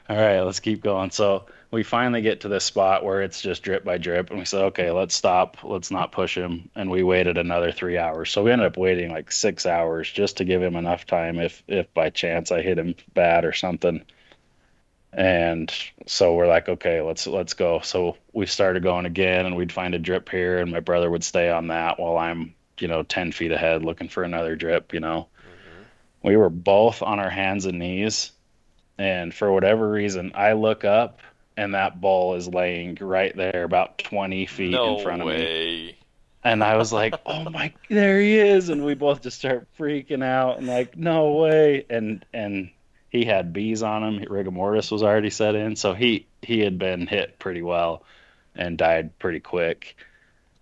All 0.09 0.17
right, 0.17 0.41
let's 0.41 0.61
keep 0.61 0.83
going. 0.83 1.11
So 1.11 1.47
we 1.71 1.83
finally 1.83 2.23
get 2.23 2.41
to 2.41 2.49
this 2.49 2.65
spot 2.65 3.05
where 3.05 3.23
it's 3.23 3.41
just 3.41 3.63
drip 3.63 3.85
by 3.85 3.99
drip, 3.99 4.31
and 4.31 4.39
we 4.39 4.45
said, 4.45 4.63
okay, 4.67 4.91
let's 4.91 5.15
stop. 5.15 5.59
Let's 5.63 5.91
not 5.91 6.13
push 6.13 6.37
him. 6.37 6.71
And 6.75 6.91
we 6.91 7.03
waited 7.03 7.39
another 7.39 7.73
three 7.73 7.99
hours. 7.99 8.31
So 8.31 8.43
we 8.43 8.53
ended 8.53 8.67
up 8.67 8.77
waiting 8.77 9.11
like 9.11 9.31
six 9.33 9.67
hours 9.67 10.11
just 10.11 10.39
to 10.39 10.45
give 10.45 10.63
him 10.63 10.77
enough 10.77 11.07
time 11.07 11.39
if 11.39 11.63
if 11.69 11.93
by 11.95 12.11
chance 12.11 12.51
I 12.51 12.63
hit 12.63 12.79
him 12.79 12.95
bad 13.15 13.45
or 13.45 13.53
something. 13.53 14.05
And 15.13 15.73
so 16.07 16.35
we're 16.35 16.47
like, 16.47 16.69
okay, 16.69 17.01
let's 17.03 17.27
let's 17.27 17.55
go. 17.55 17.81
So 17.81 18.17
we 18.33 18.47
started 18.47 18.83
going 18.83 19.05
again, 19.07 19.45
and 19.47 19.57
we'd 19.57 19.73
find 19.73 19.95
a 19.95 19.99
drip 19.99 20.29
here, 20.29 20.59
and 20.59 20.71
my 20.71 20.81
brother 20.81 21.11
would 21.11 21.25
stay 21.25 21.51
on 21.51 21.67
that 21.69 21.99
while 22.01 22.17
I'm, 22.17 22.55
you 22.79 22.89
know, 22.89 23.03
ten 23.03 23.31
feet 23.33 23.53
ahead 23.53 23.85
looking 23.85 24.09
for 24.09 24.23
another 24.23 24.57
drip. 24.57 24.95
You 24.95 25.01
know, 25.01 25.29
Mhm. 25.39 25.85
we 26.23 26.37
were 26.37 26.49
both 26.51 27.03
on 27.03 27.19
our 27.21 27.31
hands 27.31 27.67
and 27.67 27.79
knees 27.79 28.33
and 28.99 29.35
for 29.35 29.51
whatever 29.51 29.91
reason 29.91 30.33
i 30.35 30.53
look 30.53 30.85
up 30.85 31.21
and 31.57 31.75
that 31.75 32.01
bull 32.01 32.35
is 32.35 32.47
laying 32.49 32.97
right 33.01 33.35
there 33.37 33.65
about 33.65 33.99
20 33.99 34.47
feet 34.47 34.73
no 34.73 34.99
in 34.99 35.03
front 35.03 35.23
of 35.23 35.29
me 35.29 35.35
way. 35.35 35.97
and 36.45 36.63
i 36.63 36.77
was 36.77 36.93
like 36.93 37.15
oh 37.27 37.49
my 37.51 37.73
there 37.89 38.21
he 38.21 38.39
is 38.39 38.69
and 38.69 38.85
we 38.85 38.95
both 38.95 39.23
just 39.23 39.39
start 39.39 39.67
freaking 39.79 40.23
out 40.23 40.59
and 40.59 40.67
like 40.67 40.97
no 40.97 41.33
way 41.33 41.87
and 41.89 42.25
and 42.33 42.71
he 43.13 43.25
had 43.25 43.53
bees 43.53 43.83
on 43.85 44.03
him 44.03 44.25
rigor 44.29 44.51
mortis 44.51 44.91
was 44.91 45.03
already 45.05 45.31
set 45.31 45.55
in 45.55 45.77
so 45.77 45.95
he 45.95 46.27
he 46.43 46.59
had 46.61 46.79
been 46.79 47.07
hit 47.07 47.39
pretty 47.39 47.63
well 47.63 48.03
and 48.57 48.77
died 48.77 49.17
pretty 49.21 49.39
quick 49.41 49.97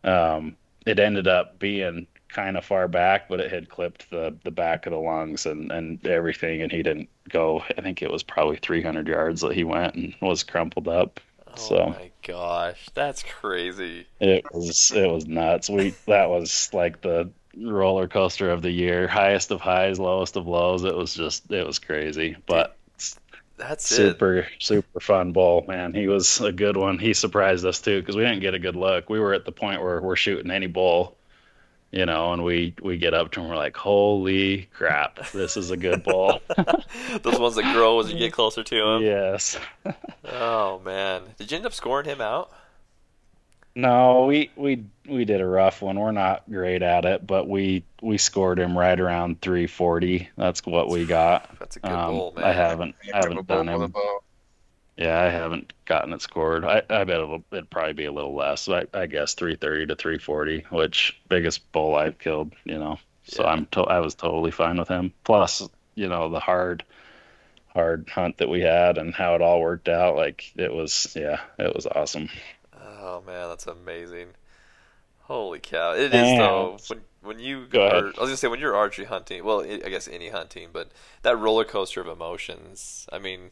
um 0.04 0.56
it 0.86 0.98
ended 0.98 1.26
up 1.28 1.58
being 1.58 2.06
kind 2.28 2.56
of 2.56 2.64
far 2.64 2.86
back, 2.86 3.28
but 3.28 3.40
it 3.40 3.50
had 3.50 3.68
clipped 3.68 4.08
the 4.08 4.34
the 4.44 4.50
back 4.52 4.86
of 4.86 4.92
the 4.92 4.98
lungs 4.98 5.46
and 5.46 5.70
and 5.72 6.06
everything, 6.06 6.62
and 6.62 6.70
he 6.72 6.82
didn't 6.82 7.08
go. 7.28 7.60
I 7.76 7.82
think 7.82 8.02
it 8.02 8.10
was 8.10 8.22
probably 8.22 8.56
300 8.56 9.08
yards 9.08 9.40
that 9.42 9.52
he 9.52 9.64
went 9.64 9.96
and 9.96 10.14
was 10.22 10.42
crumpled 10.44 10.86
up. 10.88 11.20
Oh 11.48 11.56
So- 11.56 11.86
my 11.88 12.10
gosh, 12.26 12.88
that's 12.94 13.24
crazy. 13.24 14.06
It 14.20 14.44
was 14.54 14.92
it 14.94 15.10
was 15.10 15.26
nuts. 15.26 15.68
We 15.68 15.90
that 16.06 16.30
was 16.30 16.70
like 16.72 17.02
the 17.02 17.30
roller 17.60 18.08
coaster 18.08 18.50
of 18.50 18.62
the 18.62 18.70
year, 18.70 19.06
highest 19.08 19.50
of 19.50 19.60
highs, 19.60 19.98
lowest 19.98 20.36
of 20.36 20.46
lows. 20.46 20.84
It 20.84 20.94
was 20.94 21.14
just 21.14 21.50
it 21.50 21.66
was 21.66 21.78
crazy, 21.78 22.36
but 22.46 22.76
That's 23.56 23.90
it. 23.92 23.94
super 23.96 24.46
super 24.58 25.00
fun 25.00 25.32
bull, 25.32 25.64
man. 25.68 25.92
He 25.94 26.08
was 26.08 26.40
a 26.40 26.52
good 26.52 26.76
one. 26.76 26.98
He 26.98 27.12
surprised 27.14 27.64
us 27.64 27.80
too 27.80 28.00
because 28.00 28.16
we 28.16 28.22
didn't 28.22 28.40
get 28.40 28.54
a 28.54 28.58
good 28.58 28.76
look. 28.76 29.10
We 29.10 29.20
were 29.20 29.34
at 29.34 29.44
the 29.44 29.52
point 29.52 29.82
where 29.82 30.00
we're 30.00 30.16
shooting 30.16 30.50
any 30.50 30.66
bull, 30.66 31.16
you 31.90 32.06
know, 32.06 32.32
and 32.32 32.42
we 32.44 32.74
we 32.80 32.96
get 32.96 33.12
up 33.14 33.32
to 33.32 33.40
him, 33.40 33.48
we're 33.48 33.56
like, 33.56 33.76
holy 33.76 34.68
crap, 34.72 35.30
this 35.32 35.56
is 35.56 35.70
a 35.70 35.76
good 35.76 36.02
bull. 36.02 36.40
Those 37.22 37.38
ones 37.38 37.56
that 37.56 37.74
grow 37.74 38.00
as 38.00 38.10
you 38.12 38.18
get 38.18 38.32
closer 38.32 38.62
to 38.62 38.88
him. 38.88 39.02
yes. 39.02 39.58
Oh 40.24 40.80
man, 40.84 41.22
did 41.38 41.50
you 41.50 41.56
end 41.58 41.66
up 41.66 41.74
scoring 41.74 42.06
him 42.06 42.20
out? 42.20 42.50
No, 43.74 44.26
we 44.26 44.50
we 44.56 44.84
we 45.08 45.24
did 45.24 45.40
a 45.40 45.46
rough 45.46 45.80
one. 45.82 45.98
We're 45.98 46.10
not 46.12 46.48
great 46.50 46.82
at 46.82 47.04
it, 47.04 47.26
but 47.26 47.48
we 47.48 47.84
we 48.02 48.18
scored 48.18 48.58
him 48.58 48.76
right 48.76 48.98
around 48.98 49.40
340. 49.40 50.28
That's 50.36 50.64
what 50.66 50.88
we 50.88 51.06
got. 51.06 51.48
That's 51.58 51.76
a 51.76 51.80
good 51.80 51.92
Um, 51.96 52.06
bull, 52.06 52.32
man. 52.36 52.44
I 52.44 52.52
haven't 52.52 52.96
I 53.12 53.18
haven't 53.18 53.46
done 53.46 53.68
him. 53.68 53.96
Yeah, 54.96 55.18
I 55.20 55.30
haven't 55.30 55.72
gotten 55.86 56.12
it 56.12 56.20
scored. 56.22 56.64
I, 56.64 56.82
I 56.90 57.04
bet 57.04 57.20
it'll 57.20 57.44
it'd 57.52 57.70
probably 57.70 57.94
be 57.94 58.04
a 58.04 58.12
little 58.12 58.34
less. 58.34 58.68
I, 58.68 58.86
I 58.92 59.06
guess 59.06 59.34
330 59.34 59.86
to 59.86 59.96
340, 59.96 60.60
which 60.70 61.20
biggest 61.28 61.70
bull 61.72 61.94
I've 61.96 62.18
killed. 62.18 62.52
You 62.64 62.78
know, 62.78 62.98
so 63.24 63.44
Yeah. 63.44 63.48
I'm 63.48 63.66
to, 63.68 63.82
I 63.82 64.00
was 64.00 64.14
totally 64.14 64.50
fine 64.50 64.78
with 64.78 64.88
him. 64.88 65.14
Plus, 65.24 65.68
you 65.94 66.08
know, 66.08 66.28
the 66.28 66.40
hard 66.40 66.84
hard 67.68 68.08
hunt 68.10 68.38
that 68.38 68.48
we 68.48 68.60
had 68.60 68.98
and 68.98 69.14
how 69.14 69.34
it 69.36 69.42
all 69.42 69.60
worked 69.60 69.88
out. 69.88 70.16
Like 70.16 70.52
it 70.56 70.72
was, 70.74 71.14
yeah, 71.16 71.40
it 71.58 71.74
was 71.74 71.86
awesome. 71.86 72.28
Oh 73.10 73.22
man, 73.26 73.48
that's 73.48 73.66
amazing. 73.66 74.28
Holy 75.22 75.60
cow! 75.60 75.94
It 75.94 76.14
is 76.14 76.34
though. 76.34 76.82
When 76.88 77.00
when 77.22 77.38
you 77.38 77.68
Go 77.70 77.86
ahead. 77.86 78.04
are, 78.04 78.08
I 78.08 78.20
was 78.20 78.30
gonna 78.30 78.36
say 78.36 78.48
when 78.48 78.60
you're 78.60 78.76
archery 78.76 79.04
hunting. 79.06 79.44
Well, 79.44 79.62
I 79.62 79.80
I 79.86 79.88
guess 79.90 80.08
any 80.08 80.28
hunting, 80.30 80.70
but 80.72 80.90
that 81.22 81.38
roller 81.38 81.64
coaster 81.64 82.00
of 82.00 82.08
emotions. 82.08 83.06
I 83.12 83.18
mean, 83.18 83.50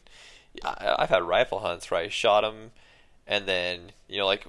I, 0.63 0.95
I've 0.99 1.09
had 1.09 1.23
rifle 1.23 1.59
hunts 1.59 1.89
where 1.91 2.01
I 2.01 2.09
shot 2.09 2.41
them, 2.41 2.71
and 3.27 3.47
then 3.47 3.93
you 4.09 4.17
know, 4.19 4.27
like 4.27 4.45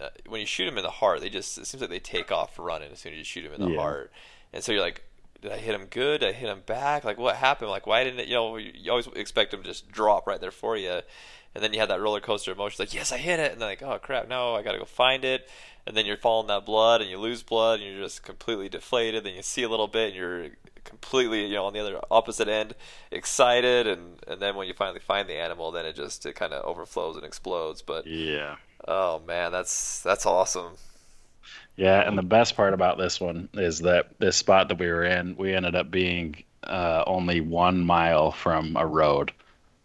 uh, 0.00 0.10
when 0.28 0.40
you 0.40 0.46
shoot 0.46 0.66
them 0.66 0.78
in 0.78 0.84
the 0.84 0.90
heart, 0.90 1.20
they 1.20 1.30
just 1.30 1.58
it 1.58 1.66
seems 1.66 1.80
like 1.82 1.90
they 1.90 2.00
take 2.00 2.32
off 2.32 2.58
running 2.58 2.92
as 2.92 3.00
soon 3.00 3.12
as 3.12 3.18
you 3.18 3.24
shoot 3.24 3.42
them 3.44 3.54
in 3.54 3.60
the 3.60 3.68
Yeah. 3.68 3.76
heart, 3.76 4.12
and 4.52 4.64
so 4.64 4.72
you're 4.72 4.82
like. 4.82 5.04
Did 5.42 5.52
I 5.52 5.56
hit 5.58 5.74
him 5.74 5.86
good? 5.86 6.20
Did 6.20 6.30
I 6.30 6.32
hit 6.32 6.48
him 6.48 6.62
back? 6.66 7.04
Like 7.04 7.18
what 7.18 7.36
happened? 7.36 7.70
Like 7.70 7.86
why 7.86 8.04
didn't 8.04 8.20
it? 8.20 8.28
You 8.28 8.34
know, 8.34 8.56
you 8.56 8.90
always 8.90 9.06
expect 9.16 9.54
him 9.54 9.62
to 9.62 9.68
just 9.68 9.90
drop 9.90 10.26
right 10.26 10.40
there 10.40 10.50
for 10.50 10.76
you, 10.76 11.00
and 11.54 11.64
then 11.64 11.72
you 11.72 11.80
have 11.80 11.88
that 11.88 12.00
roller 12.00 12.20
coaster 12.20 12.52
emotion, 12.52 12.82
like 12.82 12.94
yes, 12.94 13.10
I 13.12 13.18
hit 13.18 13.40
it, 13.40 13.52
and 13.52 13.60
then 13.60 13.68
like 13.68 13.82
oh 13.82 13.98
crap, 13.98 14.28
no, 14.28 14.54
I 14.54 14.62
got 14.62 14.72
to 14.72 14.78
go 14.78 14.84
find 14.84 15.24
it, 15.24 15.48
and 15.86 15.96
then 15.96 16.04
you're 16.06 16.16
falling 16.16 16.48
that 16.48 16.66
blood, 16.66 17.00
and 17.00 17.10
you 17.10 17.18
lose 17.18 17.42
blood, 17.42 17.80
and 17.80 17.88
you're 17.90 18.02
just 18.02 18.22
completely 18.22 18.68
deflated. 18.68 19.24
Then 19.24 19.34
you 19.34 19.42
see 19.42 19.62
a 19.62 19.68
little 19.68 19.88
bit, 19.88 20.08
and 20.08 20.16
you're 20.16 20.48
completely 20.84 21.46
you 21.46 21.54
know 21.54 21.64
on 21.66 21.72
the 21.72 21.80
other 21.80 22.00
opposite 22.10 22.48
end, 22.48 22.74
excited, 23.10 23.86
and 23.86 24.22
and 24.26 24.40
then 24.42 24.56
when 24.56 24.68
you 24.68 24.74
finally 24.74 25.00
find 25.00 25.28
the 25.28 25.34
animal, 25.36 25.70
then 25.70 25.86
it 25.86 25.94
just 25.96 26.26
it 26.26 26.34
kind 26.34 26.52
of 26.52 26.64
overflows 26.64 27.16
and 27.16 27.24
explodes. 27.24 27.82
But 27.82 28.06
Yeah. 28.06 28.56
oh 28.86 29.20
man, 29.26 29.52
that's 29.52 30.02
that's 30.02 30.26
awesome. 30.26 30.74
Yeah, 31.76 32.06
and 32.06 32.18
the 32.18 32.22
best 32.22 32.56
part 32.56 32.74
about 32.74 32.98
this 32.98 33.20
one 33.20 33.48
is 33.54 33.80
that 33.80 34.18
this 34.18 34.36
spot 34.36 34.68
that 34.68 34.78
we 34.78 34.86
were 34.88 35.04
in, 35.04 35.36
we 35.36 35.54
ended 35.54 35.74
up 35.74 35.90
being 35.90 36.42
uh, 36.62 37.04
only 37.06 37.40
one 37.40 37.80
mile 37.80 38.32
from 38.32 38.76
a 38.76 38.86
road. 38.86 39.32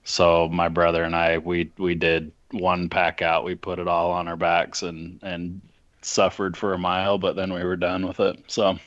So 0.04 0.50
my 0.50 0.68
brother 0.68 1.04
and 1.04 1.16
I, 1.16 1.38
we 1.38 1.72
we 1.78 1.96
did 1.96 2.32
one 2.52 2.90
pack 2.90 3.22
out. 3.22 3.46
We 3.46 3.56
put 3.56 3.80
it 3.80 3.88
all 3.88 4.12
on 4.12 4.28
our 4.28 4.36
backs 4.36 4.84
and 4.84 5.20
and 5.24 5.62
suffered 6.02 6.56
for 6.56 6.74
a 6.74 6.78
mile, 6.78 7.18
but 7.18 7.36
then 7.36 7.54
we 7.54 7.64
were 7.64 7.76
done 7.78 8.06
with 8.06 8.20
it. 8.20 8.44
So 8.48 8.78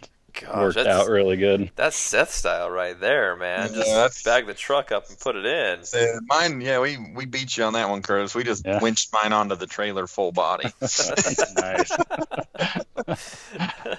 Gosh, 0.40 0.54
worked 0.56 0.74
that's 0.76 0.88
out 0.88 1.08
really 1.08 1.36
good. 1.36 1.70
that's 1.76 1.96
Seth 1.96 2.30
style 2.32 2.70
right 2.70 2.98
there, 2.98 3.36
man. 3.36 3.70
Yeah, 3.70 3.76
Just 3.76 3.90
that's- 3.90 4.22
bag 4.22 4.46
the 4.46 4.54
truck 4.54 4.92
up 4.92 5.08
and 5.08 5.18
put 5.18 5.36
it 5.36 5.44
in. 5.46 5.80
Uh, 5.94 6.20
mine, 6.26 6.60
yeah, 6.60 6.80
we 6.80 6.96
we 7.14 7.24
beat 7.26 7.56
you 7.56 7.64
on 7.64 7.72
that 7.74 7.88
one, 7.88 8.02
Curtis. 8.02 8.34
We 8.34 8.44
just 8.44 8.64
Yeah. 8.66 8.80
winched 8.80 9.12
mine 9.12 9.32
onto 9.32 9.54
the 9.56 9.66
trailer 9.66 10.06
full 10.06 10.32
body. 10.32 10.70
nice. 10.80 11.90
uh, 13.08 13.96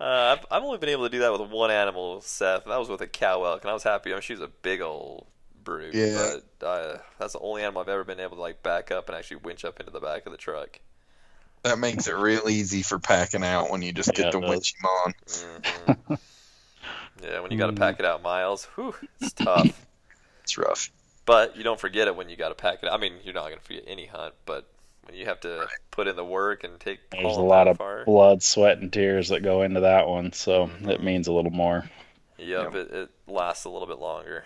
I've, 0.00 0.46
I've 0.50 0.62
only 0.62 0.78
been 0.78 0.88
able 0.88 1.04
to 1.04 1.10
do 1.10 1.20
that 1.20 1.32
with 1.32 1.50
one 1.50 1.70
animal, 1.70 2.20
Seth. 2.20 2.62
And 2.64 2.72
That 2.72 2.78
was 2.78 2.88
with 2.88 3.00
a 3.00 3.06
cow 3.06 3.44
elk, 3.44 3.62
and 3.62 3.70
I 3.70 3.74
was 3.74 3.82
happy. 3.82 4.10
I 4.10 4.14
mean, 4.14 4.22
she's 4.22 4.40
a 4.40 4.48
big 4.48 4.80
old 4.80 5.26
brute, 5.64 5.94
Yeah. 5.94 6.36
but 6.60 6.66
uh, 6.66 6.98
that's 7.18 7.34
the 7.34 7.38
only 7.40 7.62
animal 7.62 7.82
I've 7.82 7.88
ever 7.88 8.04
been 8.04 8.20
able 8.20 8.36
to 8.36 8.42
like 8.42 8.62
back 8.62 8.90
up 8.90 9.08
and 9.08 9.16
actually 9.16 9.38
winch 9.38 9.64
up 9.64 9.78
into 9.80 9.92
the 9.92 10.00
back 10.00 10.26
of 10.26 10.32
the 10.32 10.38
truck. 10.38 10.80
That 11.62 11.78
makes 11.78 12.08
it 12.08 12.12
real 12.16 12.48
easy 12.48 12.82
for 12.82 12.98
packing 12.98 13.44
out 13.44 13.70
when 13.70 13.82
you 13.82 13.92
just 13.92 14.10
Yeah, 14.18 14.24
get 14.24 14.32
the 14.32 14.38
it 14.38 14.40
does. 14.42 14.50
winch 14.50 14.74
them 14.74 14.90
on. 15.04 15.14
Mhm. 16.08 16.18
yeah, 17.22 17.40
when 17.40 17.52
you 17.52 17.58
got 17.58 17.68
to 17.68 17.72
pack 17.72 18.00
it 18.00 18.04
out 18.04 18.22
miles, 18.22 18.64
whew, 18.74 18.94
it's 19.20 19.32
tough. 19.44 19.86
It's 20.42 20.58
rough. 20.58 20.90
but 21.24 21.56
you 21.56 21.62
don't 21.62 21.78
forget 21.78 22.08
it 22.08 22.16
when 22.16 22.28
you 22.28 22.36
got 22.36 22.48
to 22.48 22.54
pack 22.56 22.82
it. 22.82 22.88
I 22.88 22.96
mean, 22.96 23.14
you're 23.22 23.34
not 23.34 23.44
going 23.46 23.58
to 23.58 23.64
forget 23.64 23.84
any 23.86 24.06
hunt, 24.06 24.34
but 24.44 24.66
when 25.04 25.16
you 25.16 25.26
have 25.26 25.40
to 25.40 25.68
put 25.92 26.08
in 26.08 26.16
the 26.16 26.24
work 26.24 26.64
and 26.64 26.80
take 26.80 26.98
There's 27.10 27.36
a 27.36 27.40
lot 27.40 27.68
of 27.68 27.76
far. 27.78 28.04
blood, 28.04 28.42
sweat, 28.42 28.78
and 28.78 28.92
tears 28.92 29.28
that 29.28 29.42
go 29.44 29.62
into 29.62 29.80
that 29.80 30.08
one, 30.08 30.32
so 30.32 30.66
Mhm. 30.66 30.88
it 30.88 31.02
means 31.02 31.28
a 31.28 31.32
little 31.32 31.52
more. 31.52 31.88
Yep, 32.38 32.74
it, 32.74 32.90
it 32.92 33.10
lasts 33.28 33.64
a 33.66 33.68
little 33.70 33.86
bit 33.86 33.98
longer, 33.98 34.44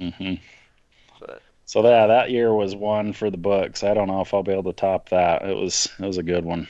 Mm-hmm. 0.00 0.34
but. 1.20 1.42
So 1.66 1.82
yeah, 1.86 2.06
that 2.06 2.30
year 2.30 2.54
was 2.54 2.74
one 2.74 3.12
for 3.12 3.28
the 3.28 3.36
books. 3.36 3.82
I 3.82 3.92
don't 3.92 4.06
know 4.06 4.20
if 4.20 4.32
I'll 4.32 4.44
be 4.44 4.52
able 4.52 4.72
to 4.72 4.72
top 4.72 5.10
that. 5.10 5.42
It 5.42 5.56
was 5.56 5.88
it 5.98 6.06
was 6.06 6.16
a 6.16 6.22
good 6.22 6.44
one. 6.44 6.68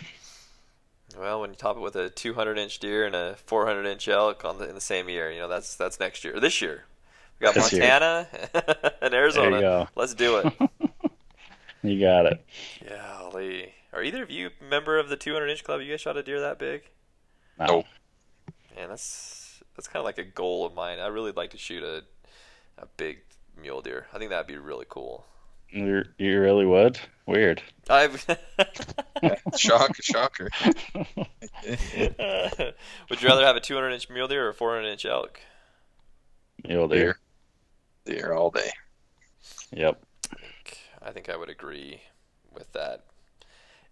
Well, 1.19 1.41
when 1.41 1.51
you 1.51 1.57
top 1.57 1.77
it 1.77 1.81
with 1.81 1.97
a 1.97 2.11
200 2.11 2.59
inch 2.59 2.79
deer 2.79 3.07
and 3.07 3.15
a 3.15 3.37
400 3.47 3.87
inch 3.87 4.09
elk 4.09 4.45
on 4.45 4.59
the, 4.59 4.69
in 4.69 4.75
the 4.75 4.81
same 4.81 5.09
year, 5.09 5.31
you 5.31 5.39
know 5.39 5.49
that's 5.49 5.77
that's 5.77 6.01
next 6.01 6.25
year. 6.25 6.41
This 6.41 6.61
year, 6.63 6.85
we 7.39 7.45
got 7.45 7.55
This 7.55 7.73
year. 7.73 7.83
Montana 7.83 8.29
and 9.03 9.15
Arizona. 9.15 9.51
There 9.51 9.57
you 9.57 9.61
go. 9.61 9.89
Let's 9.95 10.15
do 10.15 10.39
it. 10.39 10.53
You 11.83 12.01
got 12.01 12.27
it. 12.27 12.45
Golly, 12.89 13.73
are 13.93 14.03
either 14.03 14.25
of 14.25 14.31
you 14.31 14.51
member 14.61 14.99
of 14.99 15.09
the 15.09 15.17
200 15.17 15.47
inch 15.47 15.63
club? 15.63 15.81
You 15.81 15.93
guys 15.93 16.01
shot 16.01 16.17
a 16.17 16.23
deer 16.23 16.41
that 16.41 16.59
big? 16.59 16.83
No. 17.61 17.67
Nope. 17.67 17.85
Man, 18.75 18.89
that's 18.89 19.63
that's 19.77 19.87
kind 19.87 20.01
of 20.01 20.05
like 20.05 20.19
a 20.19 20.25
goal 20.25 20.67
of 20.67 20.75
mine. 20.75 20.99
I 20.99 21.07
really 21.07 21.31
like 21.31 21.51
to 21.51 21.59
shoot 21.59 21.85
a 21.85 22.03
a 22.77 22.87
big 22.97 23.19
mule 23.61 23.83
deer. 23.83 24.07
I 24.13 24.19
think 24.19 24.31
that'd 24.31 24.47
be 24.47 24.59
really 24.59 24.87
cool. 24.89 25.25
You 25.71 26.05
you 26.19 26.41
really 26.41 26.65
would? 26.65 26.99
Weird. 27.27 27.63
I've 27.91 28.25
Shock, 29.57 29.97
shocker. 30.01 30.49
would 30.65 30.77
you 33.21 33.29
rather 33.29 33.45
have 33.45 33.57
a 33.57 33.61
200 33.61 33.91
inch 33.91 34.09
mule 34.09 34.29
deer 34.29 34.47
or 34.47 34.51
a 34.51 34.55
400 34.55 34.89
inch 34.89 35.05
elk? 35.05 35.41
Mule 36.67 36.89
deer. 36.89 37.19
Deer. 38.05 38.17
Deer 38.17 38.33
all 38.33 38.51
day. 38.51 38.71
Yep. 39.73 40.01
I 41.03 41.11
think 41.11 41.29
I 41.29 41.37
would 41.37 41.51
agree 41.51 42.01
with 42.53 42.73
that. 42.73 43.05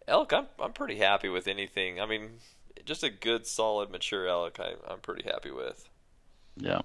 Elk, 0.07 0.33
I'm 0.33 0.46
I'm 0.61 0.72
pretty 0.72 0.98
happy 0.98 1.29
with 1.29 1.48
anything. 1.48 2.00
I 2.00 2.07
mean, 2.07 2.38
just 2.85 3.03
a 3.03 3.11
good, 3.11 3.46
solid, 3.46 3.90
mature 3.90 4.29
elk. 4.29 4.61
I, 4.61 4.74
I'm 4.88 5.00
pretty 5.00 5.24
happy 5.24 5.50
with. 5.50 5.88
Yep. 6.57 6.85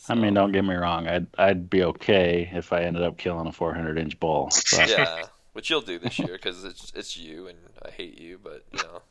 So, 0.00 0.14
I 0.14 0.16
mean, 0.16 0.32
don't 0.32 0.50
get 0.50 0.64
me 0.64 0.74
wrong. 0.74 1.06
I'd 1.06 1.26
I'd 1.36 1.68
be 1.68 1.82
okay 1.82 2.50
if 2.54 2.72
I 2.72 2.84
ended 2.84 3.02
up 3.02 3.18
killing 3.18 3.46
a 3.46 3.52
400 3.52 3.98
inch 3.98 4.18
bull. 4.18 4.48
But 4.72 4.88
yeah, 4.88 5.24
which 5.52 5.68
you'll 5.68 5.82
do 5.82 5.98
this 5.98 6.18
year 6.18 6.32
because 6.32 6.64
it's 6.64 6.90
it's 6.96 7.18
you 7.18 7.48
and 7.48 7.58
I 7.84 7.90
hate 7.90 8.18
you, 8.18 8.40
but 8.42 8.64
you 8.72 8.80
know. 8.82 9.02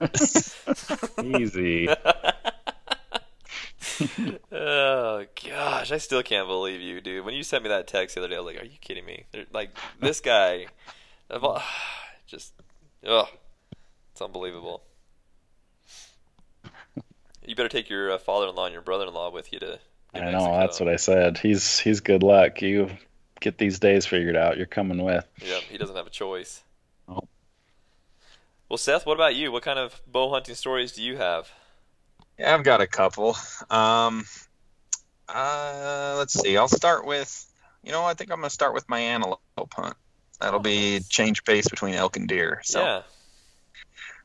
easy. 1.40 1.88
oh 4.52 5.26
gosh, 5.48 5.92
I 5.92 6.00
still 6.00 6.24
can't 6.24 6.48
believe 6.48 6.82
you, 6.82 7.02
dude. 7.02 7.24
When 7.24 7.36
you 7.36 7.44
sent 7.44 7.62
me 7.64 7.70
that 7.70 7.86
text 7.86 8.16
the 8.16 8.22
other 8.22 8.30
day, 8.30 8.38
I 8.38 8.40
was 8.40 8.56
like, 8.56 8.64
"Are 8.64 8.66
you 8.66 8.80
kidding 8.82 9.06
me?" 9.06 9.26
They're, 9.32 9.46
like 9.54 9.70
this 10.00 10.22
guy, 10.22 10.66
all- 11.30 11.62
just, 12.26 12.54
ugh, 13.06 13.28
it's 14.12 14.24
unbelievable. 14.24 14.82
You 17.46 17.56
better 17.56 17.70
take 17.70 17.92
your 17.92 18.12
uh, 18.12 18.18
father-in-law 18.18 18.66
and 18.66 18.74
your 18.74 18.82
brother-in-law 18.82 19.30
with 19.30 19.54
you 19.54 19.60
to. 19.60 19.78
New 20.14 20.22
I 20.22 20.32
know. 20.32 20.58
That's 20.60 20.80
what 20.80 20.90
I 20.90 20.96
said. 20.96 21.38
He's 21.38 21.80
he's 21.80 22.00
good 22.00 22.24
luck. 22.24 22.62
You 22.62 22.90
get 23.40 23.58
these 23.58 23.80
days 23.80 24.06
figured 24.06 24.36
out. 24.36 24.58
You're 24.58 24.66
coming 24.66 25.04
with. 25.04 25.26
Yep, 25.46 25.62
he 25.70 25.78
doesn't 25.78 25.96
have 25.96 26.08
a 26.08 26.12
choice. 26.12 26.64
Oh. 27.08 27.22
Well, 28.70 28.78
Seth, 28.78 29.06
what 29.06 29.14
about 29.16 29.36
you? 29.36 29.52
What 29.52 29.64
kind 29.64 29.80
of 29.80 30.02
bow 30.08 30.30
hunting 30.32 30.56
stories 30.56 30.92
do 30.94 31.02
you 31.04 31.18
have? 31.18 31.50
Yeah, 32.38 32.54
I've 32.54 32.64
got 32.64 32.82
a 32.82 32.88
couple. 32.88 33.36
Um, 33.70 34.26
uh, 35.28 36.16
let's 36.18 36.34
see. 36.40 36.58
I'll 36.58 36.68
start 36.68 37.06
with, 37.06 37.46
you 37.84 37.92
know, 37.92 38.04
I 38.04 38.14
think 38.14 38.32
I'm 38.32 38.38
gonna 38.40 38.50
start 38.50 38.74
with 38.74 38.88
my 38.90 39.00
antelope 39.00 39.42
hunt. 39.74 39.96
That'll 40.40 40.60
be 40.60 41.02
change 41.10 41.44
pace 41.44 41.68
between 41.68 41.96
elk 41.96 42.16
and 42.18 42.28
deer. 42.28 42.62
So, 42.64 42.80
Yeah. 42.82 43.02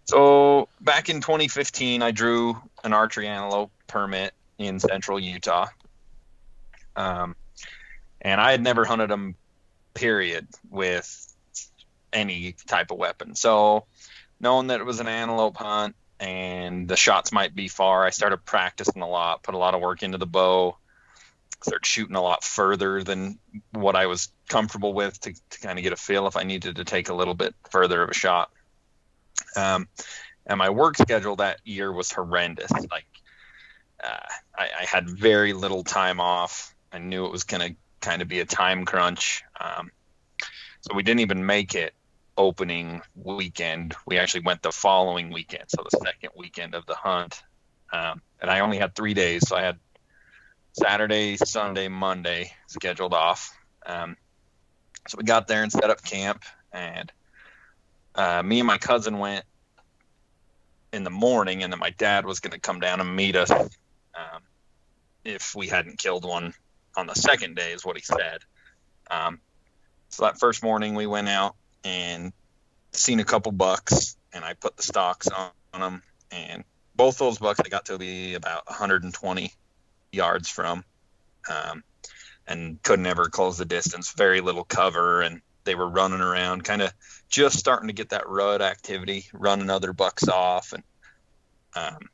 so 0.04 0.68
back 0.80 1.08
in 1.08 1.20
2015, 1.20 2.02
I 2.02 2.10
drew 2.12 2.56
an 2.84 2.92
archery 2.92 3.26
antelope 3.26 3.72
permit 3.88 4.32
in 4.58 4.80
central 4.80 5.18
Utah. 5.18 5.66
Um, 6.96 7.36
and 8.20 8.40
I 8.40 8.52
had 8.52 8.62
never 8.62 8.84
hunted 8.84 9.10
them, 9.10 9.34
period, 9.92 10.46
with 10.70 11.34
any 12.12 12.54
type 12.66 12.90
of 12.90 12.98
weapon. 12.98 13.34
So, 13.34 13.84
knowing 14.40 14.68
that 14.68 14.80
it 14.80 14.84
was 14.84 15.00
an 15.00 15.08
antelope 15.08 15.56
hunt 15.56 15.96
and 16.20 16.88
the 16.88 16.96
shots 16.96 17.32
might 17.32 17.54
be 17.54 17.68
far, 17.68 18.04
I 18.04 18.10
started 18.10 18.44
practicing 18.44 19.02
a 19.02 19.08
lot, 19.08 19.42
put 19.42 19.54
a 19.54 19.58
lot 19.58 19.74
of 19.74 19.80
work 19.80 20.02
into 20.02 20.18
the 20.18 20.26
bow, 20.26 20.76
started 21.62 21.86
shooting 21.86 22.16
a 22.16 22.22
lot 22.22 22.44
further 22.44 23.02
than 23.02 23.38
what 23.72 23.96
I 23.96 24.06
was 24.06 24.30
comfortable 24.48 24.92
with 24.92 25.20
to, 25.22 25.34
to 25.50 25.60
kind 25.60 25.78
of 25.78 25.82
get 25.82 25.92
a 25.92 25.96
feel 25.96 26.26
if 26.26 26.36
I 26.36 26.44
needed 26.44 26.76
to 26.76 26.84
take 26.84 27.08
a 27.08 27.14
little 27.14 27.34
bit 27.34 27.54
further 27.70 28.02
of 28.02 28.10
a 28.10 28.14
shot. 28.14 28.50
Um, 29.56 29.88
and 30.46 30.58
my 30.58 30.70
work 30.70 30.96
schedule 30.96 31.36
that 31.36 31.60
year 31.64 31.92
was 31.92 32.12
horrendous. 32.12 32.70
Like, 32.70 33.06
uh, 34.04 34.18
I, 34.56 34.68
I 34.80 34.84
had 34.84 35.08
very 35.08 35.52
little 35.52 35.82
time 35.82 36.20
off. 36.20 36.74
I 36.92 36.98
knew 36.98 37.24
it 37.26 37.32
was 37.32 37.44
going 37.44 37.68
to 37.68 37.76
kind 38.00 38.22
of 38.22 38.28
be 38.28 38.40
a 38.40 38.44
time 38.44 38.84
crunch. 38.84 39.42
Um, 39.58 39.90
so 40.82 40.94
we 40.94 41.02
didn't 41.02 41.20
even 41.20 41.46
make 41.46 41.74
it 41.74 41.94
opening 42.36 43.00
weekend. 43.14 43.94
We 44.06 44.18
actually 44.18 44.42
went 44.42 44.62
the 44.62 44.72
following 44.72 45.32
weekend, 45.32 45.64
so 45.68 45.82
the 45.90 45.98
second 46.04 46.30
weekend 46.36 46.74
of 46.74 46.84
the 46.86 46.94
hunt. 46.94 47.42
Um, 47.92 48.20
and 48.40 48.50
I 48.50 48.60
only 48.60 48.78
had 48.78 48.94
three 48.94 49.14
days, 49.14 49.48
so 49.48 49.56
I 49.56 49.62
had 49.62 49.78
Saturday, 50.72 51.36
Sunday, 51.36 51.88
Monday 51.88 52.52
scheduled 52.66 53.14
off. 53.14 53.56
Um, 53.86 54.16
so 55.08 55.16
we 55.18 55.24
got 55.24 55.46
there 55.46 55.62
and 55.62 55.70
set 55.70 55.90
up 55.90 56.02
camp, 56.04 56.42
and 56.72 57.12
uh, 58.14 58.42
me 58.42 58.60
and 58.60 58.66
my 58.66 58.78
cousin 58.78 59.18
went 59.18 59.44
in 60.92 61.04
the 61.04 61.10
morning, 61.10 61.62
and 61.62 61.72
then 61.72 61.80
my 61.80 61.90
dad 61.90 62.26
was 62.26 62.40
going 62.40 62.52
to 62.52 62.60
come 62.60 62.80
down 62.80 63.00
and 63.00 63.14
meet 63.14 63.36
us 63.36 63.50
um, 64.16 64.42
if 65.24 65.54
we 65.54 65.68
hadn't 65.68 65.98
killed 65.98 66.24
one 66.24 66.54
on 66.96 67.06
the 67.06 67.14
second 67.14 67.56
day, 67.56 67.72
is 67.72 67.84
what 67.84 67.96
he 67.96 68.02
said. 68.02 68.40
Um, 69.10 69.40
so 70.08 70.24
that 70.24 70.38
first 70.38 70.62
morning, 70.62 70.94
we 70.94 71.06
went 71.06 71.28
out 71.28 71.56
and 71.82 72.32
seen 72.92 73.20
a 73.20 73.24
couple 73.24 73.52
bucks 73.52 74.16
and 74.34 74.44
I 74.44 74.54
put 74.54 74.76
the 74.76 74.82
stalks 74.82 75.28
on, 75.28 75.50
on 75.72 75.80
them, 75.80 76.02
and 76.30 76.64
both 76.94 77.18
those 77.18 77.38
bucks 77.38 77.60
I 77.64 77.68
got 77.68 77.86
to 77.86 77.98
be 77.98 78.34
about 78.34 78.66
120 78.66 79.52
yards 80.12 80.48
from, 80.48 80.84
um, 81.48 81.84
and 82.46 82.82
couldn't 82.82 83.06
ever 83.06 83.28
close 83.28 83.56
the 83.56 83.64
distance. 83.64 84.12
Very 84.12 84.40
little 84.40 84.64
cover, 84.64 85.22
and 85.22 85.40
they 85.64 85.74
were 85.74 85.88
running 85.88 86.20
around, 86.20 86.64
kind 86.64 86.82
of 86.82 86.92
just 87.28 87.58
starting 87.58 87.88
to 87.88 87.94
get 87.94 88.10
that 88.10 88.28
rut 88.28 88.60
activity, 88.60 89.26
running 89.32 89.70
other 89.70 89.92
bucks 89.92 90.28
off, 90.28 90.72
and 90.72 90.82
um, 91.76 92.08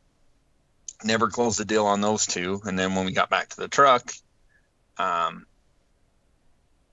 never 1.04 1.28
closed 1.28 1.58
the 1.58 1.64
deal 1.64 1.86
on 1.86 2.00
those 2.00 2.26
two. 2.26 2.60
And 2.64 2.78
then 2.78 2.94
when 2.94 3.06
we 3.06 3.12
got 3.12 3.30
back 3.30 3.48
to 3.50 3.56
the 3.56 3.68
truck, 3.68 4.12
um, 4.98 5.46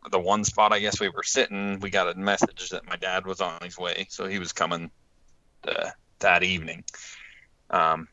the 0.10 0.20
one 0.20 0.44
spot 0.44 0.74
I 0.74 0.80
guess 0.80 1.00
we 1.00 1.10
were 1.10 1.24
sitting, 1.24 1.80
we 1.80 1.90
got 1.90 2.16
a 2.16 2.18
message 2.18 2.70
that 2.70 2.86
my 2.88 2.96
dad 2.96 3.26
was 3.26 3.42
on 3.42 3.60
his 3.62 3.78
way, 3.78 4.08
so 4.10 4.26
he 4.28 4.40
was 4.40 4.54
coming 4.54 4.90
uh, 5.68 5.90
that 6.20 6.44
evening. 6.44 6.84
Um, 7.70 8.08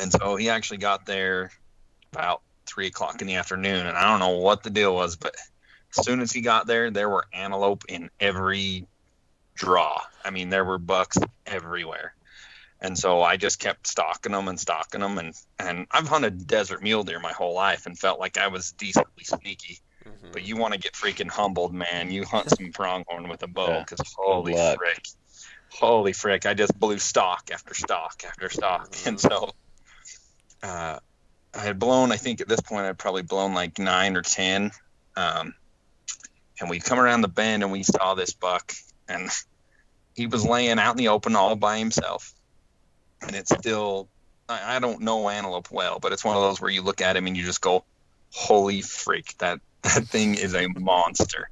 and 0.00 0.12
so 0.12 0.36
he 0.36 0.48
actually 0.48 0.78
got 0.78 1.06
there 1.06 1.50
about 2.12 2.42
three 2.66 2.86
o'clock 2.86 3.20
in 3.20 3.26
the 3.26 3.36
afternoon, 3.36 3.86
and 3.86 3.96
I 3.96 4.10
don't 4.10 4.20
know 4.20 4.38
what 4.38 4.62
the 4.62 4.70
deal 4.70 4.94
was, 4.94 5.16
but 5.16 5.34
as 5.96 6.04
soon 6.04 6.20
as 6.20 6.32
he 6.32 6.40
got 6.40 6.66
there, 6.66 6.90
there 6.90 7.08
were 7.08 7.26
antelope 7.32 7.84
in 7.88 8.10
every 8.20 8.86
draw. 9.54 10.00
I 10.24 10.30
mean, 10.30 10.50
there 10.50 10.64
were 10.64 10.78
bucks 10.78 11.18
everywhere. 11.46 12.14
And 12.84 12.98
so 12.98 13.22
I 13.22 13.36
just 13.36 13.60
kept 13.60 13.86
stalking 13.86 14.32
them 14.32 14.48
and 14.48 14.58
stalking 14.58 15.00
them, 15.02 15.16
and 15.16 15.34
and 15.58 15.86
I've 15.92 16.08
hunted 16.08 16.48
desert 16.48 16.82
mule 16.82 17.04
deer 17.04 17.20
my 17.20 17.32
whole 17.32 17.54
life 17.54 17.86
and 17.86 17.96
felt 17.96 18.18
like 18.18 18.36
I 18.36 18.48
was 18.48 18.72
decently 18.72 19.22
sneaky. 19.22 19.78
Mhm. 20.04 20.32
But 20.32 20.42
you 20.42 20.56
want 20.56 20.74
to 20.74 20.80
get 20.80 20.92
freaking 20.94 21.30
humbled, 21.30 21.72
man. 21.72 22.10
You 22.10 22.24
hunt 22.24 22.50
some 22.50 22.72
pronghorn 22.72 23.28
with 23.28 23.40
a 23.44 23.46
bow 23.46 23.68
Yeah. 23.68 23.84
because 23.88 24.12
holy 24.16 24.54
luck. 24.54 24.78
frick, 24.78 25.06
holy 25.70 26.12
frick! 26.12 26.44
I 26.44 26.54
just 26.54 26.76
blew 26.76 26.98
stalk 26.98 27.50
after 27.52 27.72
stalk 27.72 28.24
after 28.26 28.50
stalk, 28.50 28.96
and 29.06 29.20
so 29.20 29.52
uh, 30.64 30.98
I 31.54 31.58
had 31.58 31.78
blown. 31.78 32.10
I 32.10 32.16
think 32.16 32.40
at 32.40 32.48
this 32.48 32.60
point 32.60 32.86
I'd 32.86 32.98
probably 32.98 33.22
blown 33.22 33.54
like 33.54 33.78
nine 33.78 34.16
or 34.16 34.22
ten. 34.22 34.72
Um, 35.16 35.54
and 36.58 36.68
we 36.68 36.80
come 36.80 36.98
around 36.98 37.20
the 37.20 37.28
bend 37.28 37.62
and 37.62 37.70
we 37.70 37.84
saw 37.84 38.14
this 38.14 38.32
buck, 38.32 38.72
and 39.08 39.30
he 40.16 40.26
was 40.26 40.44
laying 40.44 40.80
out 40.80 40.92
in 40.92 40.96
the 40.96 41.08
open 41.08 41.36
all 41.36 41.54
by 41.54 41.78
himself. 41.78 42.34
And 43.22 43.36
it's 43.36 43.54
still, 43.54 44.08
I, 44.48 44.76
I 44.76 44.78
don't 44.78 45.00
know 45.00 45.28
antelope 45.28 45.70
well, 45.70 45.98
but 45.98 46.12
it's 46.12 46.24
one 46.24 46.36
of 46.36 46.42
those 46.42 46.60
where 46.60 46.70
you 46.70 46.82
look 46.82 47.00
at 47.00 47.16
him 47.16 47.26
and 47.26 47.36
you 47.36 47.44
just 47.44 47.60
go, 47.60 47.84
"Holy 48.32 48.80
freak! 48.82 49.36
That 49.38 49.60
that 49.82 50.06
thing 50.08 50.34
is 50.34 50.54
a 50.54 50.68
monster." 50.68 51.48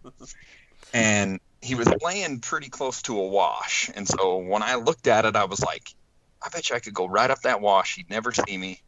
and 0.92 1.40
he 1.62 1.74
was 1.74 1.88
laying 2.02 2.40
pretty 2.40 2.68
close 2.68 3.02
to 3.02 3.18
a 3.18 3.26
wash, 3.26 3.90
and 3.94 4.08
so 4.08 4.38
when 4.38 4.62
I 4.62 4.76
looked 4.76 5.06
at 5.06 5.24
it, 5.24 5.36
I 5.36 5.44
was 5.44 5.60
like, 5.60 5.94
"I 6.44 6.48
bet 6.48 6.70
you 6.70 6.76
I 6.76 6.80
could 6.80 6.94
go 6.94 7.06
right 7.06 7.30
up 7.30 7.42
that 7.42 7.60
wash. 7.60 7.96
He'd 7.96 8.10
never 8.10 8.32
see 8.32 8.56
me." 8.56 8.82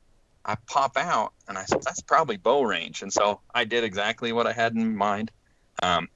I 0.44 0.56
pop 0.66 0.96
out, 0.96 1.32
and 1.46 1.56
I 1.56 1.64
said, 1.64 1.82
"That's 1.82 2.00
probably 2.00 2.36
bow 2.36 2.62
range." 2.62 3.02
And 3.02 3.12
so 3.12 3.40
I 3.54 3.64
did 3.64 3.84
exactly 3.84 4.32
what 4.32 4.46
I 4.46 4.52
had 4.52 4.74
in 4.74 4.96
mind. 4.96 5.30
Um, 5.82 6.08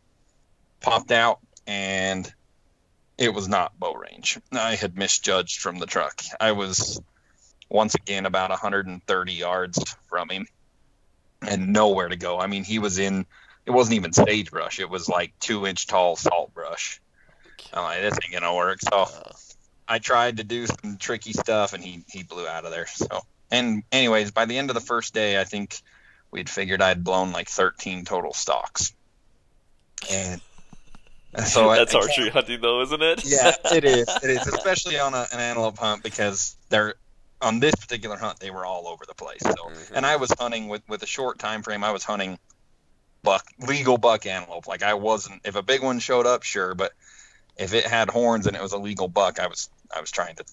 popped 0.81 1.13
out, 1.13 1.41
and 1.67 2.33
it 3.19 3.33
was 3.33 3.49
not 3.49 3.79
bow 3.79 3.95
range. 3.95 4.39
I 4.53 4.75
had 4.75 4.97
misjudged 4.97 5.61
from 5.61 5.79
the 5.79 5.87
truck. 5.87 6.23
I 6.41 6.53
was 6.53 7.01
once 7.69 7.95
again 7.95 8.27
about 8.27 8.51
130 8.51 9.33
yards 9.33 9.97
from 10.09 10.29
him, 10.29 10.47
and 11.43 11.73
nowhere 11.73 12.09
to 12.09 12.17
go. 12.17 12.39
I 12.39 12.47
mean, 12.47 12.65
he 12.65 12.79
was 12.79 12.99
in. 12.99 13.27
It 13.65 13.71
wasn't 13.71 13.97
even 13.97 14.13
sagebrush. 14.13 14.79
It 14.79 14.91
was 14.91 15.09
like 15.09 15.33
two 15.41 15.67
inch 15.67 15.87
tall 15.87 16.17
salt 16.17 16.55
brush. 16.55 17.01
I'm 17.73 17.83
like, 17.83 18.01
this 18.01 18.19
ain't 18.25 18.33
gonna 18.33 18.55
work. 18.55 18.81
So 18.81 19.09
I 19.89 19.99
tried 19.99 20.39
to 20.39 20.45
do 20.45 20.67
some 20.67 20.99
tricky 20.99 21.33
stuff, 21.33 21.73
and 21.73 21.83
he 21.83 22.05
he 22.09 22.23
blew 22.23 22.47
out 22.47 22.65
of 22.65 22.71
there. 22.71 22.87
So, 22.87 23.23
and 23.51 23.83
anyways, 23.91 24.31
by 24.31 24.45
the 24.45 24.59
end 24.59 24.71
of 24.71 24.75
the 24.75 24.81
first 24.81 25.15
day, 25.15 25.41
I 25.41 25.45
think 25.45 25.81
we'd 26.31 26.51
figured 26.51 26.83
I'd 26.83 27.03
blown 27.03 27.33
like 27.33 27.49
13 27.49 28.05
total 28.05 28.33
stalks. 28.33 28.93
And 30.11 30.41
so 31.47 31.75
that's 31.75 31.95
I 31.95 32.01
archery 32.01 32.31
hunting, 32.31 32.61
though, 32.61 32.83
isn't 32.83 33.03
it? 33.03 33.25
yeah, 33.25 33.55
it 33.73 33.85
is. 33.85 34.09
It 34.23 34.31
is, 34.31 34.47
especially 34.47 34.99
on 34.99 35.15
a, 35.15 35.27
an 35.33 35.41
antelope 35.41 35.79
hunt 35.79 36.03
because 36.03 36.57
they're 36.71 36.95
on 37.43 37.61
this 37.61 37.75
particular 37.75 38.17
hunt 38.17 38.41
they 38.41 38.51
were 38.51 38.65
all 38.65 38.89
over 38.89 39.05
the 39.07 39.15
place. 39.15 39.41
So, 39.43 39.53
Mhm. 39.53 39.91
and 39.95 40.07
I 40.07 40.17
was 40.17 40.33
hunting 40.39 40.69
with 40.69 40.83
with 40.89 41.03
a 41.03 41.07
short 41.07 41.39
time 41.39 41.63
frame. 41.63 41.85
I 41.85 41.91
was 41.93 42.05
hunting 42.05 42.39
buck 43.23 43.45
legal 43.59 43.99
buck 43.99 44.25
antelope. 44.27 44.67
Like 44.67 44.83
I 44.83 44.95
wasn't. 44.95 45.43
If 45.45 45.57
a 45.57 45.63
big 45.63 45.83
one 45.83 45.99
showed 45.99 46.27
up, 46.27 46.43
sure, 46.43 46.75
but 46.75 46.93
if 47.57 47.75
it 47.75 47.87
had 47.87 48.09
horns 48.11 48.47
and 48.47 48.57
it 48.57 48.63
was 48.63 48.73
a 48.73 48.79
legal 48.79 49.09
buck, 49.09 49.39
I 49.39 49.47
was 49.49 49.69
I 49.95 50.01
was 50.01 50.11
trying 50.11 50.37
to 50.37 50.45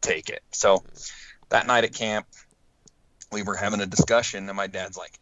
take 0.00 0.28
it. 0.28 0.42
So 0.52 0.84
that 1.48 1.66
night 1.66 1.84
at 1.84 1.92
camp, 1.94 2.26
we 3.32 3.42
were 3.42 3.56
having 3.56 3.80
a 3.80 3.86
discussion, 3.86 4.48
and 4.48 4.56
my 4.56 4.66
dad's 4.68 4.96
like. 4.96 5.18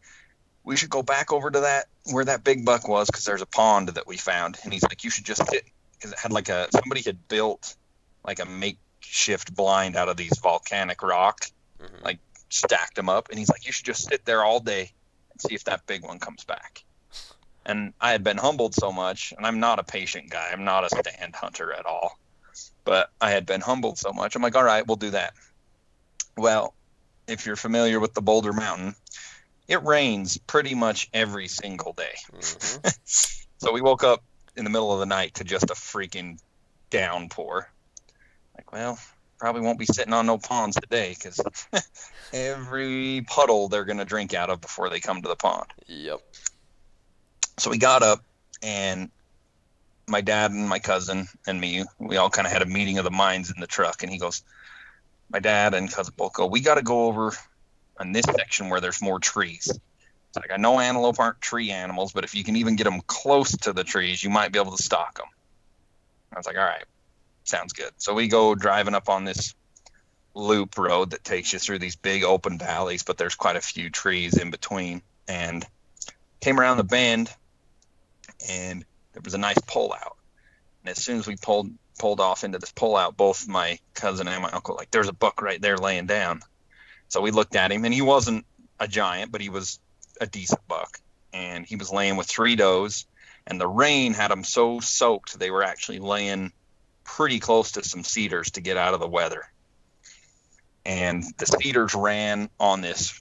We 0.67 0.77
should 0.77 0.91
go 0.91 1.03
back 1.03 1.33
over 1.33 1.51
to 1.51 1.61
that 1.61 1.87
where 2.11 2.25
that 2.25 2.45
big 2.45 2.65
buck 2.65 2.89
was 2.89 3.07
because 3.07 3.25
there's 3.25 3.41
a 3.41 3.47
pond 3.47 3.89
that 3.91 4.07
we 4.07 4.17
found, 4.17 4.59
and 4.65 4.73
he's 4.73 4.83
like, 4.83 5.05
"You 5.05 5.11
should 5.11 5.25
just 5.25 5.47
sit 5.49 5.65
because 5.93 6.13
it 6.13 6.19
had 6.19 6.33
like 6.33 6.49
a 6.49 6.69
somebody 6.73 7.03
had 7.03 7.29
built 7.29 7.77
like 8.25 8.41
a 8.41 8.45
makeshift 8.45 9.55
blind 9.55 9.97
out 9.97 10.09
of 10.09 10.17
these 10.17 10.37
volcanic 10.43 11.03
rock, 11.03 11.47
Mhm. 11.81 12.03
like 12.03 12.19
stacked 12.51 12.97
them 12.97 13.09
up, 13.09 13.29
and 13.31 13.39
he's 13.39 13.49
like, 13.49 13.65
you 13.65 13.73
should 13.73 13.87
just 13.87 14.09
sit 14.09 14.25
there 14.25 14.45
all 14.45 14.61
day 14.61 14.93
and 15.31 15.41
see 15.41 15.55
if 15.55 15.65
that 15.65 15.87
big 15.87 16.03
one 16.03 16.19
comes 16.19 16.45
back. 16.45 16.85
And 17.65 17.93
I 18.01 18.11
had 18.13 18.23
been 18.25 18.37
humbled 18.39 18.75
so 18.75 18.93
much, 18.93 19.33
and 19.37 19.47
I'm 19.47 19.61
not 19.61 19.79
a 19.79 19.85
patient 19.85 20.31
guy. 20.31 20.51
I'm 20.53 20.65
not 20.65 20.85
a 20.85 20.89
stand 20.89 21.35
hunter 21.35 21.73
at 21.73 21.87
all. 21.87 22.19
But 22.85 23.11
I 23.21 23.31
had 23.31 23.47
been 23.47 23.61
humbled 23.61 23.99
so 23.99 24.13
much. 24.13 24.35
I'm 24.35 24.43
like, 24.43 24.57
all 24.57 24.65
right, 24.65 24.87
we'll 24.87 24.97
do 24.97 25.11
that. 25.11 25.35
Well, 26.37 26.75
if 27.27 27.47
you're 27.47 27.57
familiar 27.57 27.99
with 27.99 28.15
the 28.15 28.23
Boulder 28.23 28.53
Mountain, 28.53 28.95
it 29.69 29.83
rains 29.83 30.39
pretty 30.39 30.75
much 30.75 31.09
every 31.13 31.49
single 31.49 31.93
day. 31.93 32.15
Mhm. 32.33 32.99
So 33.59 33.73
we 33.73 33.81
woke 33.81 34.05
up 34.05 34.23
in 34.55 34.65
the 34.65 34.71
middle 34.71 34.93
of 34.93 35.01
the 35.01 35.07
night 35.07 35.35
to 35.35 35.45
just 35.45 35.71
a 35.71 35.75
freaking 35.75 36.39
downpour. 36.91 37.71
Like, 38.55 38.71
well, 38.71 38.99
probably 39.39 39.63
won't 39.63 39.79
be 39.79 39.87
sitting 39.87 40.13
on 40.13 40.27
no 40.27 40.37
ponds 40.39 40.77
today 40.77 41.15
because 41.15 41.41
every 42.33 43.25
puddle 43.27 43.69
they're 43.69 43.87
going 43.87 43.99
to 43.99 44.05
drink 44.05 44.35
out 44.35 44.51
of 44.51 44.61
before 44.61 44.91
they 44.91 45.01
come 45.01 45.23
to 45.23 45.29
the 45.29 45.37
pond. 45.37 45.67
Yep. 45.87 46.21
So 47.59 47.71
we 47.71 47.79
got 47.79 48.03
up 48.03 48.23
and 48.63 49.11
my 50.07 50.21
dad 50.21 50.51
and 50.53 50.69
my 50.69 50.79
cousin 50.79 51.27
and 51.47 51.61
me, 51.61 51.85
we 51.99 52.17
all 52.19 52.31
kind 52.31 52.47
of 52.47 52.53
had 52.53 52.63
a 52.63 52.67
meeting 52.67 52.99
of 52.99 53.05
the 53.05 53.11
minds 53.11 53.51
in 53.51 53.61
the 53.61 53.67
truck. 53.67 54.03
And 54.03 54.13
he 54.13 54.19
goes, 54.19 54.43
my 55.31 55.41
dad 55.41 55.75
and 55.75 55.91
cousin 55.91 56.15
both 56.17 56.35
go, 56.35 56.47
we 56.47 56.61
got 56.61 56.77
to 56.77 56.83
go 56.83 57.07
over 57.07 57.33
on 57.99 58.13
this 58.13 58.25
section 58.25 58.69
where 58.69 58.81
there's 58.81 59.03
more 59.03 59.19
trees. 59.19 59.69
It's 59.69 60.37
like, 60.37 60.53
I 60.53 60.57
know 60.57 60.79
antelope 60.79 61.19
aren't 61.19 61.41
tree 61.41 61.71
animals, 61.71 62.13
but 62.13 62.25
if 62.25 62.35
you 62.35 62.45
can 62.45 62.57
even 62.57 62.77
get 62.77 62.85
them 62.85 63.01
close 63.07 63.57
to 63.59 63.73
the 63.73 63.85
trees, 63.85 64.23
you 64.23 64.31
might 64.31 64.53
be 64.53 64.59
able 64.59 64.77
to 64.77 64.83
stalk 64.83 65.19
them. 65.19 65.29
I 66.33 66.39
was 66.39 66.47
like, 66.47 66.57
all 66.57 66.65
right, 66.65 66.85
sounds 67.45 67.73
good. 67.73 67.91
So 67.97 68.15
we 68.15 68.29
go 68.29 68.55
driving 68.55 68.95
up 68.95 69.09
on 69.09 69.25
this 69.25 69.55
loop 70.35 70.77
road 70.77 71.11
that 71.11 71.25
takes 71.25 71.53
you 71.53 71.59
through 71.59 71.79
these 71.79 71.97
big 71.97 72.23
open 72.23 72.59
valleys, 72.59 73.03
but 73.03 73.17
there's 73.17 73.35
quite 73.35 73.57
a 73.57 73.61
few 73.61 73.89
trees 73.89 74.37
in 74.37 74.51
between. 74.51 75.03
And 75.27 75.67
came 76.41 76.61
around 76.61 76.77
the 76.77 76.85
bend, 76.85 77.33
and 78.49 78.85
there 79.13 79.23
was 79.25 79.35
a 79.35 79.39
nice 79.39 79.59
pull 79.67 79.93
out. 79.93 80.17
And 80.83 80.91
as 80.91 81.03
soon 81.03 81.19
as 81.19 81.27
we 81.27 81.37
pulled 81.37 81.71
pulled 81.99 82.21
off 82.21 82.45
into 82.45 82.59
this 82.59 82.73
pull 82.73 82.95
out, 82.95 83.17
both 83.17 83.49
my 83.49 83.79
cousin 83.95 84.29
and 84.29 84.43
my 84.43 84.51
uncle 84.51 84.77
like, 84.77 84.91
"There's 84.91 85.09
a 85.09 85.15
buck 85.15 85.41
right 85.41 85.61
there 85.61 85.79
laying 85.79 86.07
down." 86.07 86.43
So 87.09 87.21
we 87.21 87.31
looked 87.31 87.57
at 87.57 87.73
him, 87.73 87.85
and 87.85 87.95
he 87.95 88.03
wasn't 88.03 88.45
a 88.79 88.89
giant, 88.89 89.33
but 89.33 89.41
he 89.41 89.49
was 89.49 89.79
a 90.21 90.27
decent 90.27 90.67
buck, 90.69 91.01
and 91.33 91.67
he 91.67 91.77
was 91.77 91.93
laying 91.93 92.17
with 92.17 92.27
three 92.27 92.57
does, 92.57 93.07
and 93.47 93.61
the 93.61 93.69
rain 93.69 94.15
had 94.15 94.31
them 94.31 94.45
so 94.45 94.81
soaked 94.81 95.39
they 95.39 95.51
were 95.51 95.63
actually 95.63 95.99
laying 95.99 96.53
pretty 97.05 97.39
close 97.39 97.73
to 97.73 97.85
some 97.85 98.03
cedars 98.03 98.51
to 98.53 98.61
get 98.61 98.77
out 98.77 98.95
of 98.95 99.01
the 99.01 99.09
weather. 99.09 99.45
And 100.85 101.25
the 101.39 101.47
cedars 101.47 101.95
ran 101.95 102.49
on 102.59 102.81
this 102.81 103.21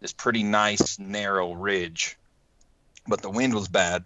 this 0.00 0.12
pretty 0.12 0.42
nice 0.42 0.98
narrow 0.98 1.54
ridge, 1.54 2.18
but 3.06 3.22
the 3.22 3.30
wind 3.30 3.54
was 3.54 3.68
bad 3.68 4.04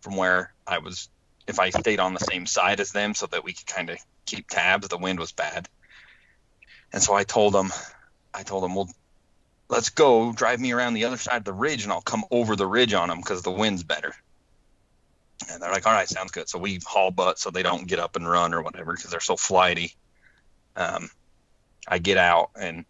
from 0.00 0.16
where 0.16 0.52
I 0.66 0.78
was. 0.78 1.08
If 1.46 1.58
I 1.58 1.70
stayed 1.70 2.00
on 2.00 2.14
the 2.14 2.20
same 2.20 2.46
side 2.46 2.80
as 2.80 2.92
them 2.92 3.14
so 3.14 3.26
that 3.26 3.44
we 3.44 3.54
could 3.54 3.66
kind 3.66 3.90
of 3.90 3.98
keep 4.26 4.48
tabs, 4.48 4.88
the 4.88 4.98
wind 4.98 5.18
was 5.18 5.32
bad. 5.32 5.68
And 6.92 7.02
so 7.02 7.14
I 7.14 7.24
told 7.24 7.54
them, 7.54 7.70
I 8.34 8.42
told 8.42 8.64
them, 8.64 8.74
well, 8.74 8.90
let's 9.68 9.90
go 9.90 10.32
drive 10.32 10.60
me 10.60 10.72
around 10.72 10.94
the 10.94 11.04
other 11.04 11.16
side 11.16 11.38
of 11.38 11.44
the 11.44 11.52
ridge 11.52 11.84
and 11.84 11.92
I'll 11.92 12.02
come 12.02 12.24
over 12.30 12.56
the 12.56 12.66
ridge 12.66 12.92
on 12.92 13.08
them 13.08 13.18
because 13.18 13.42
the 13.42 13.50
wind's 13.50 13.82
better. 13.82 14.14
And 15.50 15.62
they're 15.62 15.72
like, 15.72 15.86
all 15.86 15.92
right, 15.92 16.08
sounds 16.08 16.32
good. 16.32 16.48
So 16.48 16.58
we 16.58 16.80
haul 16.86 17.10
butt 17.10 17.38
so 17.38 17.50
they 17.50 17.62
don't 17.62 17.86
get 17.86 17.98
up 17.98 18.16
and 18.16 18.28
run 18.28 18.54
or 18.54 18.62
whatever 18.62 18.92
because 18.92 19.10
they're 19.10 19.20
so 19.20 19.36
flighty. 19.36 19.92
Um, 20.76 21.08
I 21.86 21.98
get 21.98 22.16
out 22.16 22.50
and 22.58 22.84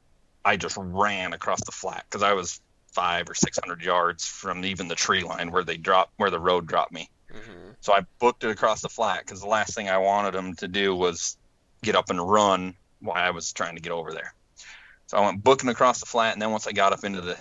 I 0.44 0.56
just 0.56 0.76
ran 0.78 1.32
across 1.32 1.64
the 1.64 1.72
flat 1.72 2.04
because 2.08 2.22
I 2.22 2.32
was 2.34 2.60
five 2.92 3.28
or 3.28 3.34
six 3.34 3.58
hundred 3.58 3.82
yards 3.82 4.24
from 4.24 4.64
even 4.64 4.88
the 4.88 4.94
tree 4.94 5.24
line 5.24 5.50
where 5.50 5.64
they 5.64 5.76
drop 5.76 6.10
where 6.16 6.30
the 6.30 6.38
road 6.38 6.66
dropped 6.66 6.92
me. 6.92 7.08
Mhm. 7.32 7.74
So 7.80 7.92
I 7.92 8.06
booked 8.20 8.44
it 8.44 8.50
across 8.50 8.82
the 8.82 8.88
flat 8.88 9.24
because 9.24 9.40
the 9.40 9.48
last 9.48 9.74
thing 9.74 9.88
I 9.88 9.98
wanted 9.98 10.34
them 10.34 10.54
to 10.56 10.68
do 10.68 10.94
was 10.94 11.36
get 11.82 11.96
up 11.96 12.10
and 12.10 12.20
run 12.20 12.76
while 13.00 13.16
I 13.16 13.30
was 13.30 13.52
trying 13.52 13.74
to 13.74 13.82
get 13.82 13.92
over 13.92 14.12
there. 14.12 14.34
So 15.06 15.18
I 15.18 15.26
went 15.26 15.44
booking 15.44 15.70
across 15.70 16.00
the 16.00 16.06
flat, 16.06 16.32
and 16.32 16.42
then 16.42 16.50
once 16.50 16.66
I 16.66 16.72
got 16.72 16.92
up 16.92 17.04
into 17.04 17.20
the 17.20 17.38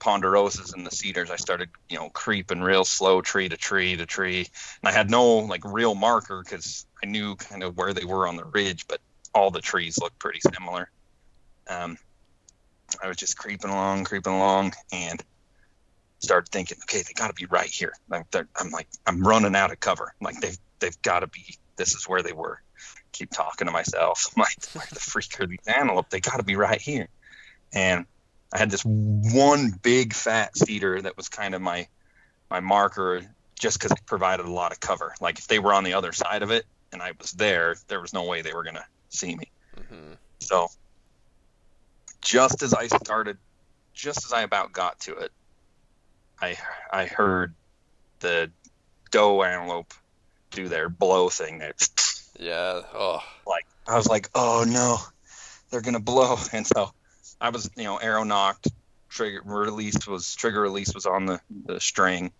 ponderosas 0.00 0.74
and 0.74 0.84
the 0.84 0.90
cedars, 0.90 1.30
I 1.30 1.36
started, 1.36 1.70
you 1.88 1.96
know, 1.96 2.10
creeping 2.10 2.60
real 2.60 2.84
slow, 2.84 3.20
tree 3.20 3.48
to 3.48 3.56
tree 3.56 3.96
to 3.96 4.04
tree. 4.04 4.40
And 4.40 4.88
I 4.88 4.92
had 4.92 5.10
no 5.10 5.38
like 5.38 5.64
real 5.64 5.94
marker 5.94 6.42
because 6.42 6.86
I 7.02 7.06
knew 7.06 7.36
kind 7.36 7.62
of 7.62 7.76
where 7.76 7.94
they 7.94 8.04
were 8.04 8.26
on 8.26 8.36
the 8.36 8.44
ridge, 8.44 8.86
but 8.88 9.00
all 9.34 9.50
the 9.50 9.60
trees 9.60 9.98
looked 9.98 10.18
pretty 10.18 10.40
similar. 10.40 10.90
Um, 11.68 11.96
I 13.02 13.08
was 13.08 13.16
just 13.16 13.38
creeping 13.38 13.70
along, 13.70 14.04
creeping 14.04 14.34
along, 14.34 14.74
and 14.92 15.22
started 16.18 16.50
thinking, 16.50 16.78
okay, 16.84 17.02
they 17.02 17.12
got 17.14 17.28
to 17.28 17.34
be 17.34 17.46
right 17.46 17.70
here. 17.70 17.92
Like 18.08 18.26
I'm 18.56 18.70
like, 18.70 18.88
I'm 19.06 19.22
running 19.22 19.56
out 19.56 19.72
of 19.72 19.80
cover. 19.80 20.14
Like 20.20 20.40
they've 20.40 20.58
they've 20.80 21.02
got 21.02 21.20
to 21.20 21.28
be. 21.28 21.58
This 21.76 21.94
is 21.94 22.08
where 22.08 22.22
they 22.22 22.32
were. 22.32 22.60
Keep 23.12 23.30
talking 23.30 23.66
to 23.66 23.72
myself. 23.72 24.32
I'm 24.36 24.40
like, 24.42 24.64
where 24.72 24.86
the 24.90 25.00
freak 25.00 25.40
are 25.40 25.46
these 25.46 25.58
antelope? 25.66 26.10
They 26.10 26.20
got 26.20 26.36
to 26.36 26.42
be 26.42 26.56
right 26.56 26.80
here. 26.80 27.08
And 27.72 28.06
I 28.52 28.58
had 28.58 28.70
this 28.70 28.84
one 28.84 29.70
big 29.82 30.12
fat 30.12 30.56
cedar 30.56 31.00
that 31.00 31.16
was 31.16 31.28
kind 31.28 31.54
of 31.54 31.62
my 31.62 31.88
my 32.50 32.60
marker, 32.60 33.22
just 33.58 33.78
because 33.78 33.92
it 33.92 34.04
provided 34.04 34.44
a 34.44 34.50
lot 34.50 34.72
of 34.72 34.80
cover. 34.80 35.14
Like 35.20 35.38
if 35.38 35.46
they 35.46 35.58
were 35.58 35.72
on 35.72 35.84
the 35.84 35.94
other 35.94 36.12
side 36.12 36.42
of 36.42 36.50
it 36.50 36.66
and 36.92 37.00
I 37.00 37.12
was 37.18 37.32
there, 37.32 37.76
there 37.88 38.00
was 38.00 38.12
no 38.12 38.24
way 38.24 38.42
they 38.42 38.52
were 38.52 38.64
gonna 38.64 38.84
see 39.08 39.34
me. 39.34 39.50
Mm-hmm. 39.78 40.12
So 40.40 40.68
just 42.20 42.62
as 42.62 42.74
I 42.74 42.88
started, 42.88 43.38
just 43.94 44.24
as 44.24 44.32
I 44.32 44.42
about 44.42 44.72
got 44.72 45.00
to 45.00 45.16
it, 45.16 45.32
I 46.40 46.56
I 46.90 47.06
heard 47.06 47.54
the 48.20 48.50
doe 49.10 49.42
antelope 49.42 49.94
do 50.50 50.68
their 50.68 50.88
blow 50.88 51.28
thing. 51.28 51.58
There. 51.58 51.74
Yeah. 52.42 52.82
Oh. 52.92 53.22
Like 53.46 53.66
I 53.86 53.96
was 53.96 54.08
like, 54.08 54.28
oh 54.34 54.64
no, 54.66 54.98
they're 55.70 55.80
gonna 55.80 56.00
blow, 56.00 56.36
and 56.52 56.66
so 56.66 56.92
I 57.40 57.50
was, 57.50 57.70
you 57.76 57.84
know, 57.84 57.96
arrow 57.98 58.24
nocked. 58.24 58.68
trigger 59.08 59.42
release 59.44 60.06
was 60.06 60.34
trigger 60.34 60.60
release 60.60 60.92
was 60.94 61.06
on 61.06 61.26
the 61.26 61.40
the 61.66 61.80
string, 61.80 62.32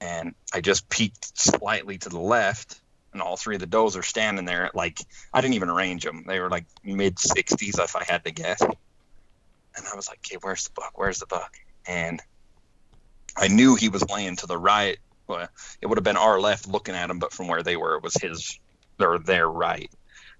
and 0.00 0.34
I 0.52 0.60
just 0.60 0.88
peeked 0.88 1.38
slightly 1.38 1.98
to 1.98 2.08
the 2.08 2.20
left, 2.20 2.80
and 3.12 3.20
all 3.20 3.36
three 3.36 3.56
of 3.56 3.60
the 3.60 3.66
does 3.66 3.96
are 3.96 4.02
standing 4.02 4.46
there. 4.46 4.64
At 4.64 4.74
like 4.74 4.98
I 5.32 5.42
didn't 5.42 5.54
even 5.54 5.70
range 5.70 6.04
them; 6.04 6.24
they 6.26 6.40
were 6.40 6.50
like 6.50 6.64
mid 6.82 7.16
60s, 7.16 7.78
if 7.78 7.96
I 7.96 8.04
had 8.04 8.24
to 8.24 8.30
guess. 8.30 8.62
And 8.62 9.86
I 9.92 9.94
was 9.94 10.08
like, 10.08 10.20
"Okay, 10.24 10.38
where's 10.40 10.64
the 10.64 10.72
buck? 10.74 10.92
Where's 10.94 11.18
the 11.18 11.26
buck?" 11.26 11.54
And 11.86 12.22
I 13.36 13.48
knew 13.48 13.74
he 13.74 13.90
was 13.90 14.08
laying 14.08 14.36
to 14.36 14.46
the 14.46 14.56
right. 14.56 14.98
Well, 15.26 15.48
it 15.82 15.86
would 15.86 15.98
have 15.98 16.04
been 16.04 16.16
our 16.16 16.40
left 16.40 16.66
looking 16.68 16.94
at 16.94 17.10
him, 17.10 17.18
but 17.18 17.32
from 17.32 17.48
where 17.48 17.62
they 17.62 17.76
were, 17.76 17.96
it 17.96 18.02
was 18.02 18.14
his 18.14 18.58
or 19.00 19.18
their 19.18 19.48
right. 19.48 19.90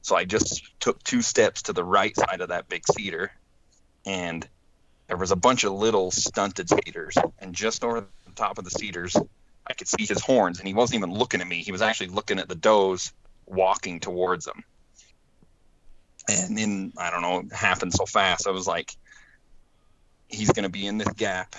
So 0.02 0.16
I 0.16 0.24
just 0.24 0.62
took 0.80 1.02
two 1.02 1.22
steps 1.22 1.62
to 1.62 1.72
the 1.72 1.84
right 1.84 2.14
side 2.16 2.40
of 2.40 2.48
that 2.48 2.68
big 2.68 2.84
cedar 2.86 3.32
and 4.06 4.46
there 5.06 5.16
was 5.16 5.30
a 5.30 5.36
bunch 5.36 5.64
of 5.64 5.72
little 5.72 6.10
stunted 6.10 6.68
cedars, 6.68 7.16
and 7.38 7.54
just 7.54 7.84
over 7.84 8.00
the 8.00 8.32
top 8.34 8.58
of 8.58 8.64
the 8.64 8.70
cedars, 8.70 9.16
I 9.66 9.74
could 9.74 9.88
see 9.88 10.06
his 10.06 10.20
horns, 10.20 10.58
and 10.58 10.68
he 10.68 10.74
wasn't 10.74 10.98
even 10.98 11.12
looking 11.12 11.40
at 11.40 11.46
me. 11.46 11.62
He 11.62 11.72
was 11.72 11.82
actually 11.82 12.08
looking 12.08 12.38
at 12.38 12.48
the 12.48 12.54
does 12.54 13.12
walking 13.46 14.00
towards 14.00 14.44
them. 14.44 14.64
And 16.28 16.56
then 16.56 16.92
I 16.96 17.10
don't 17.10 17.22
know, 17.22 17.40
it 17.40 17.52
happened 17.52 17.92
so 17.92 18.06
fast. 18.06 18.46
I 18.46 18.50
was 18.50 18.66
like, 18.66 18.96
he's 20.28 20.50
going 20.50 20.62
to 20.62 20.70
be 20.70 20.86
in 20.86 20.96
this 20.96 21.12
gap 21.12 21.54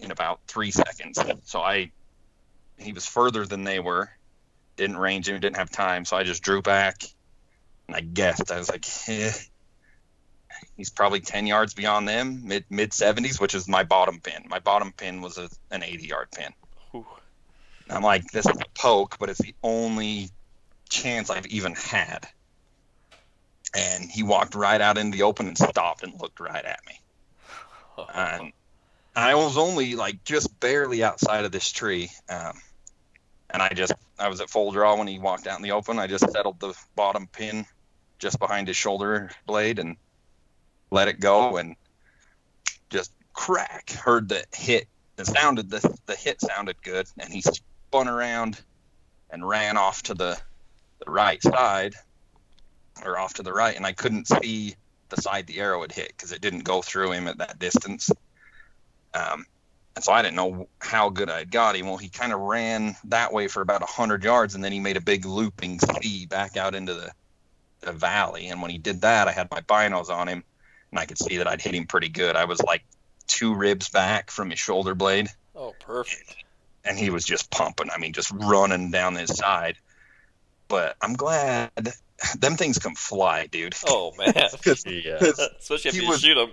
in 0.00 0.10
about 0.10 0.40
three 0.48 0.72
seconds. 0.72 1.20
So 1.44 1.60
I, 1.60 1.92
he 2.78 2.92
was 2.92 3.06
further 3.06 3.46
than 3.46 3.62
they 3.62 3.78
were, 3.78 4.10
didn't 4.76 4.96
range 4.98 5.28
him, 5.28 5.40
didn't 5.40 5.56
have 5.56 5.70
time. 5.70 6.04
So 6.04 6.16
I 6.16 6.22
just 6.22 6.42
drew 6.42 6.62
back, 6.62 7.02
and 7.88 7.96
I 7.96 8.00
guessed. 8.00 8.50
I 8.50 8.58
was 8.58 8.70
like, 8.70 8.86
eh, 9.08 9.32
He's 10.76 10.90
probably 10.90 11.20
10 11.20 11.46
yards 11.46 11.74
beyond 11.74 12.08
them, 12.08 12.46
mid 12.46 12.64
mid 12.70 12.90
70s, 12.90 13.40
which 13.40 13.54
is 13.54 13.68
my 13.68 13.84
bottom 13.84 14.20
pin. 14.20 14.44
My 14.48 14.58
bottom 14.58 14.92
pin 14.92 15.20
was 15.20 15.38
a, 15.38 15.48
an 15.70 15.82
80 15.82 16.06
yard 16.06 16.28
pin. 16.32 16.52
I'm 17.90 18.02
like, 18.02 18.24
this 18.30 18.46
is 18.46 18.56
a 18.56 18.64
poke, 18.74 19.16
but 19.18 19.28
it's 19.28 19.40
the 19.40 19.54
only 19.62 20.30
chance 20.88 21.30
I've 21.30 21.46
even 21.46 21.74
had. 21.74 22.26
And 23.76 24.10
he 24.10 24.22
walked 24.22 24.54
right 24.54 24.80
out 24.80 24.98
in 24.98 25.10
the 25.10 25.22
open 25.22 25.48
and 25.48 25.58
stopped 25.58 26.02
and 26.02 26.18
looked 26.20 26.40
right 26.40 26.64
at 26.64 26.80
me. 26.86 27.00
And 29.14 29.24
I 29.26 29.34
was 29.34 29.58
only 29.58 29.94
like 29.94 30.24
just 30.24 30.58
barely 30.58 31.02
outside 31.02 31.44
of 31.44 31.52
this 31.52 31.70
tree. 31.70 32.10
Um, 32.28 32.54
and 33.52 33.62
I 33.62 33.68
just, 33.70 33.92
I 34.18 34.28
was 34.28 34.40
at 34.40 34.50
full 34.50 34.72
draw 34.72 34.96
when 34.96 35.06
he 35.06 35.18
walked 35.18 35.46
out 35.46 35.58
in 35.58 35.62
the 35.62 35.72
open. 35.72 35.98
I 35.98 36.06
just 36.06 36.30
settled 36.30 36.58
the 36.58 36.74
bottom 36.96 37.26
pin 37.26 37.66
just 38.18 38.38
behind 38.38 38.68
his 38.68 38.76
shoulder 38.76 39.30
blade 39.46 39.78
and 39.78 39.96
let 40.90 41.08
it 41.08 41.20
go, 41.20 41.56
and 41.56 41.76
just 42.90 43.12
crack. 43.32 43.90
Heard 43.90 44.28
the 44.28 44.44
hit. 44.54 44.88
It 45.18 45.26
sounded 45.26 45.70
the 45.70 45.98
the 46.06 46.14
hit 46.14 46.40
sounded 46.40 46.82
good, 46.82 47.06
and 47.18 47.32
he 47.32 47.42
spun 47.42 48.08
around 48.08 48.60
and 49.30 49.46
ran 49.46 49.76
off 49.76 50.02
to 50.04 50.14
the 50.14 50.40
the 51.04 51.10
right 51.10 51.42
side, 51.42 51.94
or 53.04 53.18
off 53.18 53.34
to 53.34 53.42
the 53.42 53.52
right, 53.52 53.76
and 53.76 53.84
I 53.84 53.92
couldn't 53.92 54.28
see 54.28 54.76
the 55.08 55.20
side 55.20 55.46
the 55.46 55.58
arrow 55.58 55.82
had 55.82 55.92
hit 55.92 56.08
because 56.08 56.32
it 56.32 56.40
didn't 56.40 56.64
go 56.64 56.80
through 56.80 57.12
him 57.12 57.28
at 57.28 57.38
that 57.38 57.58
distance. 57.58 58.10
Um, 59.14 59.46
and 59.94 60.04
so 60.04 60.12
I 60.12 60.22
didn't 60.22 60.36
know 60.36 60.68
how 60.78 61.10
good 61.10 61.30
I'd 61.30 61.50
got 61.50 61.76
him. 61.76 61.86
Well, 61.86 61.98
he 61.98 62.08
kind 62.08 62.32
of 62.32 62.40
ran 62.40 62.96
that 63.04 63.32
way 63.32 63.48
for 63.48 63.60
about 63.60 63.82
hundred 63.82 64.24
yards, 64.24 64.54
and 64.54 64.64
then 64.64 64.72
he 64.72 64.80
made 64.80 64.96
a 64.96 65.00
big 65.00 65.24
looping 65.24 65.80
C 65.80 66.26
back 66.26 66.56
out 66.56 66.74
into 66.74 66.94
the, 66.94 67.12
the 67.80 67.92
valley. 67.92 68.48
And 68.48 68.62
when 68.62 68.70
he 68.70 68.78
did 68.78 69.02
that, 69.02 69.28
I 69.28 69.32
had 69.32 69.50
my 69.50 69.60
binos 69.60 70.08
on 70.08 70.28
him, 70.28 70.44
and 70.90 70.98
I 70.98 71.06
could 71.06 71.18
see 71.18 71.38
that 71.38 71.46
I'd 71.46 71.60
hit 71.60 71.74
him 71.74 71.86
pretty 71.86 72.08
good. 72.08 72.36
I 72.36 72.44
was 72.44 72.62
like 72.62 72.84
two 73.26 73.54
ribs 73.54 73.88
back 73.90 74.30
from 74.30 74.50
his 74.50 74.58
shoulder 74.58 74.94
blade. 74.94 75.28
Oh, 75.54 75.74
perfect. 75.80 76.36
And 76.84 76.98
he 76.98 77.10
was 77.10 77.24
just 77.24 77.50
pumping. 77.50 77.90
I 77.90 77.98
mean, 77.98 78.12
just 78.12 78.30
running 78.32 78.90
down 78.90 79.14
his 79.14 79.36
side. 79.36 79.76
But 80.68 80.96
I'm 81.02 81.14
glad 81.14 81.70
them 82.38 82.56
things 82.56 82.78
can 82.78 82.94
fly, 82.94 83.46
dude. 83.46 83.74
Oh 83.86 84.12
man, 84.16 84.32
yeah. 84.34 84.46
especially 84.54 85.88
if 85.88 85.94
you 85.94 86.08
was, 86.08 86.20
shoot 86.20 86.36
him. 86.36 86.50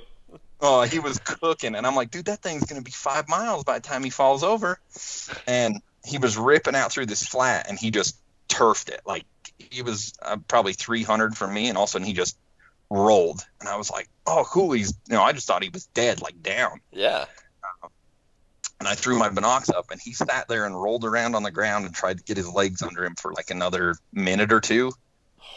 Oh, 0.62 0.82
he 0.82 1.00
was 1.00 1.20
cooking, 1.20 1.76
and 1.76 1.88
I'm 1.88 1.96
like, 1.96 2.12
dude, 2.12 2.26
that 2.26 2.42
thing's 2.42 2.66
gonna 2.66 2.82
be 2.82 2.92
five 2.92 3.30
miles 3.30 3.64
by 3.64 3.80
the 3.80 3.88
time 3.88 4.04
he 4.04 4.10
falls 4.10 4.44
over. 4.44 4.80
And 5.48 5.82
he 6.06 6.18
was 6.18 6.38
ripping 6.38 6.76
out 6.76 6.92
through 6.92 7.06
this 7.06 7.26
flat, 7.26 7.68
and 7.70 7.80
he 7.80 7.92
just 7.92 8.18
turfed 8.48 8.90
it. 8.90 9.02
Like 9.06 9.26
he 9.58 9.82
was 9.82 10.14
uh, 10.22 10.38
probably 10.48 10.74
300 10.74 11.38
from 11.38 11.54
me, 11.54 11.70
and 11.70 11.78
all 11.78 11.86
of 11.86 11.90
a 11.90 11.92
sudden 11.92 12.08
he 12.08 12.14
just 12.14 12.38
rolled, 12.90 13.46
and 13.60 13.70
I 13.70 13.78
was 13.78 13.90
like, 13.90 14.10
"Oh, 14.26 14.46
cool!" 14.50 14.72
He's, 14.72 14.94
you 15.08 15.16
know, 15.16 15.22
I 15.22 15.32
just 15.32 15.48
thought 15.48 15.64
he 15.64 15.70
was 15.70 15.86
dead, 15.88 16.22
like 16.22 16.42
down. 16.42 16.82
Yeah. 16.92 17.26
Uh, 17.84 17.88
and 18.80 18.88
I 18.88 18.96
threw 18.96 19.18
my 19.18 19.30
binocs 19.30 19.74
up, 19.74 19.92
and 19.92 20.02
he 20.02 20.14
sat 20.14 20.48
there 20.48 20.66
and 20.66 20.80
rolled 20.82 21.06
around 21.06 21.36
on 21.36 21.44
the 21.44 21.52
ground 21.52 21.86
and 21.86 21.94
tried 21.94 22.18
to 22.18 22.24
get 22.24 22.38
his 22.38 22.50
legs 22.50 22.82
under 22.82 23.04
him 23.06 23.16
for 23.16 23.34
like 23.34 23.50
another 23.50 23.96
minute 24.12 24.52
or 24.52 24.62
two, 24.62 24.92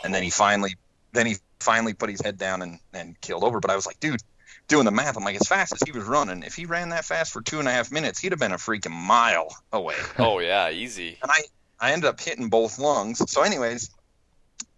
and 0.04 0.14
then 0.14 0.22
he 0.22 0.30
finally, 0.30 0.76
then 1.12 1.26
he 1.26 1.36
finally 1.60 1.94
put 1.94 2.10
his 2.10 2.20
head 2.20 2.38
down 2.38 2.62
and 2.62 2.78
and 2.92 3.20
killed 3.20 3.44
over. 3.44 3.60
But 3.60 3.70
I 3.70 3.76
was 3.76 3.86
like, 3.86 3.98
dude. 4.00 4.20
Doing 4.68 4.84
the 4.84 4.90
math, 4.90 5.16
I'm 5.16 5.24
like, 5.24 5.36
as 5.36 5.46
fast 5.46 5.74
as 5.74 5.80
he 5.84 5.92
was 5.92 6.04
running, 6.04 6.42
if 6.42 6.54
he 6.54 6.64
ran 6.64 6.90
that 6.90 7.04
fast 7.04 7.32
for 7.32 7.42
two 7.42 7.58
and 7.58 7.68
a 7.68 7.70
half 7.70 7.92
minutes, 7.92 8.18
he'd 8.20 8.32
have 8.32 8.38
been 8.38 8.52
a 8.52 8.56
freaking 8.56 8.92
mile 8.92 9.54
away. 9.72 9.96
Oh 10.18 10.38
yeah, 10.38 10.70
easy. 10.70 11.18
And 11.22 11.30
I, 11.30 11.42
I 11.78 11.92
ended 11.92 12.08
up 12.08 12.20
hitting 12.20 12.48
both 12.48 12.78
lungs. 12.78 13.30
So, 13.30 13.42
anyways, 13.42 13.90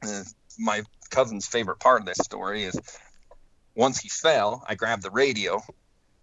uh, 0.03 0.23
my 0.59 0.83
cousin's 1.11 1.47
favorite 1.47 1.79
part 1.79 2.01
of 2.01 2.07
this 2.07 2.19
story 2.19 2.65
is 2.65 2.79
once 3.75 4.01
he 4.01 4.09
fell, 4.09 4.65
I 4.69 4.75
grabbed 4.75 5.03
the 5.03 5.11
radio, 5.11 5.63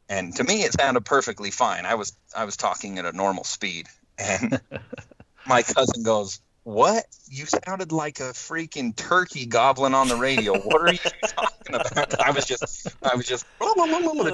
and 0.10 0.36
to 0.36 0.44
me 0.44 0.64
it 0.64 0.74
sounded 0.74 1.06
perfectly 1.06 1.52
fine. 1.52 1.86
I 1.86 1.96
was 1.96 2.14
I 2.36 2.46
was 2.46 2.58
talking 2.58 2.98
at 3.00 3.06
a 3.06 3.12
normal 3.12 3.44
speed, 3.44 3.88
and 4.18 4.60
my 5.46 5.64
cousin 5.64 6.04
goes, 6.04 6.42
"What? 6.72 7.06
You 7.28 7.46
sounded 7.46 7.92
like 7.92 8.20
a 8.20 8.34
freaking 8.34 8.96
turkey 8.96 9.46
gobbling 9.46 9.94
on 9.94 10.08
the 10.08 10.16
radio. 10.16 10.58
What 10.58 10.82
are 10.82 10.94
you 10.94 11.00
talking 11.28 11.76
about?" 11.76 12.20
I 12.20 12.32
was 12.32 12.46
just 12.46 12.88
I 13.04 13.16
was 13.16 13.28
just 13.28 13.46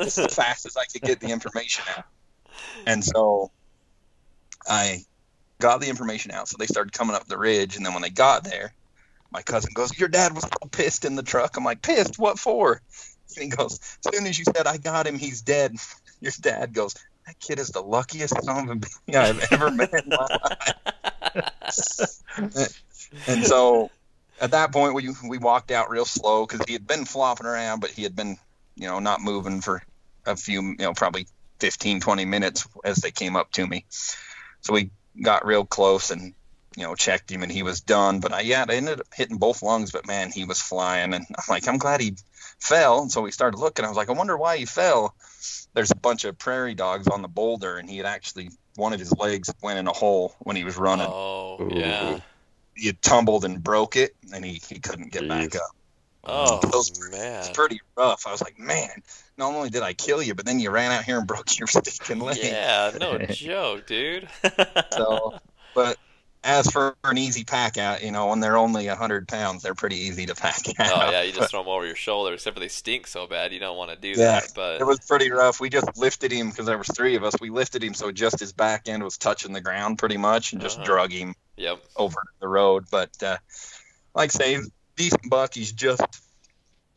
just 0.04 0.18
as 0.18 0.34
fast 0.34 0.66
as 0.66 0.78
I 0.78 0.86
could 0.86 1.02
get 1.02 1.20
the 1.20 1.32
information 1.32 1.84
out, 1.96 2.06
and 2.86 3.04
so 3.04 3.52
I 4.68 5.04
got 5.60 5.82
the 5.82 5.90
information 5.90 6.32
out. 6.32 6.48
So 6.48 6.58
they 6.60 6.68
started 6.68 6.94
coming 6.94 7.16
up 7.16 7.28
the 7.28 7.38
ridge, 7.38 7.76
and 7.76 7.86
then 7.86 7.94
when 7.94 8.02
they 8.02 8.10
got 8.10 8.44
there 8.44 8.74
my 9.32 9.42
cousin 9.42 9.72
goes, 9.74 9.98
Your 9.98 10.10
dad 10.10 10.34
was 10.34 10.44
so 10.44 10.68
pissed 10.72 11.06
in 11.06 11.16
the 11.16 11.24
truck. 11.24 11.58
I'm 11.58 11.64
like, 11.64 11.82
Pissed? 11.82 12.18
What 12.18 12.40
for? 12.40 12.82
And 13.36 13.44
he 13.44 13.50
goes, 13.50 13.80
As 14.06 14.16
soon 14.16 14.28
as 14.28 14.38
you 14.40 14.46
said 14.46 14.68
I 14.68 14.78
got 14.78 15.08
him, 15.08 15.18
he's 15.18 15.42
dead. 15.42 15.76
Your 16.22 16.32
dad 16.42 16.74
goes, 16.74 16.96
That 17.26 17.40
kid 17.40 17.60
is 17.60 17.70
the 17.70 17.82
luckiest 17.82 18.34
son 18.44 18.70
of 18.70 18.78
a 18.78 18.80
bitch 18.80 19.16
I've 19.16 19.52
ever 19.52 19.72
met 19.72 19.94
in 19.94 20.10
my 20.10 20.28
life. 20.44 21.14
and 23.28 23.46
so 23.46 23.90
at 24.40 24.52
that 24.52 24.72
point, 24.72 24.94
we, 24.94 25.10
we 25.28 25.38
walked 25.38 25.72
out 25.72 25.90
real 25.90 26.06
slow 26.06 26.46
because 26.46 26.66
he 26.68 26.74
had 26.74 26.88
been 26.88 27.06
flopping 27.06 27.48
around, 27.48 27.80
but 27.80 27.92
he 27.92 28.04
had 28.04 28.16
been, 28.16 28.38
you 28.76 28.88
know, 28.88 29.00
not 29.00 29.22
moving 29.22 29.62
for 29.62 29.84
a 30.26 30.36
few, 30.36 30.62
you 30.62 30.76
know, 30.78 30.94
probably 30.94 31.28
15, 31.60 32.00
20 32.02 32.26
minutes 32.26 32.68
as 32.84 32.98
they 32.98 33.12
came 33.12 33.36
up 33.36 33.52
to 33.54 33.66
me. 33.66 33.86
So 34.62 34.74
we 34.74 34.92
got 35.22 35.46
real 35.46 35.66
close 35.66 36.12
and 36.12 36.34
you 36.78 36.84
know, 36.84 36.94
checked 36.94 37.32
him 37.32 37.42
and 37.42 37.52
he 37.52 37.64
was 37.64 37.82
done. 37.82 38.20
But 38.20 38.32
I, 38.32 38.42
yeah, 38.42 38.64
I 38.70 38.76
ended 38.76 39.00
up 39.00 39.08
hitting 39.12 39.38
both 39.38 39.64
lungs, 39.64 39.92
but 39.92 40.06
man, 40.06 40.32
he 40.32 40.46
was 40.46 40.62
flying. 40.62 41.16
And 41.16 41.26
I'm 41.30 41.44
like, 41.50 41.68
I'm 41.68 41.80
glad 41.80 42.02
he 42.02 42.16
fell. 42.60 43.02
And 43.02 43.12
so 43.12 43.24
we 43.24 43.32
started 43.32 43.58
looking. 43.58 43.84
I 43.84 43.88
was 43.88 43.98
like, 43.98 44.10
I 44.10 44.14
wonder 44.14 44.38
why 44.38 44.58
he 44.58 44.66
fell. 44.66 45.16
There's 45.74 45.90
a 45.90 45.96
bunch 45.96 46.24
of 46.24 46.38
prairie 46.38 46.76
dogs 46.76 47.08
on 47.08 47.24
the 47.24 47.28
boulder, 47.28 47.78
and 47.78 47.90
he 47.90 47.98
had 47.98 48.06
actually, 48.06 48.52
one 48.78 48.94
of 48.94 49.00
his 49.00 49.12
legs 49.18 49.52
went 49.62 49.80
in 49.80 49.88
a 49.88 49.92
hole 49.94 50.36
when 50.40 50.56
he 50.56 50.64
was 50.64 50.78
running. 50.78 51.08
Oh, 51.10 51.58
Ooh. 51.62 51.70
yeah. 51.74 52.20
He 52.76 52.86
had 52.88 53.02
tumbled 53.02 53.44
and 53.44 53.62
broke 53.62 53.96
it, 53.96 54.16
and 54.34 54.46
he, 54.46 54.62
he 54.70 54.80
couldn't 54.80 55.12
get 55.12 55.28
back 55.28 55.56
up. 55.56 55.62
Oh, 56.24 56.60
Those- 56.72 57.10
man. 57.12 57.40
It's 57.40 57.50
pretty 57.50 57.80
rough. 57.98 58.28
I 58.28 58.32
was 58.32 58.42
like, 58.42 58.60
man, 58.60 58.90
not 59.38 59.54
only 59.54 59.70
did 59.70 59.82
I 59.82 59.94
kill 59.94 60.22
you, 60.22 60.36
but 60.36 60.46
then 60.46 60.60
you 60.60 60.70
ran 60.70 60.92
out 60.92 61.04
here 61.04 61.18
and 61.18 61.26
broke 61.28 61.58
your 61.60 61.68
stinking 61.68 62.20
leg. 62.20 62.38
Yeah, 62.42 62.92
no 63.00 63.18
joke, 63.30 63.88
dude. 63.88 64.30
So, 64.92 65.38
but 65.76 65.98
as 66.48 66.72
for 66.72 66.96
an 67.04 67.18
easy 67.18 67.44
pack 67.44 67.78
out, 67.78 68.02
you 68.02 68.10
know, 68.12 68.28
when 68.28 68.40
they're 68.40 68.56
only 68.56 68.88
100 68.88 69.28
pounds, 69.28 69.62
they're 69.64 69.76
pretty 69.76 69.98
easy 69.98 70.26
to 70.28 70.34
pack 70.34 70.62
out. 70.80 70.92
oh 71.08 71.12
yeah, 71.12 71.22
you 71.22 71.34
just 71.34 71.52
throw 71.52 71.60
them 71.62 71.70
over 71.70 71.86
your 71.86 71.96
shoulder. 71.96 72.34
Except 72.34 72.56
for 72.56 72.62
they 72.62 72.70
stink 72.70 73.06
so 73.06 73.28
bad, 73.28 73.52
you 73.52 73.60
don't 73.60 73.76
want 73.76 73.92
to 73.92 73.98
do 73.98 74.20
Yeah, 74.20 74.40
that. 74.40 74.52
But 74.56 74.80
It 74.80 74.86
was 74.86 75.00
pretty 75.02 75.30
rough. 75.30 75.60
We 75.60 75.70
just 75.70 75.98
lifted 75.98 76.32
him 76.32 76.50
because 76.50 76.66
there 76.66 76.78
was 76.78 76.88
three 76.88 77.16
of 77.18 77.24
us. 77.26 77.34
We 77.42 77.50
lifted 77.50 77.84
him 77.84 77.94
so 77.94 78.12
just 78.14 78.40
his 78.40 78.54
back 78.54 78.88
end 78.88 79.04
was 79.04 79.18
touching 79.18 79.52
the 79.52 79.60
ground 79.62 79.98
pretty 80.00 80.16
much, 80.18 80.54
and 80.54 80.62
just 80.62 80.78
Uh-huh. 80.78 80.86
drug 80.86 81.12
him 81.12 81.36
yep. 81.58 81.84
over 81.98 82.16
the 82.40 82.48
road. 82.48 82.86
But 82.90 83.12
uh, 83.22 83.38
like 84.16 84.34
I 84.34 84.38
say, 84.38 84.60
decent 84.96 85.30
buck. 85.30 85.54
He's 85.54 85.74
just 85.74 86.02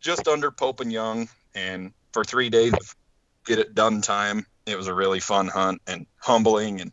just 0.01 0.29
under 0.29 0.51
Pope 0.53 0.79
and 0.81 0.93
Young, 0.93 1.29
and 1.57 1.93
for 2.13 2.23
three 2.25 2.51
days 2.51 2.73
of 2.73 2.95
get 3.47 3.59
it 3.59 3.75
done 3.75 4.01
time, 4.01 4.47
it 4.65 4.77
was 4.77 4.87
a 4.87 4.95
really 4.95 5.19
fun 5.21 5.49
hunt 5.49 5.83
and 5.89 6.07
humbling 6.19 6.81
and 6.81 6.93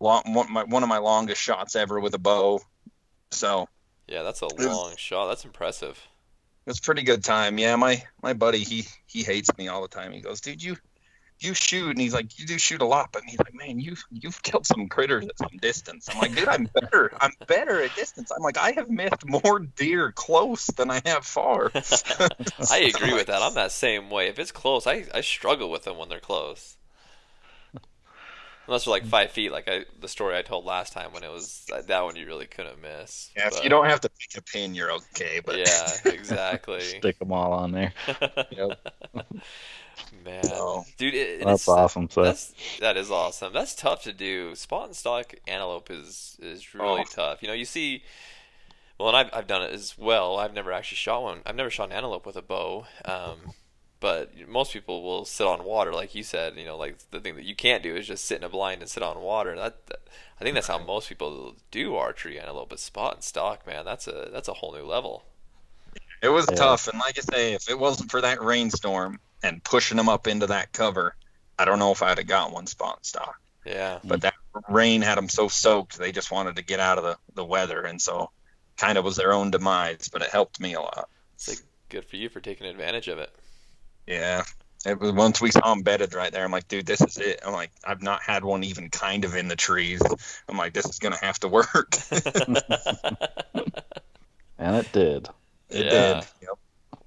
long, 0.00 0.22
one, 0.26 0.52
my, 0.52 0.64
one 0.64 0.82
of 0.82 0.88
my 0.88 0.98
longest 0.98 1.40
shots 1.40 1.76
ever 1.76 1.98
with 2.00 2.14
a 2.14 2.18
bow. 2.18 2.60
So 3.30 3.68
Yeah, 4.06 4.22
that's 4.22 4.42
a 4.42 4.46
was- 4.56 4.66
long 4.66 4.94
shot. 4.96 5.28
That's 5.28 5.44
impressive. 5.44 5.98
it 6.66 6.70
was 6.70 6.80
pretty 6.80 7.02
good 7.02 7.22
time. 7.24 7.58
Yeah, 7.58 7.76
my 7.76 8.02
my 8.22 8.32
buddy 8.32 8.58
he 8.58 8.84
he 9.06 9.22
hates 9.22 9.50
me 9.58 9.68
all 9.68 9.82
the 9.82 9.88
time. 9.88 10.12
He 10.12 10.20
goes, 10.20 10.40
dude, 10.40 10.62
you 10.62 10.76
you 11.38 11.52
shoot, 11.52 11.90
and 11.90 12.00
he's 12.00 12.14
like, 12.14 12.38
you 12.38 12.46
do 12.46 12.56
shoot 12.58 12.80
a 12.80 12.86
lot, 12.86 13.10
but 13.12 13.20
he's 13.26 13.38
like, 13.38 13.52
man, 13.52 13.78
you 13.78 13.94
you've 14.10 14.42
killed 14.42 14.66
some 14.66 14.88
critters 14.88 15.26
at 15.26 15.36
some 15.36 15.58
distance. 15.60 16.08
I'm 16.10 16.18
like, 16.18 16.34
dude, 16.34 16.48
I'm 16.48 16.66
better. 16.72 17.12
I'm 17.20 17.32
better 17.46 17.82
at 17.82 17.94
distance. 17.94 18.30
I'm 18.34 18.42
like, 18.42 18.56
I 18.56 18.72
have 18.72 18.88
missed 18.88 19.26
more 19.26 19.58
deer 19.58 20.12
close 20.12 20.66
than 20.68 20.90
I 20.90 21.02
have 21.04 21.26
far. 21.26 21.70
I 22.70 22.90
agree 22.94 23.12
with 23.12 23.26
that. 23.26 23.42
I'm 23.42 23.52
that 23.54 23.72
same 23.72 24.08
way. 24.08 24.28
If 24.28 24.38
it's 24.38 24.50
close, 24.52 24.86
I, 24.86 25.04
I 25.14 25.20
struggle 25.20 25.70
with 25.70 25.84
them 25.84 25.98
when 25.98 26.08
they're 26.08 26.20
close. 26.20 26.78
Unless 28.66 28.84
they're 28.84 28.92
like 28.92 29.06
five 29.06 29.30
feet, 29.30 29.52
like 29.52 29.68
I 29.68 29.84
the 30.00 30.08
story 30.08 30.36
I 30.36 30.42
told 30.42 30.64
last 30.64 30.92
time 30.92 31.12
when 31.12 31.22
it 31.22 31.30
was 31.30 31.64
that 31.86 32.02
one 32.04 32.16
you 32.16 32.26
really 32.26 32.46
couldn't 32.46 32.82
miss. 32.82 33.30
Yeah, 33.36 33.48
if 33.52 33.62
you 33.62 33.70
don't 33.70 33.86
have 33.86 34.00
to 34.00 34.08
pick 34.08 34.36
a 34.36 34.42
pin, 34.42 34.74
you're 34.74 34.90
okay. 34.92 35.40
But 35.44 35.58
Yeah, 35.58 35.88
exactly. 36.12 36.80
Stick 36.98 37.18
them 37.18 37.32
all 37.32 37.52
on 37.52 37.70
there. 37.72 37.92
Yep. 38.50 38.88
Man, 40.24 40.44
So- 40.44 40.84
dude, 40.98 41.14
it, 41.14 41.44
That's 41.44 41.62
it's, 41.62 41.68
awesome. 41.68 42.10
So 42.10 42.22
That's 42.24 42.52
that 42.80 42.96
is 42.96 43.10
awesome. 43.10 43.52
That's 43.52 43.74
tough 43.74 44.02
to 44.02 44.12
do. 44.12 44.54
Spot 44.54 44.86
and 44.86 44.96
stalk 44.96 45.34
antelope 45.46 45.90
is 45.90 46.36
is 46.42 46.74
really 46.74 47.02
Oh. 47.02 47.04
tough. 47.14 47.42
You 47.42 47.48
know, 47.48 47.54
you 47.54 47.64
see. 47.64 48.02
Well, 48.98 49.08
and 49.08 49.16
I've 49.16 49.30
I've 49.32 49.46
done 49.46 49.62
it 49.62 49.72
as 49.72 49.96
well. 49.98 50.38
I've 50.38 50.54
never 50.54 50.72
actually 50.72 50.96
shot 50.96 51.22
one. 51.22 51.40
I've 51.46 51.54
never 51.56 51.70
shot 51.70 51.90
an 51.90 51.92
antelope 51.96 52.26
with 52.26 52.36
a 52.36 52.42
bow. 52.42 52.86
Um, 53.04 53.52
but 54.00 54.32
most 54.48 54.72
people 54.72 55.02
will 55.02 55.24
sit 55.24 55.46
on 55.46 55.64
water, 55.64 55.92
like 55.92 56.14
you 56.14 56.22
said. 56.22 56.56
You 56.56 56.64
know, 56.64 56.76
like 56.76 56.98
the 57.10 57.20
thing 57.20 57.36
that 57.36 57.44
you 57.44 57.54
can't 57.56 57.82
do 57.82 57.96
is 57.96 58.06
just 58.06 58.24
sit 58.24 58.38
in 58.38 58.44
a 58.44 58.48
blind 58.48 58.82
and 58.82 58.90
sit 58.90 59.02
on 59.02 59.20
water. 59.22 59.56
That, 59.56 59.86
that 59.88 60.00
I 60.40 60.44
think 60.44 60.54
that's 60.54 60.68
how 60.68 60.78
most 60.78 61.08
people 61.08 61.56
do 61.70 61.96
archery 61.96 62.38
antelope. 62.38 62.68
But 62.70 62.80
spot 62.80 63.14
and 63.14 63.24
stalk, 63.24 63.66
man, 63.66 63.84
that's 63.84 64.06
a 64.08 64.28
that's 64.32 64.48
a 64.48 64.54
whole 64.54 64.72
new 64.74 64.84
level. 64.84 65.24
It 66.22 66.28
was 66.28 66.46
Yeah. 66.48 66.54
tough, 66.54 66.88
and 66.88 66.98
like 66.98 67.16
I 67.18 67.22
say, 67.22 67.54
if 67.54 67.70
it 67.70 67.78
wasn't 67.78 68.10
for 68.10 68.20
that 68.20 68.42
rainstorm 68.42 69.18
and 69.42 69.64
pushing 69.64 69.96
them 69.96 70.08
up 70.10 70.26
into 70.26 70.46
that 70.48 70.72
cover, 70.72 71.16
I 71.58 71.64
don't 71.64 71.78
know 71.78 71.92
if 71.92 72.02
I'd 72.02 72.18
have 72.18 72.26
got 72.26 72.52
one 72.52 72.66
spot 72.66 72.98
and 72.98 73.06
stalk. 73.06 73.40
Yeah, 73.64 74.00
But 74.04 74.22
that 74.22 74.34
rain 74.68 75.02
had 75.02 75.16
them 75.18 75.28
so 75.28 75.48
soaked, 75.48 75.98
they 75.98 76.12
just 76.12 76.30
wanted 76.32 76.56
to 76.56 76.62
get 76.64 76.80
out 76.80 76.98
of 76.98 77.04
the, 77.04 77.18
the 77.34 77.44
weather, 77.44 77.82
and 77.82 78.00
so 78.02 78.32
kind 78.78 78.98
of 78.98 79.04
was 79.04 79.16
their 79.16 79.32
own 79.34 79.50
demise. 79.52 80.08
But 80.12 80.22
it 80.22 80.30
helped 80.30 80.60
me 80.60 80.74
a 80.74 80.80
lot. 80.82 81.08
it's 81.34 81.48
like 81.48 81.62
good 81.88 82.04
for 82.04 82.16
you 82.16 82.28
for 82.28 82.40
taking 82.40 82.66
advantage 82.66 83.08
of 83.08 83.18
it. 83.18 83.30
Yeah. 84.06 84.44
It 84.84 85.00
was 85.00 85.12
once 85.12 85.40
we 85.40 85.50
saw 85.50 85.70
them 85.74 85.82
bedded 85.82 86.14
right 86.14 86.30
there. 86.30 86.44
I'm 86.44 86.52
like, 86.52 86.68
dude, 86.68 86.86
this 86.86 87.00
is 87.00 87.18
it. 87.18 87.40
I'm 87.44 87.52
like, 87.52 87.72
I've 87.84 88.02
not 88.02 88.22
had 88.22 88.44
one 88.44 88.62
even 88.62 88.88
kind 88.88 89.24
of 89.24 89.34
in 89.34 89.48
the 89.48 89.56
trees. 89.56 90.00
I'm 90.48 90.56
like, 90.56 90.74
this 90.74 90.86
is 90.86 91.00
gonna 91.00 91.18
have 91.20 91.40
to 91.40 91.48
work. 91.48 91.96
and 94.58 94.76
it 94.76 94.92
did. 94.92 95.28
it 95.70 95.86
Yeah. 95.86 95.90
did. 95.90 96.26
Yep. 96.42 96.58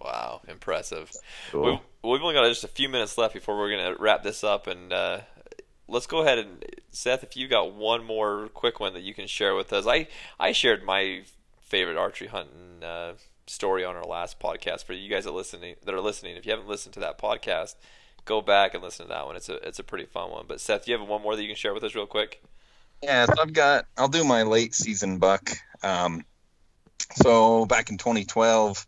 Wow, 0.02 0.42
impressive. 0.48 1.12
Cool. 1.52 1.64
We've, 1.64 1.80
we've 2.12 2.22
only 2.22 2.34
got 2.34 2.48
just 2.48 2.64
a 2.64 2.70
few 2.70 2.90
minutes 2.90 3.18
left 3.18 3.34
before 3.34 3.58
we're 3.58 3.70
going 3.70 3.94
to 3.94 4.02
wrap 4.02 4.24
this 4.24 4.44
up, 4.46 4.66
and 4.68 4.94
uh, 4.94 5.20
let's 5.90 6.08
go 6.08 6.20
ahead 6.22 6.38
and 6.40 6.64
Seth, 6.92 7.24
if 7.24 7.36
you 7.36 7.48
got 7.48 7.74
one 7.74 8.04
more 8.04 8.50
quick 8.54 8.80
one 8.80 8.94
that 8.94 9.04
you 9.04 9.14
can 9.14 9.28
share 9.28 9.56
with 9.56 9.74
us, 9.74 9.86
I 9.86 10.08
I 10.40 10.52
shared 10.54 10.84
my 10.84 11.24
favorite 11.62 11.98
archery 11.98 12.28
hunting 12.28 12.84
uh, 12.84 13.14
story 13.50 13.84
on 13.84 13.96
our 13.96 14.06
last 14.06 14.40
podcast. 14.40 14.84
For 14.84 14.94
you 14.94 15.10
guys 15.10 15.26
that 15.26 15.32
listening 15.32 15.76
that 15.84 15.94
are 15.94 16.02
listening, 16.02 16.36
if 16.36 16.46
you 16.46 16.52
haven't 16.52 16.68
listened 16.68 16.94
to 16.94 17.00
that 17.02 17.18
podcast, 17.18 17.76
go 18.26 18.42
back 18.42 18.74
and 18.74 18.84
listen 18.84 19.08
to 19.08 19.10
that 19.10 19.26
one. 19.26 19.36
It's 19.36 19.50
a 19.50 19.56
it's 19.68 19.80
a 19.80 19.84
pretty 19.84 20.06
fun 20.06 20.32
one. 20.32 20.46
But 20.48 20.62
Seth, 20.62 20.86
do 20.86 20.92
you 20.92 20.98
have 20.98 21.08
one 21.08 21.22
more 21.22 21.36
that 21.36 21.42
you 21.42 21.48
can 21.48 21.56
share 21.56 21.74
with 21.74 21.84
us 21.84 21.96
real 21.96 22.06
quick? 22.06 22.44
Yeah, 23.02 23.26
so 23.26 23.34
I've 23.42 23.54
got. 23.54 23.86
I'll 23.98 24.08
do 24.08 24.24
my 24.24 24.44
late 24.44 24.74
season 24.74 25.18
buck. 25.18 25.52
Um, 25.84 26.26
so 27.16 27.66
back 27.66 27.90
in 27.90 27.98
2012, 27.98 28.86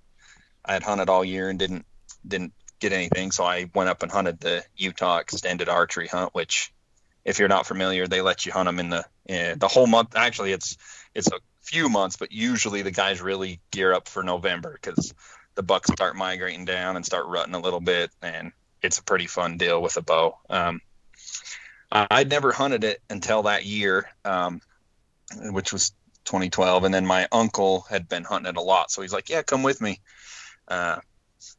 I 0.65 0.73
had 0.73 0.83
hunted 0.83 1.09
all 1.09 1.25
year 1.25 1.49
and 1.49 1.57
didn't 1.57 1.85
didn't 2.27 2.53
get 2.79 2.93
anything. 2.93 3.31
So 3.31 3.43
I 3.43 3.69
went 3.73 3.89
up 3.89 4.03
and 4.03 4.11
hunted 4.11 4.39
the 4.39 4.63
Utah 4.75 5.17
extended 5.17 5.69
archery 5.69 6.07
hunt, 6.07 6.33
which, 6.33 6.73
if 7.25 7.39
you're 7.39 7.47
not 7.47 7.65
familiar, 7.65 8.07
they 8.07 8.21
let 8.21 8.45
you 8.45 8.51
hunt 8.51 8.67
them 8.67 8.79
in 8.79 8.89
the 8.89 9.05
eh, 9.27 9.55
the 9.57 9.67
whole 9.67 9.87
month. 9.87 10.15
Actually, 10.15 10.51
it's 10.51 10.77
it's 11.15 11.27
a 11.27 11.39
few 11.61 11.89
months, 11.89 12.17
but 12.17 12.31
usually 12.31 12.81
the 12.81 12.91
guys 12.91 13.21
really 13.21 13.59
gear 13.71 13.93
up 13.93 14.07
for 14.07 14.23
November 14.23 14.77
because 14.81 15.13
the 15.55 15.63
bucks 15.63 15.91
start 15.91 16.15
migrating 16.15 16.65
down 16.65 16.95
and 16.95 17.05
start 17.05 17.25
rutting 17.27 17.53
a 17.53 17.59
little 17.59 17.79
bit, 17.79 18.11
and 18.21 18.51
it's 18.81 18.99
a 18.99 19.03
pretty 19.03 19.27
fun 19.27 19.57
deal 19.57 19.81
with 19.81 19.97
a 19.97 20.01
bow. 20.01 20.37
Um, 20.49 20.81
I'd 21.91 22.29
never 22.29 22.51
hunted 22.51 22.83
it 22.83 23.01
until 23.09 23.43
that 23.43 23.65
year, 23.65 24.09
um, 24.23 24.61
which 25.51 25.73
was 25.73 25.91
2012, 26.25 26.85
and 26.85 26.93
then 26.93 27.05
my 27.05 27.27
uncle 27.31 27.81
had 27.89 28.07
been 28.07 28.23
hunting 28.23 28.49
it 28.49 28.57
a 28.57 28.61
lot, 28.61 28.91
so 28.91 29.01
he's 29.01 29.11
like, 29.11 29.29
"Yeah, 29.29 29.41
come 29.41 29.61
with 29.61 29.81
me." 29.81 29.99
Uh, 30.67 30.99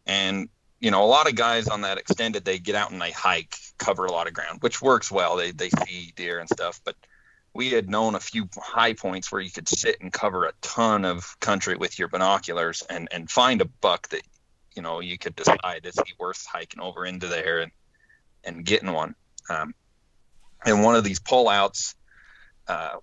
and 0.07 0.48
you 0.80 0.90
know, 0.90 1.05
a 1.05 1.07
lot 1.07 1.28
of 1.28 1.36
guys 1.36 1.68
on 1.68 1.82
that 1.82 1.98
extended, 1.98 2.44
they 2.44 2.59
get 2.59 2.74
out 2.74 2.90
and 2.90 3.00
they 3.00 3.12
hike, 3.12 3.57
cover 3.78 4.05
a 4.05 4.11
lot 4.11 4.26
of 4.26 4.32
ground, 4.32 4.62
which 4.62 4.82
works 4.82 5.12
well. 5.12 5.36
They 5.36 5.53
they 5.53 5.68
see 5.86 6.12
deer 6.16 6.40
and 6.40 6.48
stuff, 6.48 6.80
but 6.84 6.96
we 7.55 7.70
had 7.70 7.88
known 7.88 8.14
a 8.14 8.20
few 8.20 8.48
high 8.57 8.94
points 8.94 9.30
where 9.30 9.40
you 9.40 9.50
could 9.50 9.68
sit 9.68 10.00
and 10.00 10.12
cover 10.12 10.44
a 10.44 10.53
ton 10.62 11.05
of 11.05 11.38
country 11.40 11.76
with 11.76 11.98
your 11.98 12.09
binoculars 12.09 12.82
and 12.88 13.09
and 13.12 13.30
find 13.30 13.61
a 13.61 13.66
buck 13.66 14.09
that 14.09 14.22
you 14.74 14.82
know 14.82 15.00
you 15.00 15.18
could 15.18 15.36
decide 15.36 15.84
is 15.84 15.98
he 16.07 16.14
worth 16.18 16.46
hiking 16.46 16.80
over 16.80 17.05
into 17.05 17.28
there 17.28 17.61
and 17.61 17.72
and 18.44 18.64
getting 18.64 18.92
one. 18.92 19.14
Um, 19.48 19.74
and 20.64 20.82
one 20.82 20.94
of 20.94 21.05
these 21.05 21.20
pullouts, 21.20 21.94
uh, 22.68 22.96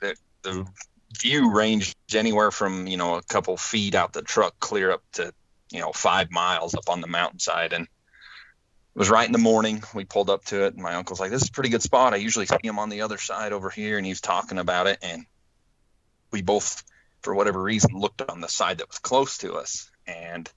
the 0.00 0.16
the 0.42 0.66
view 1.20 1.52
ranged 1.52 1.96
anywhere 2.14 2.50
from 2.50 2.86
you 2.86 2.96
know 2.96 3.16
a 3.16 3.22
couple 3.22 3.56
feet 3.56 3.94
out 3.94 4.12
the 4.12 4.22
truck 4.22 4.58
clear 4.58 4.90
up 4.90 5.02
to 5.12 5.32
you 5.70 5.80
know 5.80 5.92
five 5.92 6.30
miles 6.30 6.74
up 6.74 6.88
on 6.88 7.00
the 7.00 7.06
mountainside 7.06 7.72
and 7.72 7.86
it 8.94 8.98
was 8.98 9.10
right 9.10 9.26
in 9.26 9.32
the 9.32 9.38
morning. 9.38 9.82
We 9.92 10.04
pulled 10.04 10.30
up 10.30 10.44
to 10.46 10.64
it 10.66 10.74
and 10.74 10.82
my 10.82 10.94
uncle's 10.94 11.18
like 11.18 11.30
this 11.30 11.42
is 11.42 11.48
a 11.48 11.52
pretty 11.52 11.70
good 11.70 11.82
spot. 11.82 12.14
I 12.14 12.18
usually 12.18 12.46
see 12.46 12.56
him 12.62 12.78
on 12.78 12.90
the 12.90 13.00
other 13.02 13.18
side 13.18 13.52
over 13.52 13.70
here 13.70 13.96
and 13.96 14.06
he 14.06 14.12
was 14.12 14.20
talking 14.20 14.58
about 14.58 14.86
it 14.86 14.98
and 15.02 15.26
we 16.30 16.42
both 16.42 16.84
for 17.22 17.34
whatever 17.34 17.60
reason 17.60 17.98
looked 17.98 18.22
on 18.22 18.40
the 18.40 18.48
side 18.48 18.78
that 18.78 18.88
was 18.88 18.98
close 18.98 19.38
to 19.38 19.54
us 19.54 19.90
and 20.06 20.48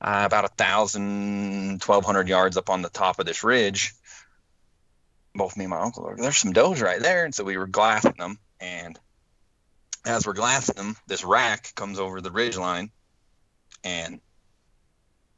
uh, 0.00 0.22
about 0.26 0.44
a 0.44 0.48
thousand 0.48 1.80
twelve 1.80 2.04
hundred 2.04 2.28
yards 2.28 2.56
up 2.56 2.68
on 2.68 2.82
the 2.82 2.88
top 2.90 3.20
of 3.20 3.26
this 3.26 3.44
ridge 3.44 3.94
both 5.34 5.56
me 5.56 5.64
and 5.64 5.70
my 5.70 5.78
uncle 5.78 6.12
there's 6.16 6.36
some 6.36 6.52
does 6.52 6.82
right 6.82 7.00
there 7.00 7.24
and 7.24 7.34
so 7.34 7.44
we 7.44 7.56
were 7.56 7.66
glassing 7.66 8.14
them 8.18 8.38
and 8.60 8.98
as 10.04 10.26
we're 10.26 10.32
glassing 10.32 10.74
them 10.74 10.96
this 11.06 11.24
rack 11.24 11.72
comes 11.74 11.98
over 11.98 12.20
the 12.20 12.32
ridge 12.32 12.56
line 12.56 12.90
and 13.84 14.20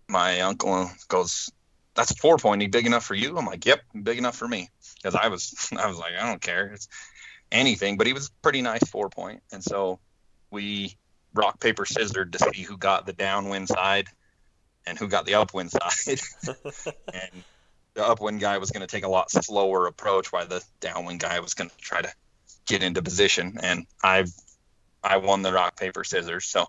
my 0.08 0.40
uncle 0.40 0.90
goes 1.08 1.50
that's 1.94 2.12
four 2.18 2.38
pointy 2.38 2.66
big 2.66 2.86
enough 2.86 3.04
for 3.04 3.14
you? 3.14 3.36
I'm 3.36 3.46
like 3.46 3.64
yep 3.64 3.80
big 4.02 4.18
enough 4.18 4.36
for 4.36 4.48
me. 4.48 4.70
Because 4.96 5.14
i 5.14 5.28
was 5.28 5.70
i 5.78 5.86
was 5.86 5.98
like 5.98 6.12
i 6.20 6.26
don't 6.26 6.40
care. 6.40 6.66
It's 6.68 6.88
anything. 7.52 7.96
But 7.96 8.06
he 8.06 8.12
was 8.12 8.30
pretty 8.42 8.62
nice 8.62 8.86
four 8.88 9.08
point. 9.08 9.42
And 9.52 9.62
so 9.62 10.00
we 10.50 10.96
rock 11.34 11.60
paper 11.60 11.84
scissors 11.84 12.30
to 12.32 12.38
see 12.38 12.62
who 12.62 12.76
got 12.76 13.06
the 13.06 13.12
downwind 13.12 13.68
side 13.68 14.08
and 14.86 14.98
who 14.98 15.08
got 15.08 15.26
the 15.26 15.34
upwind 15.34 15.70
side. 15.70 16.20
And 17.12 17.44
the 17.94 18.04
upwind 18.04 18.40
guy 18.40 18.58
was 18.58 18.70
going 18.70 18.80
to 18.80 18.86
take 18.86 19.04
a 19.04 19.08
lot 19.08 19.30
slower 19.30 19.86
approach 19.86 20.32
while 20.32 20.46
the 20.46 20.62
downwind 20.80 21.20
guy 21.20 21.40
was 21.40 21.54
going 21.54 21.70
to 21.70 21.76
try 21.76 22.02
to 22.02 22.12
get 22.66 22.82
into 22.82 23.02
position. 23.02 23.58
And 23.62 23.86
I've, 24.02 24.32
I 25.02 25.18
won 25.18 25.42
the 25.42 25.52
rock 25.52 25.78
paper 25.78 26.02
scissors. 26.04 26.44
So 26.44 26.66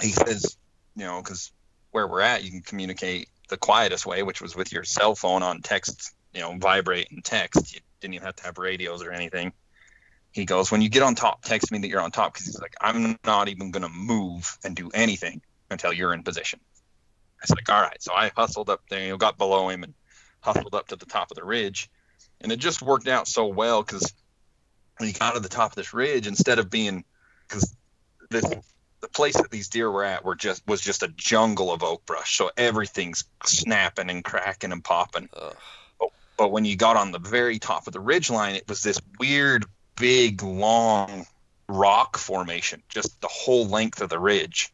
he 0.00 0.10
says, 0.10 0.56
you 0.94 1.04
know, 1.04 1.22
because 1.22 1.50
where 1.92 2.06
we're 2.06 2.20
at, 2.20 2.44
you 2.44 2.50
can 2.50 2.60
communicate 2.60 3.28
the 3.48 3.56
quietest 3.56 4.06
way, 4.06 4.22
which 4.22 4.40
was 4.40 4.56
with 4.56 4.72
your 4.72 4.84
cell 4.84 5.14
phone 5.14 5.42
on 5.42 5.62
text, 5.62 6.14
you 6.34 6.40
know, 6.40 6.56
vibrate 6.58 7.10
and 7.10 7.24
text. 7.24 7.74
You 7.74 7.80
didn't 8.00 8.14
even 8.14 8.26
have 8.26 8.36
to 8.36 8.44
have 8.44 8.58
radios 8.58 9.02
or 9.02 9.12
anything. 9.12 9.52
He 10.32 10.44
goes, 10.44 10.70
when 10.70 10.82
you 10.82 10.88
get 10.88 11.02
on 11.02 11.14
top, 11.14 11.42
text 11.42 11.72
me 11.72 11.78
that 11.78 11.88
you're 11.88 12.00
on 12.00 12.10
top 12.10 12.34
because 12.34 12.46
he's 12.46 12.60
like, 12.60 12.74
I'm 12.80 13.16
not 13.24 13.48
even 13.48 13.72
to 13.72 13.88
move 13.88 14.58
and 14.64 14.76
do 14.76 14.90
anything 14.92 15.40
until 15.70 15.92
you're 15.92 16.12
in 16.12 16.22
position. 16.22 16.60
I 17.40 17.44
was 17.44 17.50
like, 17.50 17.70
all 17.70 17.80
right. 17.80 18.02
So 18.02 18.12
I 18.12 18.30
hustled 18.36 18.68
up 18.68 18.82
there, 18.90 19.16
got 19.16 19.38
below 19.38 19.68
him 19.68 19.82
and 19.82 19.94
hustled 20.40 20.74
up 20.74 20.88
to 20.88 20.96
the 20.96 21.06
top 21.06 21.30
of 21.30 21.36
the 21.36 21.44
ridge. 21.44 21.88
And 22.40 22.52
it 22.52 22.58
just 22.58 22.82
worked 22.82 23.08
out 23.08 23.28
so 23.28 23.46
well 23.46 23.82
because 23.82 24.12
when 24.98 25.08
he 25.08 25.12
got 25.12 25.34
to 25.34 25.40
the 25.40 25.48
top 25.48 25.72
of 25.72 25.76
this 25.76 25.94
ridge, 25.94 26.26
instead 26.26 26.58
of 26.58 26.70
being, 26.70 27.04
because 27.48 27.74
this 28.30 28.44
the 29.06 29.12
place 29.12 29.36
that 29.36 29.52
these 29.52 29.68
deer 29.68 29.88
were 29.88 30.02
at 30.02 30.24
were 30.24 30.34
just 30.34 30.66
was 30.66 30.80
just 30.80 31.04
a 31.04 31.08
jungle 31.08 31.72
of 31.72 31.84
oak 31.84 32.04
brush, 32.06 32.36
so 32.36 32.50
everything's 32.56 33.24
snapping 33.44 34.10
and 34.10 34.24
cracking 34.24 34.72
and 34.72 34.82
popping. 34.82 35.28
But, 36.00 36.10
but 36.36 36.50
when 36.50 36.64
you 36.64 36.74
got 36.74 36.96
on 36.96 37.12
the 37.12 37.20
very 37.20 37.60
top 37.60 37.86
of 37.86 37.92
the 37.92 38.00
ridge 38.00 38.30
line, 38.30 38.56
it 38.56 38.68
was 38.68 38.82
this 38.82 39.00
weird, 39.20 39.64
big, 39.96 40.42
long 40.42 41.24
rock 41.68 42.16
formation, 42.16 42.82
just 42.88 43.20
the 43.20 43.28
whole 43.28 43.68
length 43.68 44.00
of 44.00 44.08
the 44.08 44.18
ridge. 44.18 44.72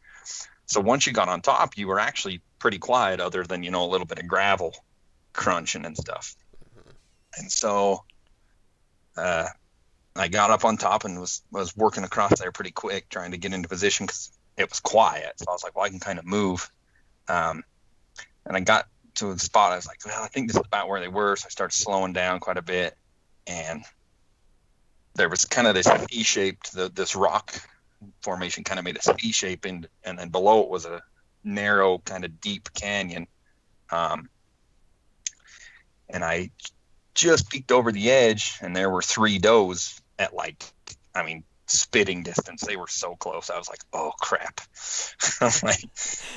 So 0.65 0.81
once 0.81 1.05
you 1.05 1.13
got 1.13 1.29
on 1.29 1.41
top, 1.41 1.77
you 1.77 1.87
were 1.87 1.99
actually 1.99 2.41
pretty 2.57 2.79
quiet, 2.79 3.19
other 3.19 3.43
than 3.43 3.61
you 3.61 3.69
know 3.69 3.85
a 3.85 3.91
little 3.91 4.07
bit 4.07 4.17
of 4.17 4.27
gravel 4.27 4.75
crunching 5.33 5.85
and 5.85 5.95
stuff. 5.95 6.35
And 7.37 7.51
so 7.51 8.03
uh, 9.15 9.45
I 10.15 10.27
got 10.27 10.51
up 10.51 10.63
on 10.63 10.77
top 10.77 11.05
and 11.05 11.19
was 11.19 11.41
was 11.51 11.75
working 11.75 12.03
across 12.03 12.39
there 12.39 12.51
pretty 12.51 12.71
quick, 12.71 13.09
trying 13.09 13.31
to 13.31 13.37
get 13.37 13.53
into 13.53 13.67
position 13.67 14.05
because 14.05 14.31
it 14.57 14.69
was 14.69 14.79
quiet. 14.79 15.33
So 15.37 15.45
I 15.49 15.53
was 15.53 15.63
like, 15.63 15.75
well, 15.75 15.85
I 15.85 15.89
can 15.89 15.99
kind 15.99 16.19
of 16.19 16.25
move. 16.25 16.69
Um, 17.27 17.63
and 18.45 18.55
I 18.55 18.59
got 18.59 18.87
to 19.15 19.31
a 19.31 19.39
spot. 19.39 19.71
I 19.71 19.75
was 19.75 19.87
like, 19.87 19.99
well, 20.05 20.21
I 20.21 20.27
think 20.27 20.47
this 20.47 20.57
is 20.57 20.65
about 20.65 20.87
where 20.87 20.99
they 20.99 21.07
were. 21.07 21.35
So 21.35 21.45
I 21.47 21.49
started 21.49 21.75
slowing 21.75 22.13
down 22.13 22.39
quite 22.39 22.57
a 22.57 22.61
bit, 22.61 22.95
and 23.47 23.83
there 25.15 25.29
was 25.29 25.45
kind 25.45 25.67
of 25.67 25.73
this 25.73 25.87
E-shaped 26.11 26.73
the, 26.73 26.89
this 26.89 27.15
rock 27.15 27.59
formation 28.21 28.63
kind 28.63 28.79
of 28.79 28.85
made 28.85 28.97
a 28.97 29.01
C 29.01 29.31
shape, 29.31 29.65
and 29.65 29.87
and 30.03 30.19
then 30.19 30.29
below 30.29 30.61
it 30.61 30.69
was 30.69 30.85
a 30.85 31.01
narrow, 31.43 31.97
kind 31.97 32.23
of 32.23 32.39
deep 32.39 32.71
canyon. 32.73 33.25
Um, 33.89 34.29
and 36.07 36.23
I 36.23 36.51
just 37.15 37.49
peeked 37.49 37.71
over 37.71 37.91
the 37.91 38.11
edge, 38.11 38.57
and 38.61 38.75
there 38.75 38.89
were 38.91 39.01
three 39.01 39.39
does 39.39 40.01
at 40.23 40.33
like, 40.33 40.63
I 41.13 41.23
mean, 41.23 41.43
spitting 41.67 42.23
distance. 42.23 42.61
They 42.61 42.75
were 42.75 42.87
so 42.87 43.15
close. 43.15 43.49
I 43.49 43.57
was 43.57 43.69
like, 43.69 43.81
oh 43.93 44.11
crap. 44.19 44.61
I'm 45.41 45.51
like, 45.63 45.83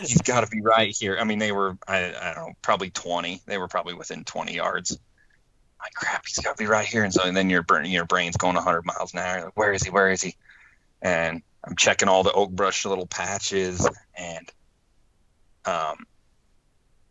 he's 0.00 0.22
got 0.22 0.42
to 0.42 0.46
be 0.48 0.60
right 0.60 0.94
here. 0.94 1.16
I 1.18 1.24
mean, 1.24 1.38
they 1.38 1.52
were, 1.52 1.76
I, 1.86 2.14
I 2.14 2.34
don't 2.34 2.48
know, 2.48 2.52
probably 2.62 2.90
20. 2.90 3.40
They 3.46 3.58
were 3.58 3.68
probably 3.68 3.94
within 3.94 4.24
20 4.24 4.54
yards. 4.54 4.98
like, 5.80 5.94
crap, 5.94 6.24
he's 6.26 6.38
got 6.38 6.56
to 6.56 6.62
be 6.62 6.68
right 6.68 6.86
here. 6.86 7.04
And 7.04 7.12
so 7.12 7.22
and 7.22 7.36
then 7.36 7.50
your 7.50 7.64
your 7.84 8.04
brain's 8.04 8.36
going 8.36 8.54
100 8.54 8.84
miles 8.84 9.12
an 9.12 9.20
hour. 9.20 9.44
Like, 9.44 9.56
where 9.56 9.72
is 9.72 9.82
he? 9.82 9.90
Where 9.90 10.10
is 10.10 10.22
he? 10.22 10.36
And 11.02 11.42
I'm 11.64 11.76
checking 11.76 12.08
all 12.08 12.22
the 12.22 12.32
oak 12.32 12.50
brush 12.50 12.84
little 12.84 13.06
patches, 13.06 13.86
and 14.16 14.52
um, 15.64 16.06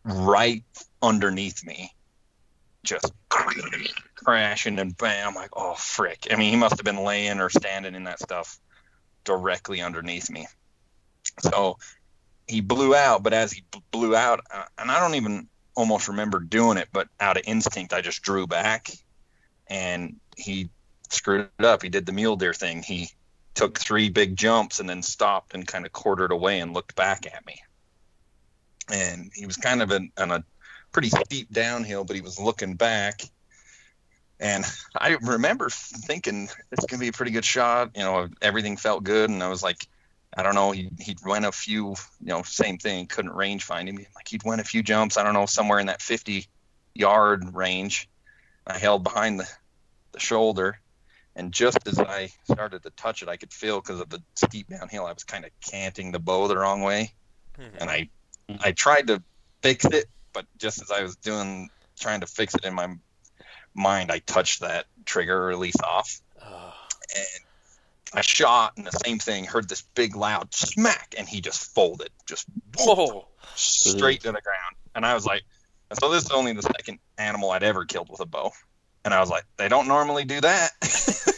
right 0.04 0.64
underneath 1.02 1.64
me, 1.64 1.92
just 2.86 3.12
crashing 3.28 4.78
and 4.78 4.96
bam. 4.96 5.28
I'm 5.28 5.34
like, 5.34 5.50
oh 5.54 5.74
frick! 5.74 6.28
I 6.30 6.36
mean, 6.36 6.50
he 6.50 6.56
must 6.56 6.76
have 6.78 6.84
been 6.84 7.04
laying 7.04 7.40
or 7.40 7.50
standing 7.50 7.94
in 7.94 8.04
that 8.04 8.20
stuff 8.20 8.58
directly 9.24 9.80
underneath 9.82 10.30
me. 10.30 10.46
So 11.40 11.78
he 12.46 12.60
blew 12.60 12.94
out, 12.94 13.22
but 13.22 13.32
as 13.32 13.52
he 13.52 13.64
blew 13.90 14.14
out, 14.16 14.40
uh, 14.52 14.64
and 14.78 14.90
I 14.90 15.00
don't 15.00 15.16
even 15.16 15.48
almost 15.74 16.08
remember 16.08 16.40
doing 16.40 16.78
it, 16.78 16.88
but 16.92 17.08
out 17.20 17.36
of 17.36 17.42
instinct, 17.46 17.92
I 17.92 18.00
just 18.00 18.22
drew 18.22 18.46
back, 18.46 18.90
and 19.66 20.16
he 20.36 20.70
screwed 21.10 21.50
it 21.58 21.64
up. 21.64 21.82
He 21.82 21.88
did 21.88 22.06
the 22.06 22.12
mule 22.12 22.36
deer 22.36 22.54
thing. 22.54 22.82
He 22.82 23.10
took 23.54 23.78
three 23.78 24.08
big 24.08 24.36
jumps 24.36 24.80
and 24.80 24.88
then 24.88 25.02
stopped 25.02 25.54
and 25.54 25.66
kind 25.66 25.86
of 25.86 25.92
quartered 25.92 26.30
away 26.30 26.60
and 26.60 26.74
looked 26.74 26.94
back 26.94 27.26
at 27.26 27.44
me. 27.46 27.60
And 28.92 29.30
he 29.34 29.46
was 29.46 29.56
kind 29.56 29.82
of 29.82 29.90
in, 29.90 30.12
on 30.18 30.30
a 30.30 30.44
pretty 30.96 31.10
steep 31.10 31.52
downhill, 31.52 32.04
but 32.04 32.16
he 32.16 32.22
was 32.22 32.40
looking 32.40 32.74
back. 32.74 33.20
And 34.40 34.64
I 34.96 35.18
remember 35.20 35.68
thinking 35.68 36.48
it's 36.72 36.86
gonna 36.86 37.00
be 37.00 37.08
a 37.08 37.12
pretty 37.12 37.32
good 37.32 37.44
shot. 37.44 37.90
You 37.94 38.02
know, 38.02 38.28
everything 38.40 38.78
felt 38.78 39.04
good, 39.04 39.28
and 39.28 39.42
I 39.42 39.48
was 39.48 39.62
like, 39.62 39.86
I 40.34 40.42
don't 40.42 40.54
know. 40.54 40.70
He 40.70 40.90
he 40.98 41.14
went 41.22 41.44
a 41.44 41.52
few, 41.52 41.90
you 42.20 42.28
know, 42.28 42.42
same 42.44 42.78
thing. 42.78 43.08
Couldn't 43.08 43.34
range 43.34 43.64
find 43.64 43.90
him. 43.90 43.96
Like 44.14 44.26
he'd 44.26 44.42
went 44.42 44.62
a 44.62 44.64
few 44.64 44.82
jumps. 44.82 45.18
I 45.18 45.22
don't 45.22 45.34
know, 45.34 45.44
somewhere 45.44 45.80
in 45.80 45.88
that 45.88 46.00
50 46.00 46.46
yard 46.94 47.54
range. 47.54 48.08
I 48.66 48.78
held 48.78 49.04
behind 49.04 49.38
the 49.40 49.48
the 50.12 50.20
shoulder, 50.20 50.80
and 51.34 51.52
just 51.52 51.86
as 51.86 51.98
I 51.98 52.30
started 52.50 52.84
to 52.84 52.90
touch 52.90 53.22
it, 53.22 53.28
I 53.28 53.36
could 53.36 53.52
feel 53.52 53.82
because 53.82 54.00
of 54.00 54.08
the 54.08 54.22
steep 54.34 54.68
downhill, 54.70 55.04
I 55.04 55.12
was 55.12 55.24
kind 55.24 55.44
of 55.44 55.50
canting 55.60 56.12
the 56.12 56.20
bow 56.20 56.48
the 56.48 56.56
wrong 56.56 56.80
way, 56.80 57.12
mm-hmm. 57.58 57.76
and 57.80 57.90
I 57.90 58.08
I 58.60 58.72
tried 58.72 59.08
to 59.08 59.22
fix 59.60 59.84
it, 59.84 60.06
but 60.36 60.44
just 60.58 60.82
as 60.82 60.90
I 60.90 61.02
was 61.02 61.16
doing 61.16 61.70
trying 61.98 62.20
to 62.20 62.26
fix 62.26 62.54
it 62.54 62.66
in 62.66 62.74
my 62.74 62.94
mind, 63.74 64.12
I 64.12 64.18
touched 64.18 64.60
that 64.60 64.84
trigger 65.06 65.46
release 65.46 65.80
off, 65.82 66.20
oh. 66.44 66.74
and 67.16 67.44
I 68.12 68.20
shot, 68.20 68.74
and 68.76 68.86
the 68.86 68.90
same 69.02 69.18
thing. 69.18 69.44
Heard 69.44 69.66
this 69.66 69.80
big 69.94 70.14
loud 70.14 70.54
smack, 70.54 71.14
and 71.16 71.26
he 71.26 71.40
just 71.40 71.74
folded, 71.74 72.10
just 72.26 72.44
whoa, 72.78 73.26
straight 73.54 74.20
to 74.20 74.32
the 74.32 74.42
ground. 74.42 74.76
And 74.94 75.06
I 75.06 75.14
was 75.14 75.24
like, 75.24 75.42
so 75.98 76.10
this 76.10 76.24
is 76.24 76.30
only 76.30 76.52
the 76.52 76.60
second 76.60 76.98
animal 77.16 77.50
I'd 77.52 77.62
ever 77.62 77.86
killed 77.86 78.10
with 78.10 78.20
a 78.20 78.26
bow. 78.26 78.52
And 79.06 79.14
I 79.14 79.20
was 79.20 79.30
like, 79.30 79.44
they 79.56 79.70
don't 79.70 79.88
normally 79.88 80.26
do 80.26 80.42
that. 80.42 80.72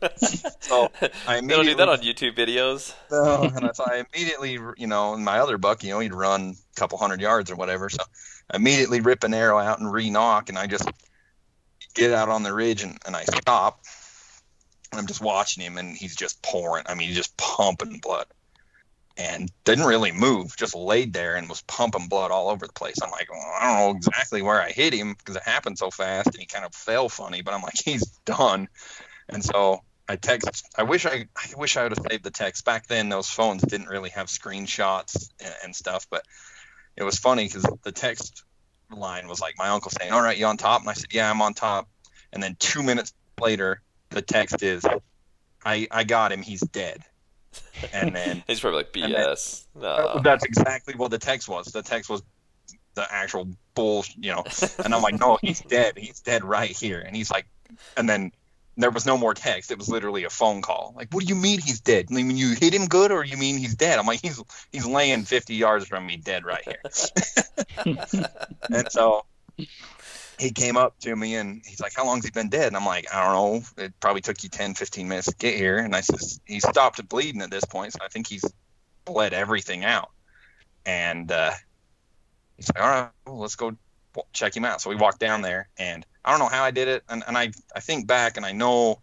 so 0.68 0.90
I 1.26 1.40
they 1.40 1.46
don't 1.46 1.64
do 1.64 1.74
that 1.76 1.88
on 1.88 1.98
YouTube 1.98 2.36
videos. 2.36 2.94
no, 3.10 3.42
and 3.42 3.74
so 3.74 3.84
I 3.84 4.04
immediately, 4.12 4.58
you 4.76 4.86
know, 4.86 5.14
in 5.14 5.24
my 5.24 5.38
other 5.38 5.58
buck, 5.58 5.82
you 5.82 5.90
know, 5.90 6.00
he'd 6.00 6.14
run 6.14 6.54
a 6.76 6.80
couple 6.80 6.98
hundred 6.98 7.20
yards 7.20 7.50
or 7.50 7.56
whatever. 7.56 7.88
So 7.88 8.02
I 8.50 8.56
immediately 8.56 9.00
rip 9.00 9.24
an 9.24 9.34
arrow 9.34 9.58
out 9.58 9.80
and 9.80 9.92
re-nock, 9.92 10.48
and 10.48 10.58
I 10.58 10.66
just 10.66 10.88
get 11.94 12.12
out 12.12 12.28
on 12.28 12.42
the 12.42 12.54
ridge 12.54 12.82
and, 12.82 12.98
and 13.06 13.16
I 13.16 13.24
stop. 13.24 13.80
And 14.92 15.00
I'm 15.00 15.06
just 15.06 15.20
watching 15.20 15.62
him, 15.62 15.76
and 15.76 15.96
he's 15.96 16.16
just 16.16 16.40
pouring. 16.42 16.84
I 16.86 16.94
mean, 16.94 17.08
he's 17.08 17.16
just 17.16 17.36
pumping 17.36 17.98
blood 17.98 18.26
and 19.18 19.50
didn't 19.64 19.84
really 19.84 20.12
move, 20.12 20.56
just 20.56 20.76
laid 20.76 21.12
there 21.12 21.34
and 21.34 21.48
was 21.48 21.60
pumping 21.62 22.06
blood 22.06 22.30
all 22.30 22.48
over 22.48 22.66
the 22.66 22.72
place. 22.72 22.94
I'm 23.02 23.10
like, 23.10 23.30
well, 23.30 23.42
I 23.60 23.66
don't 23.66 23.92
know 23.92 23.96
exactly 23.96 24.42
where 24.42 24.62
I 24.62 24.70
hit 24.70 24.94
him 24.94 25.14
because 25.18 25.34
it 25.34 25.42
happened 25.42 25.76
so 25.76 25.90
fast 25.90 26.28
and 26.28 26.36
he 26.38 26.46
kind 26.46 26.64
of 26.64 26.72
fell 26.72 27.08
funny, 27.08 27.42
but 27.42 27.52
I'm 27.52 27.62
like, 27.62 27.76
he's 27.84 28.06
done. 28.24 28.68
And 29.28 29.44
so 29.44 29.82
I 30.08 30.16
text. 30.16 30.66
I 30.76 30.84
wish 30.84 31.06
I, 31.06 31.26
I 31.36 31.56
wish 31.56 31.76
I 31.76 31.82
would 31.82 31.96
have 31.96 32.06
saved 32.10 32.24
the 32.24 32.30
text 32.30 32.64
back 32.64 32.86
then. 32.86 33.08
Those 33.08 33.28
phones 33.28 33.62
didn't 33.62 33.88
really 33.88 34.10
have 34.10 34.28
screenshots 34.28 35.30
and, 35.40 35.54
and 35.64 35.76
stuff, 35.76 36.06
but 36.10 36.24
it 36.96 37.02
was 37.02 37.18
funny 37.18 37.46
because 37.46 37.66
the 37.82 37.92
text 37.92 38.44
line 38.90 39.28
was 39.28 39.40
like 39.40 39.54
my 39.58 39.68
uncle 39.68 39.90
saying, 39.90 40.12
"All 40.12 40.22
right, 40.22 40.36
you 40.36 40.46
on 40.46 40.56
top?" 40.56 40.80
And 40.80 40.90
I 40.90 40.94
said, 40.94 41.12
"Yeah, 41.12 41.30
I'm 41.30 41.42
on 41.42 41.54
top." 41.54 41.88
And 42.32 42.42
then 42.42 42.56
two 42.58 42.82
minutes 42.82 43.12
later, 43.40 43.82
the 44.10 44.22
text 44.22 44.62
is, 44.62 44.84
"I 45.64 45.86
I 45.90 46.04
got 46.04 46.32
him. 46.32 46.42
He's 46.42 46.60
dead." 46.60 47.04
and 47.92 48.14
then 48.14 48.42
he's 48.46 48.60
probably 48.60 48.78
like 48.78 48.92
BS. 48.92 49.64
Then, 49.74 49.82
no. 49.82 50.20
That's 50.22 50.44
exactly 50.44 50.94
what 50.94 51.10
the 51.10 51.18
text 51.18 51.48
was. 51.48 51.66
The 51.66 51.82
text 51.82 52.10
was 52.10 52.22
the 52.94 53.06
actual 53.12 53.48
bull, 53.74 54.04
you 54.16 54.32
know. 54.32 54.44
And 54.84 54.94
I'm 54.94 55.02
like, 55.02 55.18
no, 55.18 55.38
he's 55.40 55.60
dead. 55.60 55.96
He's 55.96 56.20
dead 56.20 56.44
right 56.44 56.70
here. 56.70 57.00
And 57.00 57.14
he's 57.14 57.30
like, 57.30 57.46
and 57.96 58.08
then 58.08 58.32
there 58.78 58.90
was 58.90 59.04
no 59.04 59.18
more 59.18 59.34
text. 59.34 59.70
It 59.70 59.78
was 59.78 59.88
literally 59.88 60.24
a 60.24 60.30
phone 60.30 60.62
call. 60.62 60.94
Like, 60.96 61.12
what 61.12 61.24
do 61.24 61.28
you 61.28 61.34
mean 61.34 61.60
he's 61.60 61.80
dead? 61.80 62.06
I 62.10 62.14
mean, 62.14 62.36
you 62.36 62.54
hit 62.58 62.72
him 62.72 62.86
good, 62.86 63.10
or 63.10 63.24
you 63.24 63.36
mean 63.36 63.58
he's 63.58 63.74
dead? 63.74 63.98
I'm 63.98 64.06
like, 64.06 64.20
he's 64.22 64.42
he's 64.72 64.86
laying 64.86 65.24
50 65.24 65.54
yards 65.54 65.86
from 65.86 66.06
me, 66.06 66.16
dead 66.16 66.44
right 66.44 66.64
here. 66.64 66.82
and 68.70 68.90
so 68.90 69.24
he 70.38 70.52
came 70.52 70.76
up 70.76 70.98
to 71.00 71.14
me 71.14 71.34
and 71.34 71.62
he's 71.66 71.80
like, 71.80 71.92
How 71.94 72.06
long's 72.06 72.24
he 72.24 72.30
been 72.30 72.48
dead? 72.48 72.68
And 72.68 72.76
I'm 72.76 72.86
like, 72.86 73.12
I 73.12 73.24
don't 73.24 73.34
know. 73.34 73.84
It 73.84 73.98
probably 74.00 74.20
took 74.20 74.42
you 74.42 74.48
10, 74.48 74.74
15 74.74 75.08
minutes 75.08 75.26
to 75.26 75.36
get 75.36 75.56
here. 75.56 75.78
And 75.78 75.94
I 75.94 76.00
says, 76.00 76.40
He 76.44 76.60
stopped 76.60 77.06
bleeding 77.08 77.42
at 77.42 77.50
this 77.50 77.64
point. 77.64 77.92
So 77.92 77.98
I 78.02 78.08
think 78.08 78.28
he's 78.28 78.44
bled 79.04 79.32
everything 79.32 79.84
out. 79.84 80.10
And 80.86 81.32
uh, 81.32 81.50
he's 82.56 82.70
like, 82.72 82.82
All 82.82 82.88
right, 82.88 83.10
well, 83.26 83.38
let's 83.38 83.56
go 83.56 83.76
check 84.32 84.56
him 84.56 84.64
out. 84.64 84.80
So 84.80 84.90
we 84.90 84.96
walked 84.96 85.18
down 85.18 85.42
there 85.42 85.68
and 85.76 86.06
I 86.24 86.30
don't 86.30 86.40
know 86.40 86.48
how 86.48 86.64
I 86.64 86.70
did 86.70 86.88
it. 86.88 87.04
And, 87.08 87.22
and 87.26 87.36
I, 87.36 87.52
I 87.74 87.80
think 87.80 88.06
back 88.06 88.36
and 88.36 88.44
I 88.44 88.52
know 88.52 89.00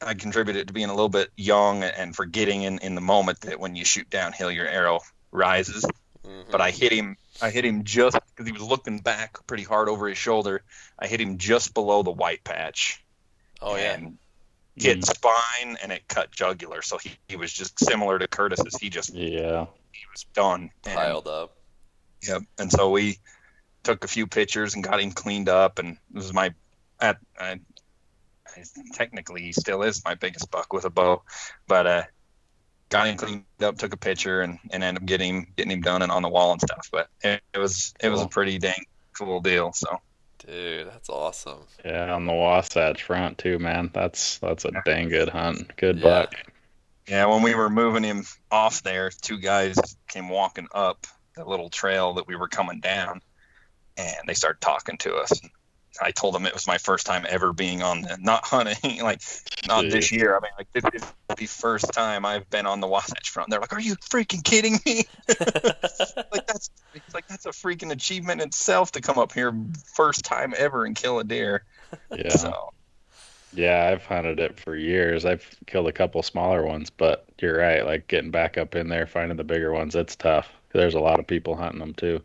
I 0.00 0.14
contributed 0.14 0.68
to 0.68 0.74
being 0.74 0.88
a 0.88 0.94
little 0.94 1.08
bit 1.08 1.30
young 1.36 1.82
and 1.82 2.14
forgetting 2.14 2.62
in, 2.62 2.78
in 2.78 2.94
the 2.94 3.00
moment 3.00 3.40
that 3.42 3.58
when 3.60 3.74
you 3.76 3.84
shoot 3.84 4.08
downhill, 4.10 4.50
your 4.50 4.66
arrow 4.66 5.00
rises. 5.30 5.84
Mm-hmm. 6.26 6.50
But 6.50 6.60
I 6.60 6.70
hit 6.70 6.92
him 6.92 7.16
I 7.40 7.50
hit 7.50 7.64
him 7.64 7.82
just 7.84 8.16
because 8.30 8.46
he 8.46 8.52
was 8.52 8.62
looking 8.62 8.98
back 8.98 9.44
pretty 9.46 9.64
hard 9.64 9.88
over 9.88 10.06
his 10.08 10.18
shoulder. 10.18 10.62
I 10.98 11.06
hit 11.06 11.20
him 11.20 11.38
just 11.38 11.74
below 11.74 12.02
the 12.02 12.10
white 12.10 12.44
patch. 12.44 13.02
Oh 13.60 13.76
yeah. 13.76 13.94
and, 13.94 14.18
hit 14.74 15.00
Mm. 15.00 15.04
spine 15.04 15.76
and 15.82 15.92
it 15.92 16.08
cut 16.08 16.30
jugular. 16.30 16.80
So 16.80 16.96
he, 16.96 17.10
he 17.28 17.36
was 17.36 17.52
just 17.52 17.78
similar 17.78 18.18
to 18.18 18.26
Curtis's. 18.26 18.74
He 18.80 18.88
just 18.88 19.12
Yeah. 19.12 19.66
he 19.92 20.00
was 20.10 20.24
done. 20.32 20.70
And, 20.86 20.96
Piled 20.96 21.28
up. 21.28 21.56
Yep. 22.26 22.42
And 22.58 22.72
so 22.72 22.90
we 22.90 23.18
took 23.82 24.04
a 24.04 24.08
few 24.08 24.26
pictures 24.26 24.74
and 24.74 24.84
got 24.84 25.00
him 25.00 25.12
cleaned 25.12 25.48
up. 25.48 25.78
And 25.78 25.96
it 26.12 26.16
was 26.16 26.32
my 26.32 26.54
at 27.00 27.18
I, 27.38 27.60
I, 28.46 28.62
technically 28.92 29.42
he 29.42 29.52
still 29.52 29.82
is 29.82 30.04
my 30.04 30.14
biggest 30.14 30.50
buck 30.50 30.72
with 30.72 30.84
a 30.84 30.90
bow, 30.90 31.22
but 31.66 31.86
uh, 31.86 32.02
got 32.88 33.06
him 33.06 33.16
cleaned 33.16 33.44
up, 33.62 33.78
took 33.78 33.92
a 33.92 33.96
picture, 33.96 34.42
and, 34.42 34.58
and 34.70 34.84
ended 34.84 35.02
up 35.02 35.06
getting 35.06 35.34
him 35.34 35.46
getting 35.56 35.72
him 35.72 35.80
done 35.80 36.02
and 36.02 36.12
on 36.12 36.22
the 36.22 36.28
wall 36.28 36.52
and 36.52 36.60
stuff. 36.60 36.88
But 36.92 37.08
it, 37.22 37.42
it 37.54 37.58
was 37.58 37.94
it 38.00 38.08
was 38.08 38.22
a 38.22 38.28
pretty 38.28 38.58
dang 38.58 38.84
cool 39.18 39.40
deal. 39.40 39.72
So 39.72 40.00
Dude, 40.46 40.88
that's 40.88 41.08
awesome. 41.08 41.60
Yeah, 41.84 42.12
on 42.12 42.26
the 42.26 42.32
Wasatch 42.32 43.04
front 43.04 43.38
too, 43.38 43.58
man. 43.60 43.90
That's 43.94 44.38
that's 44.38 44.64
a 44.64 44.72
dang 44.84 45.08
good 45.08 45.28
hunt. 45.28 45.76
Good 45.76 45.98
Yeah. 45.98 46.02
buck. 46.02 46.34
yeah, 47.08 47.26
when 47.26 47.42
we 47.42 47.54
were 47.54 47.70
moving 47.70 48.02
him 48.02 48.24
off 48.50 48.82
there, 48.82 49.10
two 49.10 49.38
guys 49.38 49.76
came 50.08 50.28
walking 50.28 50.66
up 50.74 51.06
the 51.36 51.44
little 51.44 51.70
trail 51.70 52.14
that 52.14 52.26
we 52.26 52.34
were 52.36 52.48
coming 52.48 52.80
down, 52.80 53.22
and 53.96 54.26
they 54.26 54.34
started 54.34 54.60
talking 54.60 54.96
to 54.98 55.14
us. 55.16 55.40
I 56.00 56.10
told 56.10 56.34
them 56.34 56.46
it 56.46 56.54
was 56.54 56.66
my 56.66 56.78
first 56.78 57.06
time 57.06 57.26
ever 57.28 57.52
being 57.52 57.82
on 57.82 58.02
the 58.02 58.16
not 58.20 58.44
hunting, 58.44 59.00
like 59.02 59.20
not 59.66 59.90
this 59.90 60.10
year. 60.10 60.36
I 60.36 60.40
mean, 60.40 60.52
like 60.56 60.68
this 60.72 60.84
is 60.94 61.12
the 61.36 61.46
first 61.46 61.92
time 61.92 62.24
I've 62.24 62.48
been 62.48 62.66
on 62.66 62.80
the 62.80 62.86
Wasatch 62.86 63.30
Front. 63.30 63.50
They're 63.50 63.60
like, 63.60 63.72
"Are 63.72 63.80
you 63.80 63.96
freaking 63.96 64.42
kidding 64.42 64.78
me?" 64.86 65.04
like 65.28 66.46
that's 66.46 66.70
like 67.12 67.26
that's 67.28 67.46
a 67.46 67.50
freaking 67.50 67.92
achievement 67.92 68.40
itself 68.40 68.92
to 68.92 69.00
come 69.00 69.18
up 69.18 69.32
here 69.32 69.54
first 69.94 70.24
time 70.24 70.54
ever 70.56 70.84
and 70.84 70.96
kill 70.96 71.18
a 71.18 71.24
deer. 71.24 71.64
Yeah. 72.10 72.36
So 72.36 72.70
Yeah, 73.52 73.90
I've 73.92 74.04
hunted 74.06 74.40
it 74.40 74.58
for 74.58 74.74
years. 74.74 75.26
I've 75.26 75.46
killed 75.66 75.88
a 75.88 75.92
couple 75.92 76.22
smaller 76.22 76.64
ones, 76.64 76.88
but 76.88 77.26
you're 77.38 77.58
right. 77.58 77.84
Like 77.84 78.08
getting 78.08 78.30
back 78.30 78.56
up 78.56 78.74
in 78.74 78.88
there, 78.88 79.06
finding 79.06 79.36
the 79.36 79.44
bigger 79.44 79.72
ones, 79.72 79.94
it's 79.94 80.16
tough. 80.16 80.48
There's 80.72 80.94
a 80.94 81.00
lot 81.00 81.20
of 81.20 81.26
people 81.26 81.54
hunting 81.54 81.80
them 81.80 81.92
too. 81.92 82.22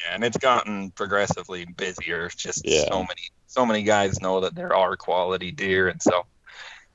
Yeah, 0.00 0.14
and 0.14 0.24
it's 0.24 0.36
gotten 0.36 0.90
progressively 0.92 1.64
busier. 1.64 2.28
Just 2.36 2.66
Yeah. 2.66 2.84
so 2.88 2.98
many 3.00 3.22
so 3.46 3.64
many 3.64 3.82
guys 3.82 4.20
know 4.20 4.40
that 4.40 4.54
there 4.54 4.74
are 4.74 4.96
quality 4.96 5.50
deer, 5.50 5.88
and 5.88 6.00
so 6.02 6.26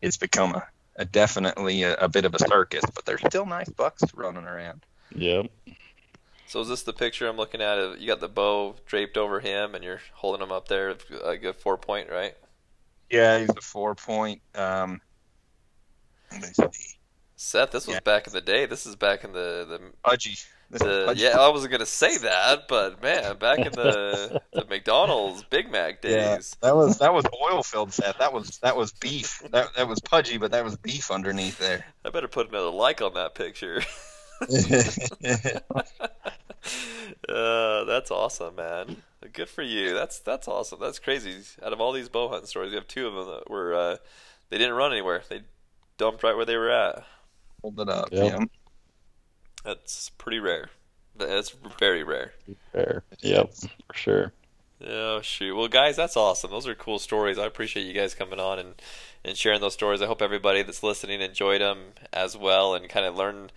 it's 0.01 0.18
become 0.18 0.54
a, 0.56 0.68
a 0.97 1.06
definitely 1.06 1.84
a, 1.84 1.95
a 1.95 2.08
bit 2.08 2.26
of 2.26 2.36
a 2.36 2.39
circus. 2.39 2.84
But 2.93 3.06
there's 3.06 3.22
still 3.28 3.45
nice 3.45 3.70
bucks 3.70 4.04
running 4.14 4.45
around. 4.45 4.86
Yep. 5.16 5.47
So 6.45 6.62
is 6.62 6.68
this 6.68 6.84
the 6.84 6.93
picture 6.93 7.28
I'm 7.28 7.38
looking 7.38 7.62
at? 7.62 7.99
You 7.99 8.08
got 8.08 8.20
the 8.20 8.28
bow 8.30 8.76
draped 8.86 9.18
over 9.18 9.39
him, 9.39 9.74
and 9.74 9.84
you're 9.84 10.01
holding 10.14 10.43
him 10.43 10.51
up 10.51 10.68
there, 10.68 10.95
like 11.26 11.43
a 11.43 11.54
four 11.54 11.78
point, 11.78 12.10
right? 12.12 12.36
Yeah, 13.10 13.39
he's 13.39 13.49
a 13.49 13.62
four 13.62 13.95
point. 13.95 14.41
Um, 14.54 15.01
let 16.32 16.41
me 16.41 16.47
see. 16.47 16.95
Seth, 17.36 17.72
this 17.72 17.88
was 17.88 17.95
Yeah. 17.95 17.99
back 18.01 18.28
in 18.28 18.34
the 18.34 18.41
day. 18.41 18.66
This 18.66 18.86
is 18.86 18.95
back 18.95 19.24
in 19.24 19.34
the 19.34 19.66
the, 19.68 19.91
Pudgy. 20.04 20.38
This 20.74 20.82
the 20.82 21.14
yeah. 21.16 21.40
I 21.40 21.50
wasn't 21.50 21.72
gonna 21.72 21.86
say 21.86 22.18
that, 22.18 22.68
but 22.68 23.02
man, 23.02 23.38
back 23.38 23.60
in 23.60 23.72
the 23.72 24.42
the 24.54 24.66
McDonald's 24.70 25.44
Big 25.44 25.72
Mac 25.72 26.04
Yeah, 26.04 26.36
days. 26.36 26.58
that 26.62 26.76
was 26.76 26.98
that 26.98 27.14
was 27.14 27.26
oil 27.42 27.62
filled 27.62 27.94
Seth. 27.94 28.18
That 28.18 28.34
was 28.34 28.58
that 28.60 28.76
was 28.76 28.92
beef. 28.92 29.42
That 29.52 29.76
that 29.76 29.88
was 29.88 30.02
pudgy, 30.02 30.38
but 30.38 30.52
that 30.52 30.64
was 30.64 30.76
beef 30.76 31.12
underneath 31.12 31.60
there. 31.60 31.86
I 32.04 32.10
better 32.10 32.28
put 32.28 32.50
another 32.50 32.72
like 32.72 33.02
on 33.02 33.14
that 33.14 33.36
picture. 33.36 33.82
uh, 37.30 37.84
that's 37.86 38.12
awesome, 38.12 38.56
man. 38.56 38.98
Good 39.32 39.50
for 39.50 39.62
you. 39.62 39.94
That's 39.94 40.20
that's 40.20 40.48
awesome. 40.48 40.80
That's 40.82 41.00
crazy. 41.00 41.38
Out 41.64 41.72
of 41.72 41.80
all 41.80 41.92
these 41.92 42.10
bow 42.10 42.30
hunting 42.30 42.48
stories, 42.48 42.72
you 42.72 42.78
have 42.78 42.88
two 42.88 43.08
of 43.08 43.14
them 43.14 43.28
that 43.28 43.50
were 43.50 43.74
uh, 43.74 43.98
they 44.50 44.58
didn't 44.58 44.76
run 44.76 44.92
anywhere. 44.92 45.22
They 45.30 45.42
dumped 45.98 46.24
right 46.24 46.36
where 46.36 46.46
they 46.46 46.58
were 46.58 46.72
at. 46.72 47.06
Hold 47.62 47.80
it 47.80 47.90
up. 47.90 48.10
Yep. 48.12 48.40
Yeah. 48.40 48.46
That's 49.64 50.09
pretty 50.09 50.39
rare. 50.39 50.70
That's 51.16 51.55
very 51.80 52.03
rare. 52.03 52.34
Fair. 52.72 53.03
Yep. 53.22 53.53
For 53.88 53.93
sure. 53.93 54.34
Oh 54.86 55.22
shoot! 55.22 55.55
Well, 55.55 55.70
guys, 55.70 55.95
that's 55.95 56.18
awesome. 56.18 56.51
Those 56.51 56.68
are 56.68 56.76
cool 56.76 56.99
stories. 56.99 57.38
I 57.38 57.45
appreciate 57.45 57.84
you 57.86 57.93
guys 57.93 58.14
coming 58.14 58.39
on 58.39 58.59
and, 58.59 58.74
and 59.24 59.38
sharing 59.38 59.61
those 59.61 59.74
stories. 59.74 60.01
I 60.01 60.07
hope 60.07 60.22
everybody 60.22 60.61
that's 60.61 60.84
listening 60.84 61.22
enjoyed 61.22 61.61
them 61.61 61.93
as 62.11 62.36
well 62.36 62.76
and 62.76 62.89
kind 62.89 63.05
of 63.05 63.16
learn 63.16 63.45
a 63.45 63.49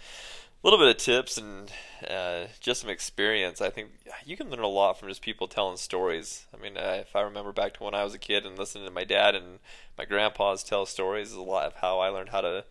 little 0.62 0.78
bit 0.78 0.94
of 0.94 1.02
tips 1.02 1.36
and 1.36 1.72
uh, 2.08 2.46
just 2.60 2.80
some 2.80 2.90
experience. 2.90 3.60
I 3.60 3.70
think 3.70 3.90
you 4.24 4.36
can 4.36 4.50
learn 4.50 4.60
a 4.60 4.68
lot 4.68 5.00
from 5.00 5.08
just 5.08 5.22
people 5.22 5.48
telling 5.48 5.78
stories. 5.78 6.46
I 6.54 6.62
mean, 6.62 6.76
uh, 6.76 6.98
if 7.00 7.16
I 7.16 7.22
remember 7.22 7.52
back 7.52 7.74
to 7.74 7.82
when 7.82 7.94
I 7.94 8.04
was 8.04 8.14
a 8.14 8.18
kid 8.20 8.46
and 8.46 8.56
listening 8.56 8.84
to 8.84 8.92
my 8.92 9.04
dad 9.04 9.34
and 9.34 9.58
my 9.98 10.04
grandpa's 10.04 10.62
tell 10.62 10.86
stories, 10.86 11.30
is 11.30 11.34
a 11.34 11.42
lot 11.42 11.66
of 11.66 11.74
how 11.74 11.98
I 11.98 12.08
learned 12.08 12.28
how 12.28 12.42
to 12.42 12.64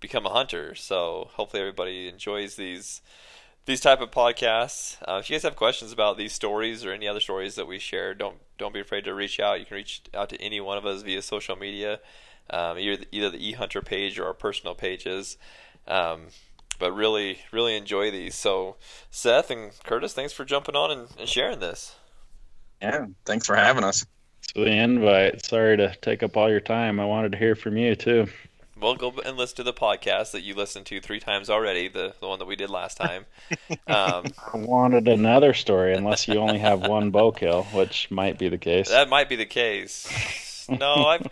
become 0.00 0.26
a 0.26 0.30
hunter. 0.30 0.74
So 0.74 1.30
hopefully 1.34 1.60
everybody 1.60 2.08
enjoys 2.08 2.56
these 2.56 3.00
these 3.66 3.80
type 3.80 4.00
of 4.00 4.10
podcasts. 4.10 4.96
Uh, 5.06 5.18
if 5.18 5.28
you 5.28 5.34
guys 5.34 5.42
have 5.42 5.56
questions 5.56 5.92
about 5.92 6.16
these 6.16 6.32
stories 6.32 6.86
or 6.86 6.92
any 6.92 7.06
other 7.06 7.20
stories 7.20 7.54
that 7.56 7.66
we 7.66 7.78
share, 7.78 8.14
don't 8.14 8.36
don't 8.56 8.74
be 8.74 8.80
afraid 8.80 9.04
to 9.04 9.14
reach 9.14 9.38
out. 9.38 9.60
You 9.60 9.66
can 9.66 9.76
reach 9.76 10.02
out 10.14 10.30
to 10.30 10.40
any 10.40 10.60
one 10.60 10.78
of 10.78 10.86
us 10.86 11.02
via 11.02 11.22
social 11.22 11.56
media, 11.56 12.00
um, 12.50 12.78
either 12.78 13.04
either 13.12 13.30
the 13.30 13.52
eHunter 13.52 13.84
page 13.84 14.18
or 14.18 14.26
our 14.26 14.34
personal 14.34 14.74
pages. 14.74 15.36
Um, 15.86 16.28
but 16.78 16.92
really, 16.92 17.40
really 17.50 17.76
enjoy 17.76 18.10
these. 18.10 18.34
So, 18.34 18.76
Seth 19.10 19.50
and 19.50 19.72
Curtis, 19.84 20.12
thanks 20.12 20.32
for 20.32 20.44
jumping 20.44 20.76
on 20.76 20.90
and, 20.90 21.08
and 21.18 21.28
sharing 21.28 21.58
this. 21.58 21.96
Yeah. 22.80 23.06
Thanks 23.24 23.46
for 23.46 23.56
having 23.56 23.84
us. 23.84 24.06
So 24.54 24.64
the 24.64 24.70
invite. 24.70 25.44
Sorry 25.44 25.76
to 25.76 25.94
take 26.00 26.22
up 26.22 26.36
all 26.36 26.48
your 26.48 26.60
time. 26.60 27.00
I 27.00 27.04
wanted 27.04 27.32
to 27.32 27.38
hear 27.38 27.54
from 27.54 27.76
you 27.76 27.94
too. 27.94 28.28
Well, 28.80 28.94
go 28.94 29.12
and 29.24 29.36
listen 29.36 29.56
to 29.56 29.62
the 29.62 29.72
podcast 29.72 30.32
that 30.32 30.42
you 30.42 30.54
listened 30.54 30.86
to 30.86 31.00
three 31.00 31.20
times 31.20 31.50
already, 31.50 31.88
the, 31.88 32.14
the 32.20 32.28
one 32.28 32.38
that 32.38 32.46
we 32.46 32.56
did 32.56 32.70
last 32.70 32.96
time. 32.96 33.26
Um, 33.86 34.26
I 34.52 34.58
wanted 34.58 35.08
another 35.08 35.54
story, 35.54 35.94
unless 35.94 36.28
you 36.28 36.34
only 36.34 36.58
have 36.58 36.86
one 36.86 37.10
bow 37.10 37.32
kill, 37.32 37.62
which 37.72 38.10
might 38.10 38.38
be 38.38 38.50
the 38.50 38.58
case. 38.58 38.90
That 38.90 39.08
might 39.08 39.28
be 39.30 39.36
the 39.36 39.46
case. 39.46 40.66
No, 40.70 41.06
I've 41.06 41.26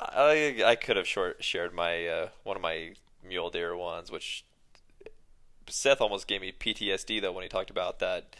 I 0.00 0.64
I 0.66 0.74
could 0.74 0.96
have 0.96 1.06
short, 1.06 1.44
shared 1.44 1.72
my 1.72 2.08
uh, 2.08 2.28
one 2.42 2.56
of 2.56 2.62
my 2.62 2.94
mule 3.24 3.50
deer 3.50 3.76
ones, 3.76 4.10
which 4.10 4.44
Seth 5.68 6.00
almost 6.00 6.26
gave 6.26 6.40
me 6.40 6.52
PTSD 6.52 7.20
though 7.20 7.30
when 7.32 7.42
he 7.42 7.48
talked 7.48 7.70
about 7.70 8.00
that 8.00 8.34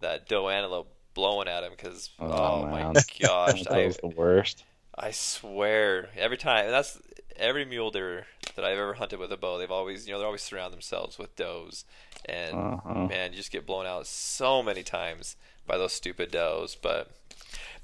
that 0.00 0.28
doe 0.28 0.48
antelope 0.48 0.88
blowing 1.12 1.48
at 1.48 1.62
him 1.62 1.72
because 1.76 2.10
oh, 2.18 2.26
Oh, 2.26 2.66
my 2.66 2.92
gosh, 3.20 3.62
that 3.64 3.72
I 3.72 3.86
was 3.86 3.98
the 3.98 4.08
worst. 4.08 4.64
I 4.96 5.10
swear 5.10 6.08
every 6.16 6.36
time 6.36 6.64
and 6.64 6.74
that's 6.74 6.98
every 7.38 7.64
mule 7.64 7.90
deer 7.90 8.26
that 8.56 8.64
I've 8.64 8.78
ever 8.78 8.94
hunted 8.94 9.18
with 9.18 9.32
a 9.32 9.36
bow, 9.36 9.58
they've 9.58 9.70
always 9.70 10.06
you 10.06 10.12
know 10.12 10.18
they 10.20 10.24
always 10.24 10.42
surround 10.42 10.72
themselves 10.72 11.18
with 11.18 11.34
does, 11.36 11.84
and 12.24 12.72
Uh-huh. 12.84 13.08
man, 13.08 13.32
you 13.32 13.38
just 13.38 13.52
get 13.52 13.66
blown 13.66 13.86
out 13.86 14.06
so 14.06 14.62
many 14.62 14.82
times 14.82 15.36
by 15.66 15.76
those 15.78 15.92
stupid 15.92 16.30
does. 16.30 16.76
But 16.76 17.10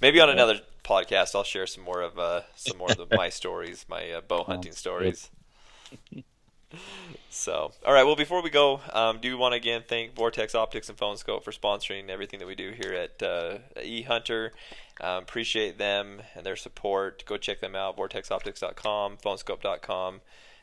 maybe 0.01 0.21
on 0.21 0.31
another 0.31 0.61
podcast, 0.85 1.35
I'll 1.35 1.45
share 1.45 1.67
some 1.67 1.85
more 1.85 2.03
of 2.03 2.19
uh, 2.19 2.43
some 2.57 2.79
more 2.79 2.93
of 2.93 2.99
the, 2.99 3.07
my 3.13 3.29
stories, 3.29 3.87
my 3.89 4.11
uh, 4.13 4.21
bow 4.23 4.45
hunting 4.45 4.75
stories. 4.75 5.31
So, 7.31 7.73
all 7.87 7.93
right. 7.93 8.05
Well, 8.05 8.17
before 8.17 8.43
we 8.43 8.51
go, 8.51 8.81
um, 8.93 9.19
do 9.21 9.37
want 9.39 9.53
to 9.53 9.57
again 9.57 9.83
thank 9.87 10.15
Vortex 10.15 10.55
Optics 10.55 10.89
and 10.89 10.99
Phone 10.99 11.17
Skope 11.17 11.43
for 11.43 11.53
sponsoring 11.53 12.09
everything 12.09 12.39
that 12.41 12.47
we 12.47 12.55
do 12.55 12.73
here 12.73 12.93
at 12.93 13.23
uh, 13.23 13.59
eHunter. 13.77 14.51
Um, 15.01 15.23
appreciate 15.23 15.79
them 15.79 16.23
and 16.35 16.45
their 16.45 16.57
support. 16.57 17.25
Go 17.27 17.37
check 17.37 17.61
them 17.61 17.75
out. 17.75 17.97
VortexOptics.com, 17.97 19.19
PhoneSkope.com. 19.25 20.21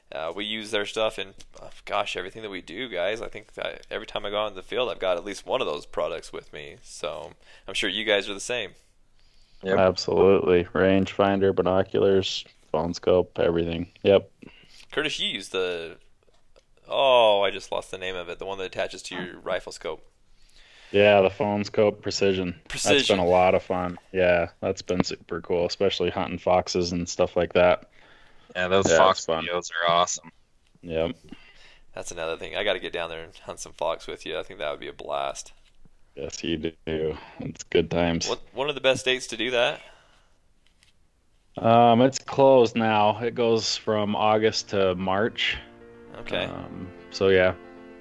Uh, 0.09 0.31
we 0.33 0.45
use 0.45 0.71
their 0.71 0.85
stuff 0.85 1.19
in, 1.19 1.33
uh, 1.61 1.69
gosh, 1.85 2.15
everything 2.15 2.41
that 2.41 2.49
we 2.49 2.61
do, 2.61 2.87
guys. 2.87 3.21
I 3.21 3.27
think 3.27 3.55
that 3.55 3.85
every 3.91 4.07
time 4.07 4.25
I 4.25 4.29
go 4.29 4.43
out 4.43 4.49
in 4.49 4.55
the 4.55 4.63
field, 4.63 4.89
I've 4.89 4.99
got 4.99 5.17
at 5.17 5.25
least 5.25 5.45
one 5.45 5.59
of 5.59 5.67
those 5.67 5.85
products 5.85 6.31
with 6.31 6.53
me. 6.53 6.77
So 6.81 7.33
I'm 7.67 7.73
sure 7.73 7.89
you 7.89 8.05
guys 8.05 8.29
are 8.29 8.33
the 8.33 8.39
same. 8.39 8.71
Yep. 9.63 9.77
Absolutely. 9.77 10.63
Rangefinder, 10.65 11.53
binoculars, 11.53 12.45
Phone 12.71 12.93
Skope, 12.93 13.37
everything. 13.37 13.91
Yep. 14.03 14.31
Curtis, 14.91 15.19
you 15.19 15.27
use 15.27 15.49
the. 15.49 15.97
Oh, 16.87 17.41
I 17.41 17.51
just 17.51 17.71
lost 17.71 17.91
the 17.91 17.97
name 17.97 18.15
of 18.15 18.29
it. 18.29 18.39
The 18.39 18.45
one 18.45 18.57
that 18.59 18.65
attaches 18.65 19.01
to 19.03 19.15
your 19.15 19.39
rifle 19.39 19.71
scope. 19.71 20.05
Yeah, 20.91 21.19
the 21.21 21.29
Phone 21.29 21.63
Skope 21.65 22.01
precision. 22.01 22.55
That's 22.69 22.85
Precision. 22.85 23.17
been 23.17 23.25
a 23.25 23.27
lot 23.29 23.55
of 23.55 23.63
fun. 23.63 23.97
Yeah, 24.13 24.49
that's 24.61 24.81
been 24.81 25.03
super 25.03 25.41
cool, 25.41 25.65
especially 25.65 26.09
hunting 26.09 26.37
foxes 26.37 26.93
and 26.93 27.09
stuff 27.09 27.35
like 27.35 27.53
that. 27.53 27.89
Yeah, 28.55 28.69
those 28.69 28.89
Yeah, 28.89 28.97
fox 28.97 29.25
fun. 29.25 29.45
videos 29.45 29.69
are 29.83 29.91
awesome. 29.91 30.31
Yep. 30.83 31.17
That's 31.93 32.11
another 32.11 32.37
thing. 32.37 32.55
I 32.55 32.63
got 32.63 32.73
to 32.73 32.79
get 32.79 32.93
down 32.93 33.09
there 33.09 33.21
and 33.23 33.35
hunt 33.35 33.59
some 33.59 33.73
fox 33.73 34.07
with 34.07 34.25
you. 34.25 34.39
I 34.39 34.43
think 34.43 34.59
that 34.59 34.71
would 34.71 34.79
be 34.79 34.87
a 34.87 34.93
blast. 34.93 35.51
Yes, 36.15 36.41
you 36.41 36.57
do. 36.85 37.17
It's 37.39 37.63
good 37.63 37.91
times. 37.91 38.29
What 38.29 38.39
one 38.53 38.69
of 38.69 38.75
the 38.75 38.81
best 38.81 39.03
dates 39.03 39.27
to 39.27 39.37
do 39.37 39.51
that? 39.51 39.81
Um, 41.57 42.01
it's 42.01 42.19
closed 42.19 42.75
now. 42.75 43.19
It 43.19 43.35
goes 43.35 43.75
from 43.75 44.15
August 44.15 44.69
to 44.69 44.95
March. 44.95 45.57
Okay. 46.19 46.45
Um, 46.45 46.87
so 47.11 47.29
yeah, 47.29 47.53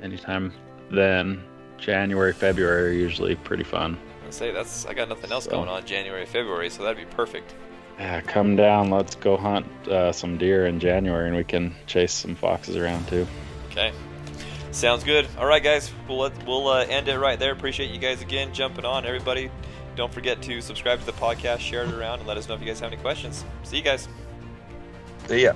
anytime 0.02 0.52
then. 0.90 1.42
January, 1.78 2.32
February 2.32 2.88
are 2.88 2.92
usually 2.92 3.34
pretty 3.34 3.62
fun. 3.62 3.98
I 4.26 4.30
say 4.30 4.50
that's 4.50 4.86
I 4.86 4.94
got 4.94 5.10
nothing 5.10 5.30
else 5.30 5.44
So- 5.44 5.50
going 5.50 5.68
on 5.68 5.84
January, 5.84 6.24
February, 6.24 6.70
so 6.70 6.82
that'd 6.82 6.96
be 6.96 7.04
perfect. 7.14 7.54
Yeah, 7.98 8.22
come 8.22 8.56
down. 8.56 8.90
Let's 8.90 9.14
go 9.14 9.36
hunt 9.36 9.66
uh, 9.86 10.10
some 10.12 10.38
deer 10.38 10.66
in 10.66 10.80
January, 10.80 11.28
and 11.28 11.36
we 11.36 11.44
can 11.44 11.74
chase 11.86 12.12
some 12.14 12.34
foxes 12.34 12.76
around 12.76 13.06
too. 13.08 13.26
Okay. 13.70 13.92
Sounds 14.70 15.04
good. 15.04 15.26
All 15.38 15.46
right, 15.46 15.62
guys. 15.62 15.90
We'll 16.08 16.18
let, 16.18 16.46
we'll 16.46 16.68
uh, 16.68 16.84
end 16.84 17.08
it 17.08 17.18
right 17.18 17.38
there. 17.38 17.52
Appreciate 17.52 17.90
you 17.90 17.98
guys 17.98 18.20
again 18.22 18.52
jumping 18.52 18.84
on. 18.86 19.06
Everybody, 19.06 19.50
don't 19.96 20.12
forget 20.12 20.40
to 20.42 20.60
subscribe 20.60 21.00
to 21.00 21.06
the 21.06 21.12
podcast, 21.12 21.58
share 21.58 21.84
it 21.84 21.92
around, 21.92 22.20
and 22.20 22.28
let 22.28 22.36
us 22.36 22.48
know 22.48 22.54
if 22.54 22.60
you 22.60 22.66
guys 22.66 22.80
have 22.80 22.92
any 22.92 23.00
questions. 23.00 23.44
See 23.64 23.78
you 23.78 23.82
guys. 23.82 24.08
See 25.26 25.42
ya. 25.42 25.54